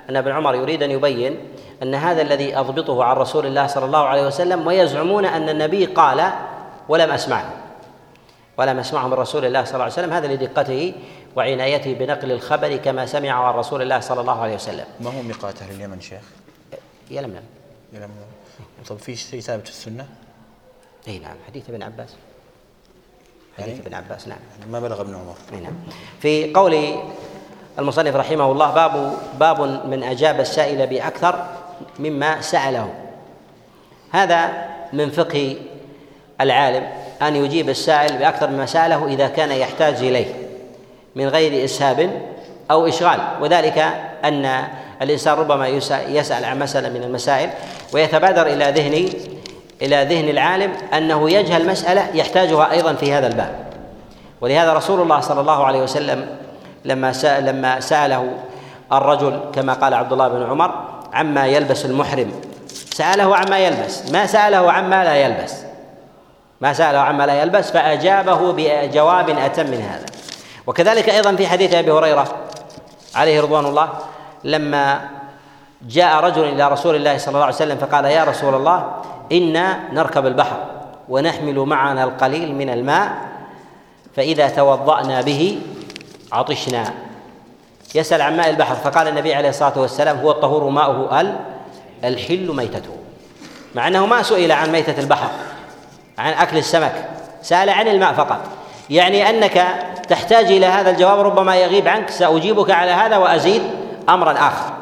أن 0.09 0.15
ابن 0.15 0.31
عمر 0.31 0.55
يريد 0.55 0.83
أن 0.83 0.91
يبين 0.91 1.37
أن 1.83 1.95
هذا 1.95 2.21
الذي 2.21 2.57
أضبطه 2.57 3.03
عن 3.03 3.15
رسول 3.15 3.45
الله 3.45 3.67
صلى 3.67 3.85
الله 3.85 4.05
عليه 4.05 4.27
وسلم 4.27 4.67
ويزعمون 4.67 5.25
أن 5.25 5.49
النبي 5.49 5.85
قال 5.85 6.31
ولم 6.89 7.11
أسمعه. 7.11 7.49
ولم 8.57 8.79
أسمعه 8.79 9.07
من 9.07 9.13
رسول 9.13 9.45
الله 9.45 9.63
صلى 9.63 9.73
الله 9.73 9.83
عليه 9.83 9.93
وسلم. 9.93 10.13
هذا 10.13 10.27
لدقته 10.27 10.93
وعنايته 11.35 11.93
بنقل 11.93 12.31
الخبر 12.31 12.75
كما 12.75 13.05
سمعه 13.05 13.43
عن 13.43 13.53
رسول 13.53 13.81
الله 13.81 13.99
صلى 13.99 14.21
الله 14.21 14.41
عليه 14.41 14.55
وسلم. 14.55 14.85
ما 14.99 15.09
هو 15.09 15.21
ميقات 15.21 15.61
أهل 15.61 15.75
اليمن 15.75 16.01
شيخ؟ 16.01 16.23
يلملم 17.11 17.43
يلملم 17.93 18.09
طب 18.87 18.97
في 18.97 19.15
شيء 19.15 19.39
ثابت 19.39 19.67
في 19.67 19.73
السنة؟ 19.73 20.07
إي 21.07 21.19
نعم. 21.19 21.35
حديث 21.47 21.69
ابن 21.69 21.83
عباس. 21.83 22.09
حديث 23.57 23.67
يعني 23.67 23.79
ابن 23.79 23.93
عباس 23.93 24.27
نعم. 24.27 24.37
ما 24.71 24.79
بلغ 24.79 25.01
ابن 25.01 25.15
عمر؟ 25.15 25.35
إي 25.53 25.59
نعم. 25.59 25.73
في 26.21 26.53
قول 26.53 26.95
المصنف 27.79 28.15
رحمه 28.15 28.51
الله 28.51 28.71
باب 28.71 29.17
باب 29.39 29.61
من 29.87 30.03
أجاب 30.03 30.39
السائل 30.39 30.87
بأكثر 30.87 31.45
مما 31.99 32.41
سأله. 32.41 32.93
هذا 34.11 34.69
من 34.93 35.11
فقه 35.11 35.57
العالم 36.41 36.87
أن 37.21 37.35
يجيب 37.35 37.69
السائل 37.69 38.17
بأكثر 38.17 38.49
مما 38.49 38.65
سأله 38.65 39.07
إذا 39.07 39.27
كان 39.27 39.51
يحتاج 39.51 39.95
إليه. 39.95 40.42
من 41.15 41.27
غير 41.27 41.65
إسهاب 41.65 42.21
أو 42.71 42.87
إشغال. 42.87 43.19
وذلك 43.41 43.77
أن 44.23 44.63
الإنسان 45.01 45.33
ربما 45.33 45.67
يسأل 46.07 46.45
عن 46.45 46.59
مسألة 46.59 46.89
من 46.89 47.03
المسائل 47.03 47.49
ويتبادر 47.93 48.47
إلى 48.47 48.65
ذهن 48.71 49.09
إلى 49.81 50.15
ذهن 50.15 50.29
العالم 50.29 50.71
أنه 50.93 51.29
يجهل 51.29 51.67
مسألة 51.67 52.07
يحتاجها 52.13 52.71
أيضا 52.71 52.93
في 52.93 53.13
هذا 53.13 53.27
الباب. 53.27 53.55
ولهذا 54.41 54.73
رسول 54.73 55.01
الله 55.01 55.19
صلى 55.19 55.41
الله 55.41 55.65
عليه 55.65 55.81
وسلم 55.81 56.27
لما 56.85 57.13
سأل 57.13 57.45
لما 57.45 57.79
سأله 57.79 58.33
الرجل 58.91 59.39
كما 59.53 59.73
قال 59.73 59.93
عبد 59.93 60.11
الله 60.11 60.27
بن 60.27 60.43
عمر 60.43 60.71
عما 61.13 61.45
يلبس 61.45 61.85
المحرم؟ 61.85 62.31
سأله 62.93 63.35
عما 63.35 63.59
يلبس. 63.59 64.11
ما 64.11 64.25
سأله 64.25 64.71
عما 64.71 65.03
لا 65.03 65.15
يلبس؟ 65.15 65.55
ما 66.61 66.73
سأله 66.73 66.99
عما 66.99 67.25
لا 67.25 67.41
يلبس 67.41 67.71
فأجابه 67.71 68.51
بجواب 68.51 69.29
أتم 69.29 69.67
من 69.67 69.81
هذا. 69.81 70.05
وكذلك 70.67 71.09
أيضا 71.09 71.35
في 71.35 71.47
حديث 71.47 71.73
أبي 71.73 71.91
هريرة 71.91 72.35
عليه 73.15 73.41
رضوان 73.41 73.65
الله 73.65 73.89
لما 74.43 75.09
جاء 75.81 76.23
رجل 76.23 76.43
إلى 76.43 76.67
رسول 76.67 76.95
الله 76.95 77.17
صلى 77.17 77.27
الله 77.27 77.45
عليه 77.45 77.55
وسلم 77.55 77.77
فقال 77.77 78.05
يا 78.05 78.23
رسول 78.23 78.55
الله 78.55 78.95
إنا 79.31 79.79
نركب 79.93 80.25
البحر 80.25 80.57
ونحمل 81.09 81.59
معنا 81.59 82.03
القليل 82.03 82.55
من 82.55 82.69
الماء 82.69 83.11
فإذا 84.15 84.49
توضأنا 84.49 85.21
به 85.21 85.59
عطشنا. 86.31 86.93
يسأل 87.95 88.21
عن 88.21 88.37
ماء 88.37 88.49
البحر 88.49 88.75
فقال 88.75 89.07
النبي 89.07 89.33
عليه 89.33 89.49
الصلاة 89.49 89.79
والسلام 89.79 90.17
هو 90.17 90.31
الطهور 90.31 90.69
ماؤه 90.69 91.21
ال 91.21 91.39
الحل 92.03 92.55
ميتته. 92.55 92.95
مع 93.75 93.87
أنه 93.87 94.05
ما 94.05 94.23
سئل 94.23 94.51
عن 94.51 94.71
ميتة 94.71 94.99
البحر 94.99 95.29
عن 96.17 96.33
أكل 96.33 96.57
السمك 96.57 97.09
سأل 97.41 97.69
عن 97.69 97.87
الماء 97.87 98.13
فقط. 98.13 98.62
يعني 98.89 99.29
أنك 99.29 99.65
تحتاج 100.09 100.45
إلى 100.45 100.65
هذا 100.65 100.89
الجواب 100.89 101.19
ربما 101.19 101.55
يغيب 101.55 101.87
عنك 101.87 102.09
سأجيبك 102.09 102.71
على 102.71 102.91
هذا 102.91 103.17
وأزيد 103.17 103.61
أمرا 104.09 104.31
آخر. 104.31 104.73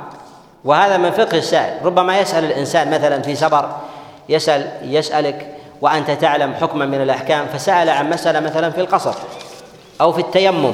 وهذا 0.66 0.98
من 0.98 1.12
فقه 1.12 1.38
السائل. 1.38 1.86
ربما 1.86 2.20
يسأل 2.20 2.44
الإنسان 2.44 2.92
مثلا 2.92 3.22
في 3.22 3.36
سفر 3.36 3.70
يسأل 4.30 4.68
يسألك 4.84 5.48
وأنت 5.82 6.12
تعلم 6.12 6.54
حكما 6.62 6.86
من 6.86 7.02
الأحكام 7.02 7.46
فسأل 7.54 7.90
عن 7.90 8.10
مسألة 8.10 8.40
مثلا 8.40 8.70
في 8.70 8.82
القصر 8.82 9.14
أو 10.02 10.12
في 10.12 10.22
التيمم 10.22 10.74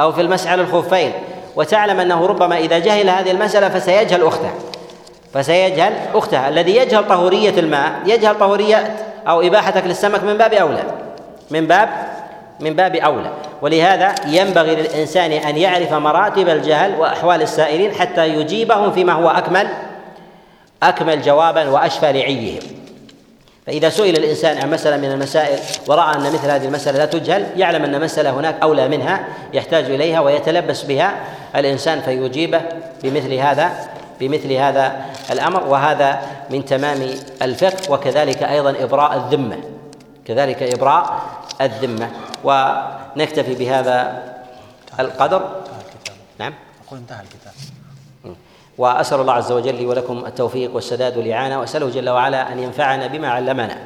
أو 0.00 0.12
في 0.12 0.20
المسح 0.20 0.50
على 0.50 0.62
الخفين 0.62 1.12
وتعلم 1.56 2.00
أنه 2.00 2.26
ربما 2.26 2.58
إذا 2.58 2.78
جهل 2.78 3.10
هذه 3.10 3.30
المسألة 3.30 3.68
فسيجهل 3.68 4.22
أخته. 4.22 4.50
فسيجهل 5.34 5.92
أختها 6.14 6.48
الذي 6.48 6.76
يجهل 6.76 7.08
طهورية 7.08 7.58
الماء 7.58 7.92
يجهل 8.06 8.38
طهورية 8.38 8.96
أو 9.28 9.40
إباحتك 9.40 9.84
للسمك 9.86 10.22
من 10.24 10.38
باب 10.38 10.52
أولى. 10.52 10.82
من 11.50 11.66
باب 11.66 11.88
من 12.60 12.74
باب 12.74 12.96
أولى. 12.96 13.30
ولهذا 13.62 14.14
ينبغي 14.26 14.74
للإنسان 14.74 15.32
أن 15.32 15.56
يعرف 15.56 15.92
مراتب 15.92 16.48
الجهل 16.48 16.94
وأحوال 16.94 17.42
السائلين 17.42 17.94
حتى 17.94 18.28
يجيبهم 18.28 18.92
فيما 18.92 19.12
هو 19.12 19.28
أكمل 19.28 19.68
أكمل 20.82 21.22
جوابا 21.22 21.68
وأشفى 21.68 22.12
لعيهم 22.12 22.60
فإذا 23.66 23.88
سئل 23.88 24.16
الإنسان 24.16 24.58
عن 24.58 24.70
مسألة 24.70 24.96
من 24.96 25.12
المسائل 25.12 25.58
ورأى 25.88 26.16
أن 26.16 26.32
مثل 26.32 26.50
هذه 26.50 26.64
المسألة 26.64 26.98
لا 26.98 27.06
تجهل 27.06 27.46
يعلم 27.56 27.84
أن 27.84 28.00
مسألة 28.00 28.30
هناك 28.30 28.54
أولى 28.62 28.88
منها 28.88 29.24
يحتاج 29.52 29.84
إليها 29.84 30.20
ويتلبس 30.20 30.82
بها 30.82 31.14
الإنسان 31.56 32.00
فيجيبه 32.00 32.60
بمثل 33.02 33.34
هذا 33.34 33.70
بمثل 34.20 34.52
هذا 34.52 35.00
الأمر 35.30 35.66
وهذا 35.66 36.20
من 36.50 36.64
تمام 36.64 37.10
الفقه 37.42 37.92
وكذلك 37.92 38.42
أيضا 38.42 38.74
إبراء 38.80 39.16
الذمة. 39.16 39.56
كذلك 40.24 40.62
إبراء 40.62 41.20
الذمة. 41.60 42.10
ونكتفي 42.44 43.54
بهذا 43.54 44.22
القدر. 45.00 45.62
نعم. 46.38 46.54
أقول 46.86 46.98
انتهى 46.98 47.20
الكتاب. 47.22 47.52
وأسأل 48.78 49.20
الله 49.20 49.32
عز 49.32 49.52
وجل 49.52 49.74
لي 49.74 49.86
ولكم 49.86 50.26
التوفيق 50.26 50.74
والسداد 50.74 51.16
والإعانة. 51.16 51.60
وأسأله 51.60 51.90
جل 51.90 52.08
وعلا 52.08 52.52
أن 52.52 52.58
ينفعنا 52.58 53.06
بما 53.06 53.28
علمنا 53.28 53.78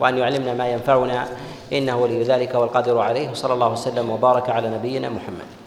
وأن 0.00 0.18
يعلمنا 0.18 0.54
ما 0.54 0.68
ينفعنا. 0.68 1.26
إنه 1.72 1.96
ولي 1.96 2.22
ذلك 2.22 2.54
والقادر 2.54 2.98
عليه. 2.98 3.30
وصلى 3.30 3.54
الله 3.54 3.68
وسلم 3.68 4.10
وبارك 4.10 4.50
على 4.50 4.70
نبينا 4.70 5.08
محمد. 5.08 5.59